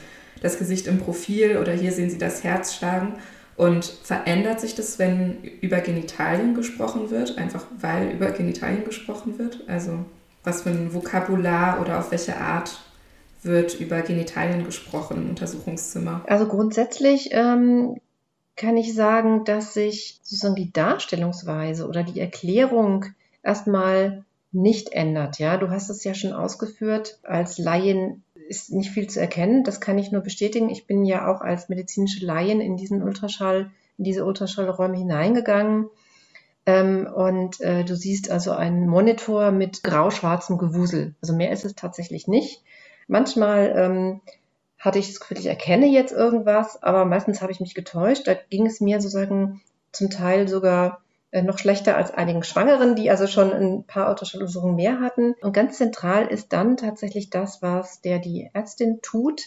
das 0.42 0.60
Gesicht 0.60 0.88
im 0.88 1.00
Profil 1.00 1.58
oder 1.58 1.72
hier 1.74 1.92
sehen 1.92 2.10
sie 2.10 2.18
das 2.18 2.44
Herz 2.44 2.76
schlagen. 2.76 3.14
Und 3.58 3.86
verändert 3.86 4.62
sich 4.62 4.76
das, 4.76 5.00
wenn 5.00 5.44
über 5.62 5.80
Genitalien 5.80 6.54
gesprochen 6.54 7.10
wird, 7.10 7.40
einfach 7.40 7.66
weil 7.82 8.12
über 8.12 8.30
Genitalien 8.32 8.86
gesprochen 8.86 9.40
wird? 9.40 9.64
Also 9.68 10.06
was 10.44 10.62
für 10.62 10.70
ein 10.70 10.94
Vokabular 10.94 11.82
oder 11.82 12.00
auf 12.00 12.12
welche 12.12 12.38
Art 12.38 12.80
wird 13.42 13.80
über 13.80 14.02
Genitalien 14.02 14.64
gesprochen 14.64 15.18
im 15.18 15.30
Untersuchungszimmer? 15.30 16.24
Also 16.28 16.48
grundsätzlich 16.48 17.30
ähm, 17.32 18.00
kann 18.56 18.78
ich 18.78 18.94
sagen, 18.94 19.44
dass 19.44 19.74
sich 19.74 20.20
sozusagen 20.22 20.56
die 20.56 20.72
Darstellungsweise 20.72 21.88
oder 21.88 22.04
die 22.04 22.20
Erklärung 22.20 23.06
erstmal 23.42 24.24
nicht 24.52 24.94
ändert. 24.94 25.40
Ja, 25.40 25.58
du 25.58 25.70
hast 25.70 25.90
es 25.90 26.04
ja 26.04 26.14
schon 26.14 26.34
ausgeführt. 26.34 27.20
Als 27.24 27.58
Laien 27.58 28.24
ist 28.48 28.72
nicht 28.72 28.92
viel 28.92 29.08
zu 29.08 29.20
erkennen. 29.20 29.64
Das 29.64 29.82
kann 29.82 29.98
ich 29.98 30.12
nur 30.12 30.22
bestätigen. 30.22 30.70
Ich 30.70 30.88
bin 30.88 31.06
ja 31.06 31.28
auch 31.28 31.42
als 31.42 31.70
medizinische 31.70 32.26
Laien 32.26 32.62
in 32.62 32.78
diesen 32.78 33.04
Ultraschall, 33.04 33.72
in 33.98 34.04
diese 34.04 34.26
Ultraschallräume 34.26 34.98
hineingegangen. 34.98 35.90
Ähm, 36.66 37.08
und 37.08 37.62
äh, 37.62 37.84
du 37.84 37.96
siehst 37.96 38.30
also 38.30 38.52
einen 38.52 38.88
Monitor 38.88 39.52
mit 39.52 39.84
grau-schwarzem 39.84 40.58
Gewusel. 40.58 41.16
Also 41.22 41.34
mehr 41.34 41.52
ist 41.52 41.66
es 41.66 41.76
tatsächlich 41.76 42.28
nicht. 42.28 42.64
Manchmal 43.08 43.74
ähm, 43.76 44.22
hatte 44.78 45.00
ich 45.00 45.08
das 45.08 45.20
Gefühl, 45.20 45.38
ich 45.38 45.46
erkenne 45.46 45.88
jetzt 45.88 46.12
irgendwas, 46.12 46.82
aber 46.84 47.06
meistens 47.06 47.42
habe 47.42 47.52
ich 47.52 47.60
mich 47.60 47.74
getäuscht. 47.74 48.28
Da 48.28 48.34
ging 48.34 48.66
es 48.66 48.82
mir 48.82 49.02
sozusagen 49.02 49.62
zum 49.92 50.10
Teil 50.10 50.48
sogar 50.48 51.02
noch 51.32 51.60
schlechter 51.60 51.98
als 51.98 52.12
einigen 52.12 52.44
Schwangeren, 52.44 52.96
die 52.96 53.10
also 53.10 53.28
schon 53.28 53.52
ein 53.52 53.84
paar 53.84 54.10
Ultraschalluntersuchungen 54.10 54.76
mehr 54.76 55.00
hatten. 55.00 55.36
Und 55.42 55.54
ganz 55.54 55.78
zentral 55.78 56.28
ist 56.28 56.54
dann 56.54 56.78
tatsächlich 56.78 57.30
das, 57.30 57.62
was 57.62 58.02
der 58.02 58.20
die 58.20 58.50
Ärztin 58.54 59.00
tut. 59.02 59.44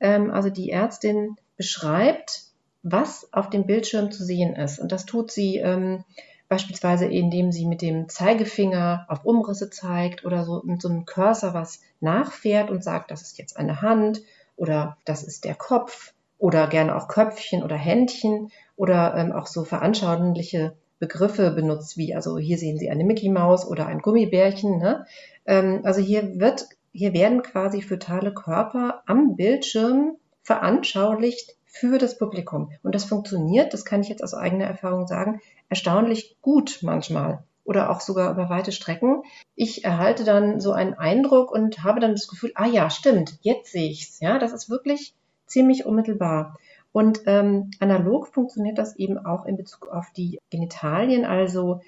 Ähm, 0.00 0.30
also 0.30 0.50
die 0.50 0.70
Ärztin 0.70 1.36
beschreibt, 1.56 2.42
was 2.82 3.32
auf 3.32 3.48
dem 3.48 3.66
Bildschirm 3.66 4.10
zu 4.10 4.24
sehen 4.24 4.56
ist. 4.56 4.78
Und 4.78 4.92
das 4.92 5.06
tut 5.06 5.30
sie 5.30 5.56
ähm, 5.58 6.04
beispielsweise, 6.48 7.06
indem 7.06 7.50
sie 7.50 7.64
mit 7.64 7.80
dem 7.80 8.08
Zeigefinger 8.08 9.06
auf 9.08 9.24
Umrisse 9.24 9.70
zeigt 9.70 10.24
oder 10.26 10.44
so 10.44 10.60
mit 10.64 10.82
so 10.82 10.88
einem 10.88 11.06
Cursor 11.06 11.54
was 11.54 11.80
nachfährt 12.00 12.70
und 12.70 12.84
sagt, 12.84 13.10
das 13.10 13.22
ist 13.22 13.38
jetzt 13.38 13.56
eine 13.56 13.80
Hand 13.80 14.20
oder 14.56 14.98
das 15.06 15.22
ist 15.22 15.44
der 15.44 15.54
Kopf 15.54 16.12
oder 16.38 16.66
gerne 16.66 16.94
auch 16.94 17.08
Köpfchen 17.08 17.62
oder 17.62 17.76
Händchen 17.76 18.50
oder 18.76 19.14
ähm, 19.16 19.32
auch 19.32 19.46
so 19.46 19.64
veranschauliche 19.64 20.74
Begriffe 21.02 21.50
benutzt, 21.50 21.96
wie 21.96 22.14
also 22.14 22.38
hier 22.38 22.58
sehen 22.58 22.78
Sie 22.78 22.88
eine 22.88 23.02
Mickey 23.02 23.28
Maus 23.28 23.66
oder 23.66 23.86
ein 23.86 23.98
Gummibärchen. 23.98 24.78
Ne? 24.78 25.04
Ähm, 25.46 25.80
also 25.82 26.00
hier 26.00 26.38
wird, 26.38 26.68
hier 26.92 27.12
werden 27.12 27.42
quasi 27.42 27.82
fötale 27.82 28.32
Körper 28.32 29.02
am 29.06 29.34
Bildschirm 29.34 30.16
veranschaulicht 30.44 31.56
für 31.64 31.98
das 31.98 32.18
Publikum. 32.18 32.70
Und 32.84 32.94
das 32.94 33.02
funktioniert, 33.02 33.74
das 33.74 33.84
kann 33.84 34.00
ich 34.00 34.10
jetzt 34.10 34.22
aus 34.22 34.32
eigener 34.32 34.66
Erfahrung 34.66 35.08
sagen, 35.08 35.40
erstaunlich 35.68 36.36
gut 36.40 36.78
manchmal 36.82 37.42
oder 37.64 37.90
auch 37.90 38.00
sogar 38.00 38.30
über 38.30 38.48
weite 38.48 38.70
Strecken. 38.70 39.24
Ich 39.56 39.84
erhalte 39.84 40.22
dann 40.22 40.60
so 40.60 40.70
einen 40.70 40.94
Eindruck 40.94 41.50
und 41.50 41.82
habe 41.82 41.98
dann 41.98 42.12
das 42.12 42.28
Gefühl, 42.28 42.52
ah 42.54 42.66
ja, 42.66 42.90
stimmt, 42.90 43.38
jetzt 43.40 43.72
sehe 43.72 43.90
ich's. 43.90 44.20
Ja, 44.20 44.38
das 44.38 44.52
ist 44.52 44.70
wirklich 44.70 45.14
ziemlich 45.46 45.84
unmittelbar. 45.84 46.56
Und 46.92 47.22
ähm, 47.26 47.70
analog 47.80 48.28
funktioniert 48.28 48.78
das 48.78 48.96
eben 48.96 49.18
auch 49.18 49.46
in 49.46 49.56
Bezug 49.56 49.88
auf 49.88 50.10
die 50.14 50.38
Genitalien. 50.50 51.24
Also, 51.24 51.80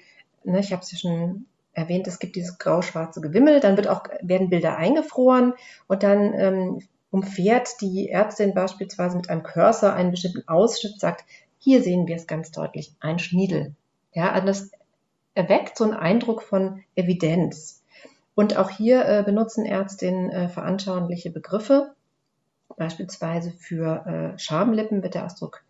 ne, 0.43 0.59
ich 0.59 0.71
habe 0.71 0.81
es 0.81 0.91
ja 0.91 0.97
schon 0.97 1.45
erwähnt, 1.73 2.07
es 2.07 2.19
gibt 2.19 2.35
dieses 2.35 2.57
grau-schwarze 2.57 3.21
Gewimmel, 3.21 3.59
dann 3.59 3.77
wird 3.77 3.87
auch, 3.87 4.03
werden 4.21 4.49
Bilder 4.49 4.77
eingefroren 4.77 5.53
und 5.87 6.03
dann 6.03 6.33
ähm, 6.33 6.79
umfährt 7.11 7.81
die 7.81 8.09
Ärztin 8.09 8.53
beispielsweise 8.53 9.17
mit 9.17 9.29
einem 9.29 9.43
Cursor 9.43 9.93
einen 9.93 10.11
bestimmten 10.11 10.47
Ausschnitt, 10.47 10.99
sagt, 10.99 11.25
hier 11.59 11.83
sehen 11.83 12.07
wir 12.07 12.15
es 12.15 12.27
ganz 12.27 12.51
deutlich, 12.51 12.93
ein 12.99 13.19
Schniedel. 13.19 13.75
Ja, 14.13 14.31
also 14.31 14.47
das 14.47 14.71
erweckt 15.33 15.77
so 15.77 15.83
einen 15.83 15.93
Eindruck 15.93 16.41
von 16.41 16.83
Evidenz. 16.95 17.83
Und 18.33 18.57
auch 18.57 18.69
hier 18.69 19.05
äh, 19.05 19.23
benutzen 19.23 19.65
Ärztinnen 19.65 20.29
äh, 20.29 20.49
veranschauliche 20.49 21.29
Begriffe. 21.29 21.93
Beispielsweise 22.77 23.51
für 23.51 24.05
äh, 24.35 24.39
Schamlippen 24.39 25.03
wird 25.03 25.15
der 25.15 25.25
Ausdruck 25.25 25.63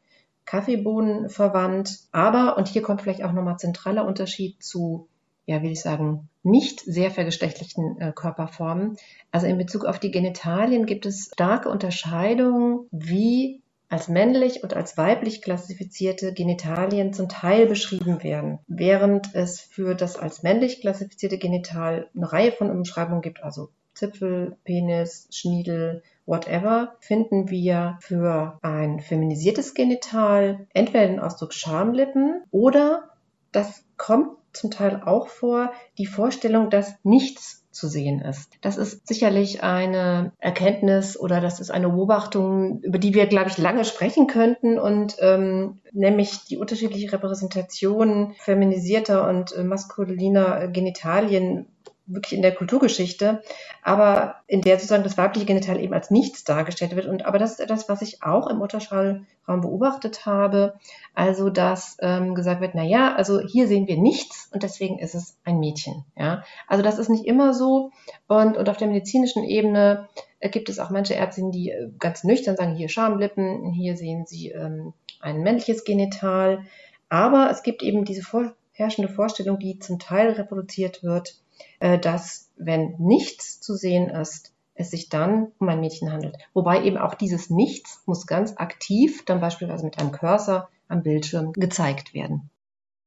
Kaffeebohnen 0.46 1.30
verwandt. 1.30 2.00
Aber, 2.12 2.58
und 2.58 2.68
hier 2.68 2.82
kommt 2.82 3.02
vielleicht 3.02 3.24
auch 3.24 3.34
nochmal 3.34 3.58
zentraler 3.58 4.06
Unterschied 4.06 4.64
zu, 4.64 5.08
ja, 5.46 5.62
will 5.62 5.72
ich 5.72 5.82
sagen, 5.82 6.30
nicht 6.44 6.82
sehr 6.82 7.12
vergeschlechtlichen 7.12 8.00
äh, 8.00 8.12
Körperformen. 8.14 8.98
Also 9.32 9.48
in 9.48 9.58
Bezug 9.58 9.86
auf 9.86 10.00
die 10.00 10.12
Genitalien 10.12 10.86
gibt 10.86 11.06
es 11.06 11.32
starke 11.34 11.70
Unterscheidungen, 11.70 12.88
wie 12.92 13.62
als 13.88 14.08
männlich 14.08 14.64
und 14.64 14.74
als 14.74 14.98
weiblich 14.98 15.42
klassifizierte 15.42 16.34
Genitalien 16.34 17.14
zum 17.14 17.30
Teil 17.30 17.68
beschrieben 17.68 18.24
werden, 18.24 18.60
während 18.68 19.34
es 19.36 19.62
für 19.62 19.96
das 19.96 20.18
als 20.18 20.44
männlich 20.44 20.82
klassifizierte 20.82 21.38
Genital 21.38 22.10
eine 22.16 22.32
Reihe 22.32 22.52
von 22.52 22.72
Umschreibungen 22.72 23.22
gibt, 23.22 23.44
also 23.44 23.70
Zipfel, 23.94 24.58
Penis, 24.66 25.28
Schniedel, 25.32 26.04
whatever, 26.26 26.96
finden 27.00 27.50
wir 27.50 27.98
für 28.02 28.58
ein 28.62 29.00
feminisiertes 29.00 29.74
Genital 29.74 30.68
entweder 30.74 31.08
den 31.08 31.20
Ausdruck 31.20 31.54
Schamlippen 31.54 32.44
oder 32.52 33.10
das 33.52 33.86
kommt 33.98 34.38
zum 34.52 34.72
Teil 34.72 35.02
auch 35.06 35.28
vor, 35.28 35.72
die 35.98 36.06
Vorstellung, 36.06 36.70
dass 36.70 36.96
nichts 37.04 37.66
zu 37.72 37.88
sehen 37.90 38.22
ist. 38.22 38.54
Das 38.62 38.78
ist 38.78 39.06
sicherlich 39.06 39.62
eine 39.62 40.32
Erkenntnis 40.40 41.20
oder 41.20 41.42
das 41.42 41.60
ist 41.60 41.72
eine 41.72 41.90
Beobachtung, 41.90 42.80
über 42.82 42.98
die 42.98 43.14
wir, 43.14 43.28
glaube 43.28 43.50
ich, 43.50 43.58
lange 43.58 43.84
sprechen 43.84 44.28
könnten 44.28 44.80
und 44.80 45.18
ähm, 45.20 45.80
nämlich 45.92 46.46
die 46.46 46.58
unterschiedliche 46.58 47.12
Repräsentation 47.12 48.34
feminisierter 48.38 49.28
und 49.28 49.54
äh, 49.54 49.64
maskuliner 49.64 50.70
Genitalien 50.70 51.68
wirklich 52.08 52.34
in 52.34 52.42
der 52.42 52.54
Kulturgeschichte, 52.54 53.42
aber 53.82 54.36
in 54.48 54.62
der 54.62 54.76
sozusagen 54.76 55.04
das 55.04 55.18
weibliche 55.18 55.46
Genital 55.46 55.80
eben 55.80 55.94
als 55.94 56.12
nichts 56.12 56.44
dargestellt 56.44 56.96
wird. 56.96 57.08
Und 57.08 57.26
aber 57.26 57.40
das 57.40 57.54
ist 57.54 57.60
etwas, 57.60 57.90
was 57.90 58.02
ich 58.02 58.22
auch 58.22 58.48
im 58.48 58.62
Ultraschallraum 58.62 59.62
beobachtet 59.62 60.26
habe. 60.26 60.76
Also 61.14 61.50
dass 61.50 61.98
ähm, 62.02 62.36
gesagt 62.36 62.62
wird, 62.62 62.76
na 62.76 62.84
ja, 62.84 63.16
also 63.16 63.40
hier 63.40 63.68
sehen 63.68 63.88
wir 63.88 63.98
nichts 63.98 64.50
und 64.54 64.64
deswegen 64.64 65.00
ist 65.00 65.16
es 65.16 65.38
ein 65.44 65.60
Mädchen. 65.60 66.06
Ja, 66.16 66.44
also 66.68 66.84
das 66.84 67.00
ist 67.00 67.10
nicht 67.10 67.26
immer 67.26 67.54
so. 67.54 67.92
Und 68.28 68.58
und 68.58 68.70
auf 68.70 68.78
der 68.78 68.88
medizinischen 68.88 69.44
Ebene 69.44 70.08
äh, 70.40 70.50
gibt 70.50 70.70
es 70.70 70.80
auch 70.80 70.92
manche 70.92 71.16
Ärztinnen, 71.16 71.52
die 71.52 71.72
äh, 71.72 71.90
ganz 72.00 72.24
nüchtern 72.24 72.56
sagen, 72.56 72.76
hier 72.76 72.90
Schamlippen, 72.90 73.72
hier 73.72 73.98
sehen 73.98 74.26
Sie 74.28 74.50
ähm, 74.50 74.94
ein 75.20 75.42
männliches 75.42 75.84
Genital. 75.84 76.66
Aber 77.10 77.50
es 77.50 77.64
gibt 77.64 77.82
eben 77.84 78.06
diese 78.06 78.24
vorherrschende 78.24 79.12
Vorstellung, 79.12 79.60
die 79.60 79.80
zum 79.80 80.00
Teil 80.00 80.32
reproduziert 80.32 81.04
wird 81.04 81.40
dass, 81.80 82.50
wenn 82.58 82.96
nichts 83.00 83.62
zu 83.62 83.76
sehen 83.76 84.10
ist, 84.10 84.54
es 84.74 84.92
sich 84.92 85.08
dann 85.08 85.54
um 85.60 85.70
ein 85.70 85.80
Mädchen 85.80 86.12
handelt. 86.12 86.38
Wobei 86.54 86.84
eben 86.84 86.98
auch 86.98 87.16
dieses 87.16 87.50
Nichts 87.50 88.02
muss 88.06 88.28
ganz 88.28 88.56
aktiv 88.58 89.24
dann 89.26 89.40
beispielsweise 89.40 89.86
mit 89.86 90.00
einem 90.00 90.12
Cursor 90.12 90.70
am 90.90 91.02
Bildschirm 91.02 91.54
gezeigt 91.54 92.14
werden. 92.14 92.50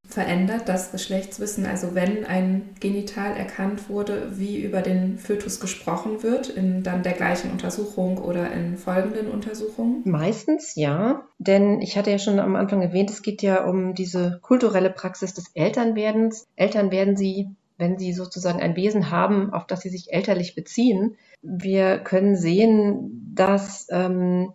verändert 0.09 0.69
das 0.69 0.91
Geschlechtswissen, 0.91 1.67
also 1.67 1.95
wenn 1.95 2.25
ein 2.25 2.71
Genital 2.81 3.37
erkannt 3.37 3.91
wurde, 3.91 4.39
wie 4.39 4.59
über 4.59 4.81
den 4.81 5.19
Fötus 5.19 5.61
gesprochen 5.61 6.23
wird, 6.23 6.49
in 6.49 6.83
dann 6.83 7.03
der 7.03 7.13
gleichen 7.13 7.51
Untersuchung 7.51 8.17
oder 8.17 8.51
in 8.51 8.79
folgenden 8.79 9.31
Untersuchungen? 9.31 10.03
Meistens 10.05 10.75
ja, 10.77 11.27
denn 11.39 11.83
ich 11.83 11.99
hatte 11.99 12.11
ja 12.11 12.19
schon 12.19 12.41
am 12.41 12.57
Anfang 12.57 12.81
erwähnt, 12.81 13.11
es 13.11 13.23
geht 13.23 13.43
ja 13.43 13.65
um 13.65 13.95
diese 13.95 14.39
kulturelle 14.43 14.91
Praxis 14.91 15.35
des 15.35 15.51
Elternwerdens. 15.55 16.47
Eltern 16.57 16.91
werden 16.91 17.17
sie, 17.17 17.51
wenn 17.79 17.99
sie 17.99 18.12
sozusagen 18.12 18.61
ein 18.61 18.76
Wesen 18.76 19.11
haben, 19.11 19.53
auf 19.53 19.66
das 19.66 19.81
sie 19.81 19.89
sich 19.89 20.12
elterlich 20.12 20.55
beziehen. 20.55 21.16
Wir 21.43 21.99
können 21.99 22.37
sehen, 22.37 23.33
dass 23.35 23.87
ähm, 23.91 24.53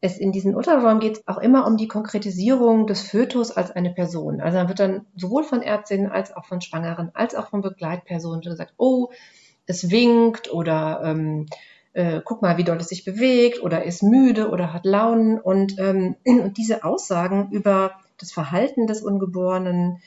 es 0.00 0.18
in 0.18 0.32
diesen 0.32 0.54
Ultraschall 0.54 0.98
geht 0.98 1.26
auch 1.26 1.38
immer 1.38 1.66
um 1.66 1.76
die 1.76 1.88
Konkretisierung 1.88 2.86
des 2.86 3.02
Fötus 3.02 3.50
als 3.50 3.70
eine 3.70 3.90
Person. 3.90 4.40
Also 4.40 4.58
dann 4.58 4.68
wird 4.68 4.78
dann 4.78 5.06
sowohl 5.16 5.44
von 5.44 5.62
Ärztinnen 5.62 6.10
als 6.10 6.34
auch 6.34 6.44
von 6.44 6.60
Schwangeren 6.60 7.10
als 7.14 7.34
auch 7.34 7.48
von 7.48 7.62
Begleitpersonen 7.62 8.40
gesagt, 8.40 8.74
oh, 8.76 9.10
es 9.66 9.90
winkt 9.90 10.52
oder 10.52 11.00
ähm, 11.04 11.46
äh, 11.94 12.20
guck 12.24 12.42
mal, 12.42 12.58
wie 12.58 12.64
doll 12.64 12.76
es 12.76 12.88
sich 12.88 13.04
bewegt 13.04 13.62
oder 13.62 13.84
ist 13.84 14.02
müde 14.02 14.50
oder 14.50 14.72
hat 14.72 14.84
Launen. 14.84 15.40
Und, 15.40 15.78
ähm, 15.78 16.16
und 16.24 16.58
diese 16.58 16.84
Aussagen 16.84 17.50
über 17.50 17.92
das 18.18 18.30
Verhalten 18.30 18.86
des 18.86 19.02
Ungeborenen, 19.02 20.02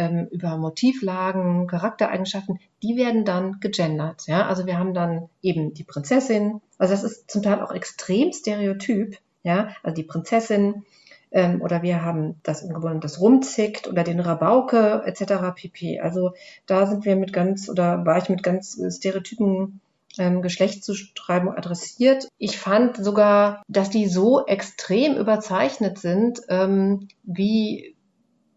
ähm, 0.00 0.28
über 0.30 0.56
Motivlagen, 0.56 1.66
Charaktereigenschaften, 1.66 2.58
die 2.82 2.96
werden 2.96 3.24
dann 3.24 3.60
gegendert. 3.60 4.26
Ja? 4.26 4.46
Also 4.46 4.66
wir 4.66 4.78
haben 4.78 4.94
dann 4.94 5.28
eben 5.42 5.74
die 5.74 5.84
Prinzessin. 5.84 6.60
Also 6.78 6.94
das 6.94 7.04
ist 7.04 7.30
zum 7.30 7.42
Teil 7.42 7.60
auch 7.60 7.72
extrem 7.72 8.32
stereotyp 8.32 9.18
ja, 9.42 9.74
also 9.82 9.94
die 9.94 10.02
Prinzessin 10.02 10.84
ähm, 11.30 11.62
oder 11.62 11.82
wir 11.82 12.04
haben 12.04 12.40
das 12.42 12.62
Ungeborene, 12.62 13.00
das 13.00 13.20
rumzickt 13.20 13.88
oder 13.88 14.04
den 14.04 14.20
Rabauke 14.20 15.02
etc. 15.06 15.54
pp. 15.54 16.00
Also 16.00 16.32
da 16.66 16.86
sind 16.86 17.04
wir 17.04 17.16
mit 17.16 17.32
ganz 17.32 17.68
oder 17.68 18.04
war 18.04 18.18
ich 18.18 18.28
mit 18.28 18.42
ganz 18.42 18.78
Stereotypen 18.90 19.80
ähm, 20.18 20.42
Geschlechtszuschreibung 20.42 21.54
adressiert. 21.54 22.28
Ich 22.36 22.58
fand 22.58 22.96
sogar, 22.96 23.62
dass 23.68 23.90
die 23.90 24.08
so 24.08 24.44
extrem 24.46 25.16
überzeichnet 25.16 25.98
sind, 25.98 26.40
ähm, 26.48 27.08
wie 27.22 27.96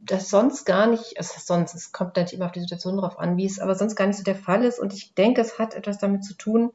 das 0.05 0.29
sonst 0.29 0.65
gar 0.65 0.87
nicht, 0.87 1.17
also 1.17 1.33
sonst, 1.37 1.73
es 1.73 1.91
kommt 1.91 2.15
natürlich 2.15 2.33
immer 2.33 2.45
auf 2.45 2.51
die 2.51 2.61
Situation 2.61 2.97
drauf 2.97 3.19
an, 3.19 3.37
wie 3.37 3.45
es 3.45 3.59
aber 3.59 3.75
sonst 3.75 3.95
gar 3.95 4.07
nicht 4.07 4.17
so 4.17 4.23
der 4.23 4.35
Fall 4.35 4.63
ist. 4.63 4.79
Und 4.79 4.93
ich 4.93 5.13
denke, 5.13 5.41
es 5.41 5.59
hat 5.59 5.73
etwas 5.73 5.97
damit 5.97 6.23
zu 6.25 6.33
tun, 6.33 6.71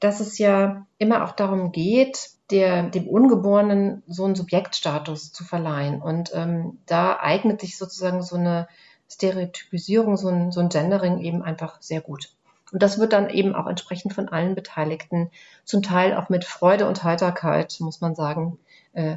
dass 0.00 0.20
es 0.20 0.38
ja 0.38 0.86
immer 0.98 1.24
auch 1.24 1.32
darum 1.32 1.72
geht, 1.72 2.30
der, 2.50 2.84
dem 2.84 3.08
Ungeborenen 3.08 4.02
so 4.06 4.24
einen 4.24 4.34
Subjektstatus 4.34 5.32
zu 5.32 5.44
verleihen. 5.44 6.02
Und 6.02 6.30
ähm, 6.34 6.78
da 6.86 7.18
eignet 7.18 7.60
sich 7.60 7.78
sozusagen 7.78 8.22
so 8.22 8.36
eine 8.36 8.68
Stereotypisierung, 9.10 10.16
so 10.16 10.28
ein, 10.28 10.52
so 10.52 10.60
ein 10.60 10.68
Gendering 10.68 11.20
eben 11.20 11.42
einfach 11.42 11.80
sehr 11.80 12.00
gut. 12.00 12.32
Und 12.72 12.82
das 12.82 12.98
wird 12.98 13.12
dann 13.12 13.30
eben 13.30 13.54
auch 13.54 13.66
entsprechend 13.66 14.12
von 14.12 14.28
allen 14.28 14.54
Beteiligten, 14.54 15.30
zum 15.64 15.82
Teil 15.82 16.14
auch 16.16 16.28
mit 16.28 16.44
Freude 16.44 16.86
und 16.86 17.04
Heiterkeit, 17.04 17.76
muss 17.80 18.00
man 18.00 18.14
sagen, 18.14 18.58
äh, 18.92 19.16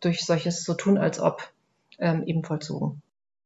durch 0.00 0.26
solches 0.26 0.64
so 0.64 0.74
tun 0.74 0.98
als 0.98 1.20
ob 1.20 1.52
ähm, 1.98 2.24
eben 2.26 2.44
vollzogen. 2.44 3.02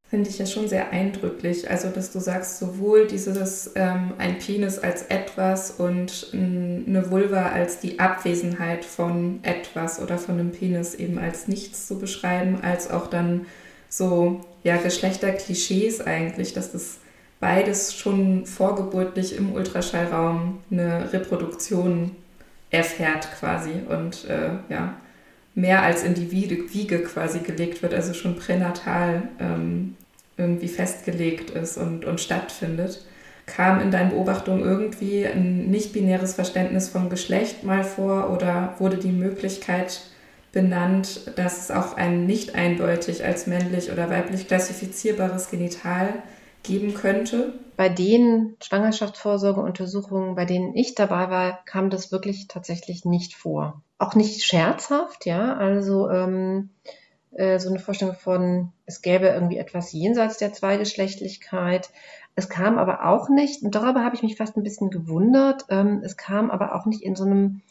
Finde 0.08 0.30
ich 0.30 0.38
ja 0.38 0.46
schon 0.46 0.68
sehr 0.68 0.92
eindrücklich. 0.92 1.68
Also, 1.68 1.90
dass 1.90 2.12
du 2.12 2.20
sagst, 2.20 2.60
sowohl 2.60 3.08
dieses 3.08 3.72
ähm, 3.74 4.12
ein 4.18 4.38
Penis 4.38 4.78
als 4.78 5.02
etwas 5.02 5.72
und 5.72 6.28
eine 6.32 7.10
Vulva 7.10 7.46
als 7.46 7.80
die 7.80 7.98
Abwesenheit 7.98 8.84
von 8.84 9.40
etwas 9.42 10.00
oder 10.00 10.16
von 10.16 10.38
einem 10.38 10.52
Penis 10.52 10.94
eben 10.94 11.18
als 11.18 11.48
nichts 11.48 11.88
zu 11.88 11.98
beschreiben, 11.98 12.60
als 12.62 12.88
auch 12.88 13.08
dann 13.08 13.46
so 13.88 14.42
ja, 14.62 14.76
Geschlechterklischees 14.76 16.00
eigentlich, 16.00 16.52
dass 16.52 16.70
das 16.70 16.98
beides 17.40 17.94
schon 17.94 18.46
vorgeburtlich 18.46 19.36
im 19.36 19.52
Ultraschallraum 19.54 20.60
eine 20.70 21.12
Reproduktion 21.12 22.12
erfährt 22.70 23.28
quasi 23.38 23.72
und 23.88 24.24
äh, 24.26 24.50
ja, 24.68 24.94
mehr 25.56 25.82
als 25.82 26.04
in 26.04 26.14
die 26.14 26.30
Wiege 26.30 27.02
quasi 27.02 27.40
gelegt 27.40 27.82
wird, 27.82 27.94
also 27.94 28.12
schon 28.14 28.36
pränatal 28.36 29.22
ähm, 29.40 29.96
irgendwie 30.36 30.68
festgelegt 30.68 31.50
ist 31.50 31.78
und, 31.78 32.04
und 32.04 32.20
stattfindet. 32.20 33.04
Kam 33.46 33.80
in 33.80 33.90
deinen 33.90 34.10
Beobachtungen 34.10 34.62
irgendwie 34.62 35.26
ein 35.26 35.70
nicht-binäres 35.70 36.34
Verständnis 36.34 36.90
von 36.90 37.08
Geschlecht 37.08 37.64
mal 37.64 37.84
vor 37.84 38.30
oder 38.30 38.74
wurde 38.78 38.98
die 38.98 39.12
Möglichkeit 39.12 40.02
benannt, 40.52 41.32
dass 41.36 41.62
es 41.62 41.70
auch 41.70 41.96
ein 41.96 42.26
nicht 42.26 42.54
eindeutig 42.54 43.24
als 43.24 43.46
männlich 43.46 43.90
oder 43.90 44.10
weiblich 44.10 44.48
klassifizierbares 44.48 45.50
Genital 45.50 46.22
geben 46.66 46.94
könnte? 46.94 47.54
Bei 47.76 47.88
den 47.88 48.56
Schwangerschaftsvorsorgeuntersuchungen, 48.62 50.34
bei 50.34 50.44
denen 50.44 50.74
ich 50.74 50.94
dabei 50.94 51.30
war, 51.30 51.64
kam 51.64 51.90
das 51.90 52.12
wirklich 52.12 52.48
tatsächlich 52.48 53.04
nicht 53.04 53.34
vor. 53.34 53.82
Auch 53.98 54.14
nicht 54.14 54.44
scherzhaft, 54.44 55.26
ja. 55.26 55.54
Also 55.56 56.10
ähm, 56.10 56.70
äh, 57.32 57.58
so 57.58 57.68
eine 57.68 57.78
Vorstellung 57.78 58.14
von, 58.14 58.72
es 58.86 59.02
gäbe 59.02 59.26
irgendwie 59.28 59.58
etwas 59.58 59.92
jenseits 59.92 60.38
der 60.38 60.52
Zweigeschlechtlichkeit. 60.52 61.90
Es 62.34 62.48
kam 62.48 62.78
aber 62.78 63.06
auch 63.06 63.28
nicht, 63.28 63.62
und 63.62 63.74
darüber 63.74 64.04
habe 64.04 64.16
ich 64.16 64.22
mich 64.22 64.36
fast 64.36 64.56
ein 64.56 64.62
bisschen 64.62 64.90
gewundert, 64.90 65.64
ähm, 65.68 66.00
es 66.02 66.16
kam 66.16 66.50
aber 66.50 66.74
auch 66.74 66.86
nicht 66.86 67.02
in 67.02 67.16
so 67.16 67.24
einem 67.24 67.62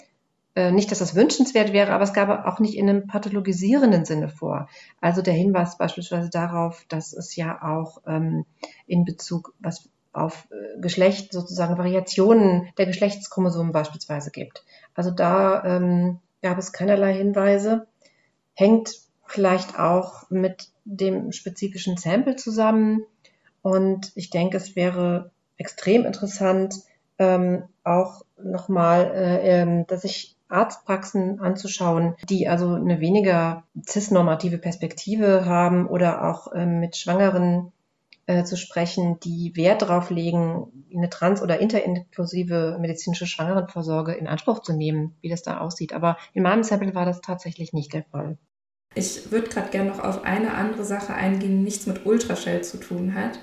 nicht, 0.71 0.89
dass 0.89 0.99
das 0.99 1.15
wünschenswert 1.15 1.73
wäre, 1.73 1.91
aber 1.91 2.03
es 2.03 2.13
gab 2.13 2.45
auch 2.45 2.59
nicht 2.59 2.77
in 2.77 2.89
einem 2.89 3.07
pathologisierenden 3.07 4.05
Sinne 4.05 4.29
vor. 4.29 4.69
Also 5.01 5.21
der 5.21 5.33
Hinweis 5.33 5.77
beispielsweise 5.77 6.29
darauf, 6.29 6.85
dass 6.87 7.11
es 7.11 7.35
ja 7.35 7.61
auch 7.61 8.01
ähm, 8.07 8.45
in 8.87 9.03
Bezug 9.03 9.53
was 9.59 9.89
auf 10.13 10.47
äh, 10.51 10.79
Geschlecht 10.79 11.33
sozusagen 11.33 11.77
Variationen 11.77 12.69
der 12.77 12.85
Geschlechtschromosomen 12.85 13.73
beispielsweise 13.73 14.31
gibt. 14.31 14.63
Also 14.93 15.11
da 15.11 15.63
ähm, 15.65 16.19
gab 16.41 16.57
es 16.57 16.71
keinerlei 16.71 17.13
Hinweise. 17.13 17.87
Hängt 18.53 18.95
vielleicht 19.25 19.77
auch 19.77 20.29
mit 20.29 20.69
dem 20.85 21.31
spezifischen 21.31 21.97
Sample 21.97 22.35
zusammen. 22.37 23.03
Und 23.61 24.11
ich 24.15 24.29
denke, 24.29 24.57
es 24.57 24.75
wäre 24.75 25.31
extrem 25.57 26.05
interessant, 26.05 26.75
ähm, 27.17 27.63
auch 27.83 28.23
nochmal, 28.41 29.11
äh, 29.13 29.61
ähm, 29.61 29.87
dass 29.87 30.03
ich 30.03 30.34
Arztpraxen 30.47 31.39
anzuschauen, 31.39 32.15
die 32.29 32.47
also 32.47 32.73
eine 32.73 32.99
weniger 32.99 33.63
cisnormative 33.85 34.57
Perspektive 34.57 35.45
haben 35.45 35.87
oder 35.87 36.29
auch 36.29 36.53
ähm, 36.53 36.79
mit 36.79 36.95
Schwangeren 36.95 37.71
äh, 38.27 38.43
zu 38.43 38.57
sprechen, 38.57 39.19
die 39.19 39.53
Wert 39.55 39.81
darauf 39.81 40.09
legen, 40.09 40.85
eine 40.95 41.09
trans- 41.09 41.41
oder 41.41 41.59
interinklusive 41.59 42.77
medizinische 42.79 43.27
Schwangerenvorsorge 43.27 44.13
in 44.13 44.27
Anspruch 44.27 44.61
zu 44.61 44.73
nehmen, 44.73 45.15
wie 45.21 45.29
das 45.29 45.43
da 45.43 45.59
aussieht. 45.59 45.93
Aber 45.93 46.17
in 46.33 46.43
meinem 46.43 46.63
Sample 46.63 46.95
war 46.95 47.05
das 47.05 47.21
tatsächlich 47.21 47.73
nicht 47.73 47.93
der 47.93 48.03
Fall. 48.03 48.37
Ich 48.93 49.31
würde 49.31 49.49
gerade 49.49 49.69
gerne 49.71 49.89
noch 49.89 49.99
auf 49.99 50.23
eine 50.23 50.53
andere 50.53 50.85
Sache 50.85 51.13
eingehen, 51.13 51.57
die 51.57 51.63
nichts 51.63 51.85
mit 51.85 52.05
Ultraschall 52.05 52.63
zu 52.63 52.77
tun 52.79 53.13
hat 53.13 53.39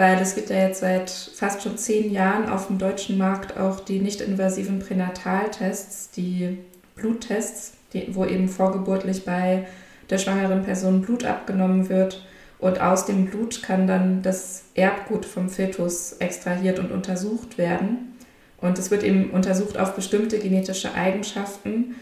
weil 0.00 0.18
es 0.18 0.34
gibt 0.34 0.48
ja 0.48 0.56
jetzt 0.56 0.80
seit 0.80 1.10
fast 1.10 1.62
schon 1.62 1.76
zehn 1.76 2.10
Jahren 2.10 2.48
auf 2.48 2.68
dem 2.68 2.78
deutschen 2.78 3.18
Markt 3.18 3.58
auch 3.58 3.80
die 3.80 3.98
nicht-invasiven 3.98 4.78
Pränataltests, 4.78 6.10
die 6.12 6.56
Bluttests, 6.94 7.74
die, 7.92 8.14
wo 8.14 8.24
eben 8.24 8.48
vorgeburtlich 8.48 9.26
bei 9.26 9.66
der 10.08 10.16
schwangeren 10.16 10.62
Person 10.62 11.02
Blut 11.02 11.26
abgenommen 11.26 11.90
wird 11.90 12.24
und 12.58 12.80
aus 12.80 13.04
dem 13.04 13.26
Blut 13.26 13.62
kann 13.62 13.86
dann 13.86 14.22
das 14.22 14.62
Erbgut 14.74 15.26
vom 15.26 15.50
Fetus 15.50 16.12
extrahiert 16.14 16.78
und 16.78 16.92
untersucht 16.92 17.58
werden. 17.58 18.16
Und 18.56 18.78
es 18.78 18.90
wird 18.90 19.02
eben 19.02 19.30
untersucht 19.32 19.78
auf 19.78 19.94
bestimmte 19.94 20.38
genetische 20.38 20.94
Eigenschaften 20.94 21.96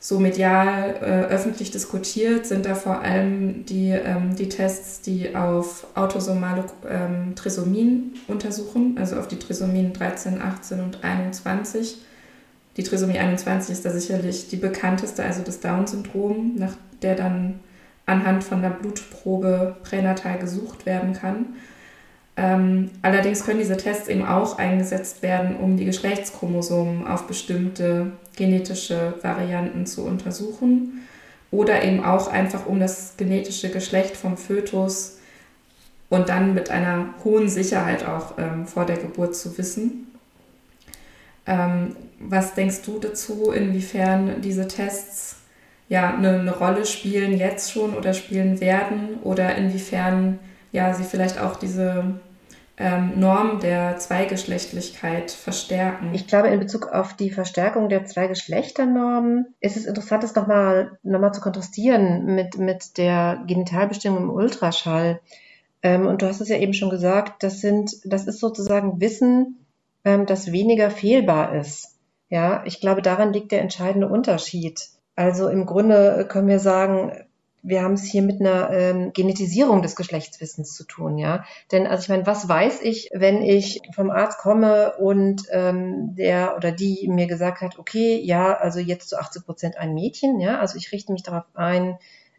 so 0.00 0.20
medial 0.20 0.94
äh, 1.00 1.32
öffentlich 1.32 1.72
diskutiert, 1.72 2.46
sind 2.46 2.66
da 2.66 2.74
vor 2.74 3.00
allem 3.00 3.64
die, 3.66 3.90
ähm, 3.90 4.36
die 4.36 4.48
Tests, 4.48 5.00
die 5.00 5.34
auf 5.34 5.88
autosomale 5.96 6.64
ähm, 6.88 7.34
Trisomien 7.34 8.14
untersuchen, 8.28 8.96
also 8.98 9.16
auf 9.16 9.26
die 9.26 9.38
Trisomien 9.38 9.92
13, 9.92 10.40
18 10.40 10.80
und 10.80 11.02
21. 11.02 11.98
Die 12.76 12.84
Trisomie 12.84 13.18
21 13.18 13.72
ist 13.72 13.84
da 13.84 13.90
sicherlich 13.90 14.48
die 14.48 14.56
bekannteste, 14.56 15.24
also 15.24 15.42
das 15.42 15.58
Down-Syndrom, 15.58 16.54
nach 16.54 16.74
der 17.02 17.16
dann 17.16 17.58
anhand 18.06 18.44
von 18.44 18.62
der 18.62 18.70
Blutprobe 18.70 19.76
pränatal 19.82 20.38
gesucht 20.38 20.86
werden 20.86 21.12
kann. 21.12 21.56
Ähm, 22.38 22.92
allerdings 23.02 23.44
können 23.44 23.58
diese 23.58 23.76
Tests 23.76 24.06
eben 24.06 24.24
auch 24.24 24.58
eingesetzt 24.58 25.22
werden, 25.22 25.56
um 25.56 25.76
die 25.76 25.84
Geschlechtschromosomen 25.84 27.04
auf 27.04 27.26
bestimmte 27.26 28.12
genetische 28.36 29.14
Varianten 29.22 29.86
zu 29.86 30.04
untersuchen 30.04 31.02
oder 31.50 31.82
eben 31.82 32.04
auch 32.04 32.28
einfach 32.28 32.66
um 32.66 32.78
das 32.78 33.14
genetische 33.16 33.70
Geschlecht 33.70 34.16
vom 34.16 34.36
Fötus 34.36 35.18
und 36.10 36.28
dann 36.28 36.54
mit 36.54 36.70
einer 36.70 37.06
hohen 37.24 37.48
Sicherheit 37.48 38.06
auch 38.06 38.38
ähm, 38.38 38.68
vor 38.68 38.86
der 38.86 38.98
Geburt 38.98 39.34
zu 39.34 39.58
wissen. 39.58 40.06
Ähm, 41.44 41.96
was 42.20 42.54
denkst 42.54 42.82
du 42.86 43.00
dazu, 43.00 43.50
inwiefern 43.50 44.42
diese 44.42 44.68
Tests 44.68 45.38
ja 45.88 46.14
eine, 46.14 46.38
eine 46.38 46.56
Rolle 46.56 46.86
spielen 46.86 47.36
jetzt 47.36 47.72
schon 47.72 47.94
oder 47.94 48.14
spielen 48.14 48.60
werden 48.60 49.18
oder 49.24 49.56
inwiefern 49.56 50.38
ja, 50.70 50.94
sie 50.94 51.04
vielleicht 51.04 51.40
auch 51.40 51.56
diese 51.56 52.20
ähm, 52.78 53.18
Norm 53.18 53.58
der 53.60 53.98
Zweigeschlechtlichkeit 53.98 55.30
verstärken. 55.32 56.14
Ich 56.14 56.26
glaube, 56.28 56.48
in 56.48 56.60
Bezug 56.60 56.86
auf 56.92 57.14
die 57.14 57.30
Verstärkung 57.30 57.88
der 57.88 58.04
Zweigeschlechternorm 58.04 59.46
ist 59.60 59.76
es 59.76 59.84
interessant, 59.84 60.22
das 60.22 60.34
nochmal 60.34 60.98
noch 61.02 61.18
mal 61.18 61.32
zu 61.32 61.40
kontrastieren 61.40 62.24
mit, 62.34 62.58
mit 62.58 62.96
der 62.96 63.42
Genitalbestimmung 63.46 64.24
im 64.24 64.30
Ultraschall. 64.30 65.20
Ähm, 65.82 66.06
und 66.06 66.22
du 66.22 66.26
hast 66.26 66.40
es 66.40 66.48
ja 66.48 66.56
eben 66.56 66.74
schon 66.74 66.90
gesagt, 66.90 67.42
das 67.42 67.60
sind, 67.60 67.96
das 68.04 68.26
ist 68.26 68.38
sozusagen 68.38 69.00
Wissen, 69.00 69.64
ähm, 70.04 70.26
das 70.26 70.52
weniger 70.52 70.90
fehlbar 70.90 71.54
ist. 71.56 71.96
Ja, 72.28 72.62
ich 72.64 72.80
glaube, 72.80 73.02
daran 73.02 73.32
liegt 73.32 73.52
der 73.52 73.62
entscheidende 73.62 74.08
Unterschied. 74.08 74.88
Also 75.16 75.48
im 75.48 75.66
Grunde 75.66 76.26
können 76.28 76.46
wir 76.46 76.60
sagen, 76.60 77.12
wir 77.62 77.82
haben 77.82 77.94
es 77.94 78.04
hier 78.04 78.22
mit 78.22 78.40
einer 78.40 78.70
ähm, 78.70 79.12
Genetisierung 79.12 79.82
des 79.82 79.96
Geschlechtswissens 79.96 80.74
zu 80.74 80.84
tun, 80.84 81.18
ja. 81.18 81.44
Denn 81.72 81.86
also 81.86 82.02
ich 82.02 82.08
meine, 82.08 82.26
was 82.26 82.48
weiß 82.48 82.82
ich, 82.82 83.10
wenn 83.12 83.42
ich 83.42 83.80
vom 83.94 84.10
Arzt 84.10 84.38
komme 84.38 84.94
und 84.96 85.42
ähm, 85.50 86.14
der 86.14 86.56
oder 86.56 86.72
die 86.72 87.08
mir 87.08 87.26
gesagt 87.26 87.60
hat, 87.60 87.78
okay, 87.78 88.20
ja, 88.22 88.54
also 88.54 88.78
jetzt 88.78 89.08
zu 89.08 89.18
80 89.18 89.44
Prozent 89.44 89.76
ein 89.76 89.94
Mädchen, 89.94 90.40
ja, 90.40 90.58
also 90.58 90.76
ich 90.76 90.92
richte 90.92 91.12
mich 91.12 91.22
darauf 91.22 91.44
ein, 91.54 91.98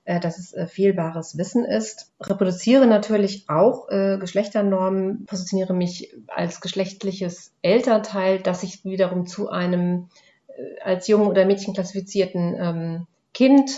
äh, 0.10 0.20
dass 0.20 0.40
es 0.40 0.54
äh, 0.54 0.66
fehlbares 0.66 1.38
Wissen 1.38 1.66
ist. 1.66 2.12
Reproduziere 2.20 2.88
natürlich 2.88 3.48
auch 3.48 3.90
äh, 3.90 4.18
Geschlechternormen, 4.20 5.26
positioniere 5.26 5.74
mich 5.74 6.16
als 6.28 6.62
geschlechtliches 6.62 7.52
Elternteil, 7.62 8.40
das 8.40 8.62
sich 8.62 8.84
wiederum 8.86 9.28
zu 9.28 9.50
einem 9.50 10.10
äh, 10.48 10.82
als 10.82 11.08
Jungen 11.08 11.28
oder 11.28 11.46
Mädchen 11.46 11.76
klassifizierten 11.76 12.56
ähm, 12.60 13.08
Kind 13.34 13.70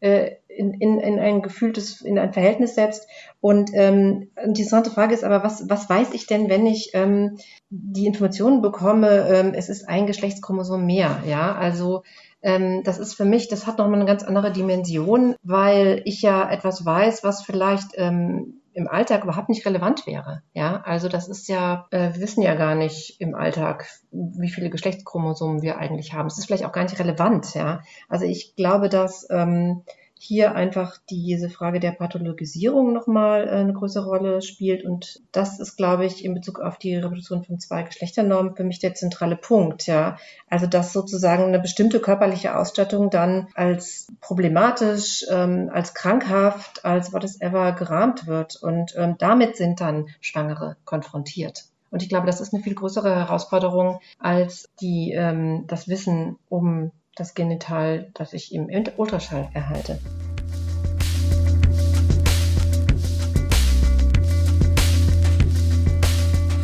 äh, 0.00 0.32
in, 0.56 0.74
in, 0.74 0.98
in 0.98 1.18
ein 1.18 1.42
gefühltes, 1.42 2.00
in 2.00 2.18
ein 2.18 2.32
Verhältnis 2.32 2.74
setzt. 2.74 3.08
Und 3.40 3.70
ähm, 3.74 4.30
die 4.44 4.62
interessante 4.62 4.90
Frage 4.90 5.14
ist 5.14 5.24
aber, 5.24 5.44
was, 5.44 5.68
was 5.68 5.88
weiß 5.88 6.12
ich 6.14 6.26
denn, 6.26 6.48
wenn 6.48 6.66
ich 6.66 6.90
ähm, 6.94 7.38
die 7.70 8.06
Informationen 8.06 8.62
bekomme, 8.62 9.28
ähm, 9.28 9.52
es 9.54 9.68
ist 9.68 9.88
ein 9.88 10.06
Geschlechtschromosom 10.06 10.84
mehr, 10.84 11.22
ja, 11.26 11.54
also 11.54 12.02
ähm, 12.42 12.82
das 12.84 12.98
ist 12.98 13.14
für 13.14 13.24
mich, 13.24 13.48
das 13.48 13.66
hat 13.66 13.78
nochmal 13.78 13.96
eine 13.96 14.04
ganz 14.04 14.22
andere 14.22 14.52
Dimension, 14.52 15.34
weil 15.42 16.02
ich 16.04 16.22
ja 16.22 16.48
etwas 16.50 16.84
weiß, 16.84 17.24
was 17.24 17.42
vielleicht 17.42 17.88
ähm, 17.94 18.60
im 18.76 18.88
Alltag 18.88 19.24
überhaupt 19.24 19.48
nicht 19.48 19.64
relevant 19.64 20.06
wäre. 20.06 20.42
Ja, 20.52 20.82
also 20.84 21.08
das 21.08 21.28
ist 21.28 21.48
ja, 21.48 21.86
äh, 21.90 22.12
wir 22.12 22.20
wissen 22.20 22.42
ja 22.42 22.54
gar 22.54 22.74
nicht 22.74 23.20
im 23.20 23.34
Alltag, 23.34 23.88
wie 24.12 24.50
viele 24.50 24.68
Geschlechtschromosomen 24.68 25.62
wir 25.62 25.78
eigentlich 25.78 26.12
haben. 26.12 26.26
Es 26.26 26.36
ist 26.36 26.44
vielleicht 26.44 26.66
auch 26.66 26.72
gar 26.72 26.84
nicht 26.84 26.98
relevant. 26.98 27.54
Ja, 27.54 27.80
also 28.08 28.26
ich 28.26 28.54
glaube, 28.54 28.90
dass 28.90 29.26
ähm, 29.30 29.82
hier 30.18 30.54
einfach 30.54 30.98
diese 31.10 31.50
Frage 31.50 31.78
der 31.78 31.92
Pathologisierung 31.92 32.92
nochmal 32.92 33.46
äh, 33.46 33.50
eine 33.50 33.72
größere 33.72 34.06
Rolle 34.06 34.42
spielt. 34.42 34.84
Und 34.84 35.20
das 35.32 35.60
ist, 35.60 35.76
glaube 35.76 36.06
ich, 36.06 36.24
in 36.24 36.34
Bezug 36.34 36.60
auf 36.60 36.78
die 36.78 36.96
Reproduktion 36.96 37.44
von 37.44 37.58
zwei 37.58 37.82
Geschlechternormen 37.82 38.56
für 38.56 38.64
mich 38.64 38.78
der 38.78 38.94
zentrale 38.94 39.36
Punkt. 39.36 39.86
Ja, 39.86 40.16
also 40.48 40.66
dass 40.66 40.92
sozusagen 40.92 41.44
eine 41.44 41.60
bestimmte 41.60 42.00
körperliche 42.00 42.56
Ausstattung 42.56 43.10
dann 43.10 43.48
als 43.54 44.08
problematisch, 44.20 45.24
ähm, 45.30 45.70
als 45.72 45.92
krankhaft, 45.92 46.84
als 46.84 47.12
whatever 47.12 47.72
gerahmt 47.72 48.26
wird. 48.26 48.56
Und 48.56 48.94
ähm, 48.96 49.16
damit 49.18 49.56
sind 49.56 49.80
dann 49.80 50.06
Schwangere 50.20 50.76
konfrontiert. 50.84 51.66
Und 51.90 52.02
ich 52.02 52.08
glaube, 52.08 52.26
das 52.26 52.40
ist 52.40 52.52
eine 52.52 52.62
viel 52.62 52.74
größere 52.74 53.14
Herausforderung 53.14 54.00
als 54.18 54.68
die, 54.80 55.12
ähm, 55.12 55.64
das 55.66 55.88
Wissen 55.88 56.38
um 56.48 56.90
das 57.16 57.34
Genital, 57.34 58.10
das 58.12 58.34
ich 58.34 58.54
im 58.54 58.68
Ultraschall 58.98 59.48
erhalte. 59.54 59.98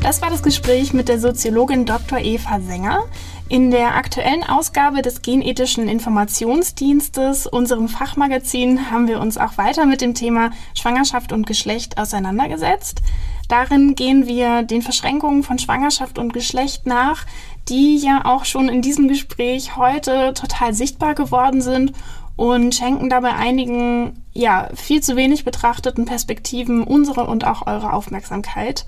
Das 0.03 0.21
war 0.21 0.29
das 0.29 0.43
Gespräch 0.43 0.93
mit 0.93 1.09
der 1.09 1.19
Soziologin 1.19 1.87
Dr. 1.87 2.19
Eva 2.19 2.61
Sänger. 2.61 3.05
In 3.49 3.71
der 3.71 3.97
aktuellen 3.97 4.45
Ausgabe 4.45 5.01
des 5.01 5.23
Genethischen 5.23 5.89
Informationsdienstes, 5.89 7.47
unserem 7.47 7.89
Fachmagazin, 7.89 8.91
haben 8.91 9.09
wir 9.09 9.21
uns 9.21 9.39
auch 9.39 9.57
weiter 9.57 9.87
mit 9.87 10.01
dem 10.01 10.15
Thema 10.15 10.51
Schwangerschaft 10.75 11.33
und 11.33 11.47
Geschlecht 11.47 11.99
auseinandergesetzt. 11.99 13.01
Darin 13.49 13.95
gehen 13.95 14.27
wir 14.27 14.63
den 14.63 14.81
Verschränkungen 14.81 15.43
von 15.43 15.59
Schwangerschaft 15.59 16.19
und 16.19 16.33
Geschlecht 16.33 16.87
nach, 16.87 17.27
die 17.69 17.97
ja 17.97 18.25
auch 18.25 18.45
schon 18.45 18.69
in 18.69 18.83
diesem 18.83 19.09
Gespräch 19.09 19.77
heute 19.77 20.35
total 20.35 20.75
sichtbar 20.75 21.15
geworden 21.15 21.61
sind 21.61 21.93
und 22.37 22.75
schenken 22.75 23.09
dabei 23.09 23.35
einigen, 23.35 24.23
ja, 24.33 24.69
viel 24.75 25.03
zu 25.03 25.17
wenig 25.17 25.45
betrachteten 25.45 26.05
Perspektiven 26.05 26.83
unsere 26.83 27.27
und 27.27 27.47
auch 27.47 27.67
eure 27.67 27.93
Aufmerksamkeit. 27.93 28.87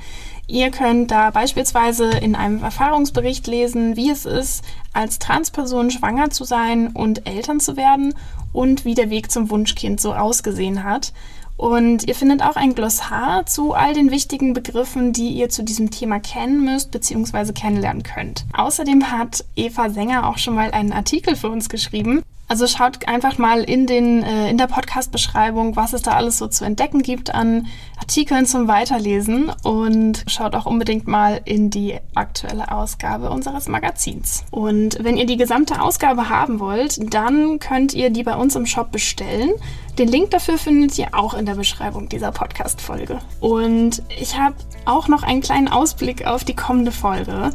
Ihr 0.48 0.72
könnt 0.72 1.12
da 1.12 1.30
beispielsweise 1.30 2.10
in 2.10 2.34
einem 2.34 2.64
Erfahrungsbericht 2.64 3.46
lesen, 3.46 3.96
wie 3.96 4.10
es 4.10 4.26
ist, 4.26 4.64
als 4.92 5.20
Transperson 5.20 5.92
schwanger 5.92 6.32
zu 6.32 6.46
sein 6.46 6.88
und 6.88 7.28
Eltern 7.28 7.60
zu 7.60 7.78
werden 7.78 8.16
und 8.54 8.86
wie 8.86 8.96
der 8.96 9.12
Weg 9.12 9.30
zum 9.30 9.52
Wunschkind 9.52 10.02
so 10.02 10.16
ausgesehen 10.16 10.84
hat. 10.84 11.14
Und 11.58 12.08
ihr 12.08 12.16
findet 12.16 12.42
auch 12.42 12.56
ein 12.56 12.74
Glossar 12.74 13.46
zu 13.46 13.74
all 13.74 13.94
den 13.94 14.10
wichtigen 14.10 14.54
Begriffen, 14.54 15.14
die 15.14 15.30
ihr 15.30 15.50
zu 15.50 15.64
diesem 15.64 15.92
Thema 15.92 16.20
kennen 16.20 16.66
müsst 16.66 16.90
bzw. 16.90 17.54
kennenlernen 17.54 18.02
könnt. 18.02 18.46
Außerdem 18.54 19.12
hat 19.12 19.46
Eva 19.56 19.92
Sänger 19.92 20.28
auch 20.28 20.40
schon 20.40 20.56
mal 20.56 20.72
einen 20.72 20.92
Artikel 20.92 21.36
für 21.36 21.50
uns 21.50 21.70
geschrieben, 21.70 22.24
also 22.48 22.68
schaut 22.68 23.08
einfach 23.08 23.38
mal 23.38 23.64
in, 23.64 23.88
den, 23.88 24.22
äh, 24.22 24.50
in 24.50 24.58
der 24.58 24.68
Podcast-Beschreibung, 24.68 25.76
was 25.76 25.94
es 25.94 26.02
da 26.02 26.12
alles 26.12 26.38
so 26.38 26.48
zu 26.48 26.66
entdecken 26.66 27.02
gibt 27.02 27.34
an 27.34 27.68
Artikeln 27.98 28.46
zum 28.46 28.68
Weiterlesen 28.68 29.52
und 29.64 30.24
schaut 30.28 30.54
auch 30.54 30.66
unbedingt 30.66 31.08
mal 31.08 31.42
in 31.46 31.70
die 31.70 31.98
aktuelle 32.14 32.72
Ausgabe 32.72 33.30
unseres 33.30 33.68
Magazins. 33.70 34.44
Und 34.52 34.98
wenn 35.02 35.18
ihr 35.18 35.26
die 35.26 35.38
gesamte 35.38 35.82
Ausgabe 35.82 36.30
haben 36.30 36.60
wollt, 36.60 37.14
dann 37.14 37.60
könnt 37.60 37.94
ihr 37.94 38.10
die 38.10 38.24
bei 38.24 38.36
uns 38.36 38.56
im 38.56 38.66
Shop 38.66 38.92
bestellen. 38.92 39.52
Den 39.98 40.10
Link 40.10 40.32
dafür 40.32 40.58
findet 40.58 40.98
ihr 40.98 41.10
auch 41.14 41.34
in 41.34 41.46
der 41.46 41.56
Beschreibung 41.56 42.10
dieser 42.10 42.32
Podcast-Folge. 42.32 43.20
Und 43.40 44.04
ich 44.20 44.38
habe 44.38 44.56
auch 44.86 45.08
noch 45.08 45.24
einen 45.24 45.42
kleinen 45.42 45.70
Ausblick 45.70 46.26
auf 46.26 46.44
die 46.44 46.56
kommende 46.56 46.92
Folge. 46.92 47.52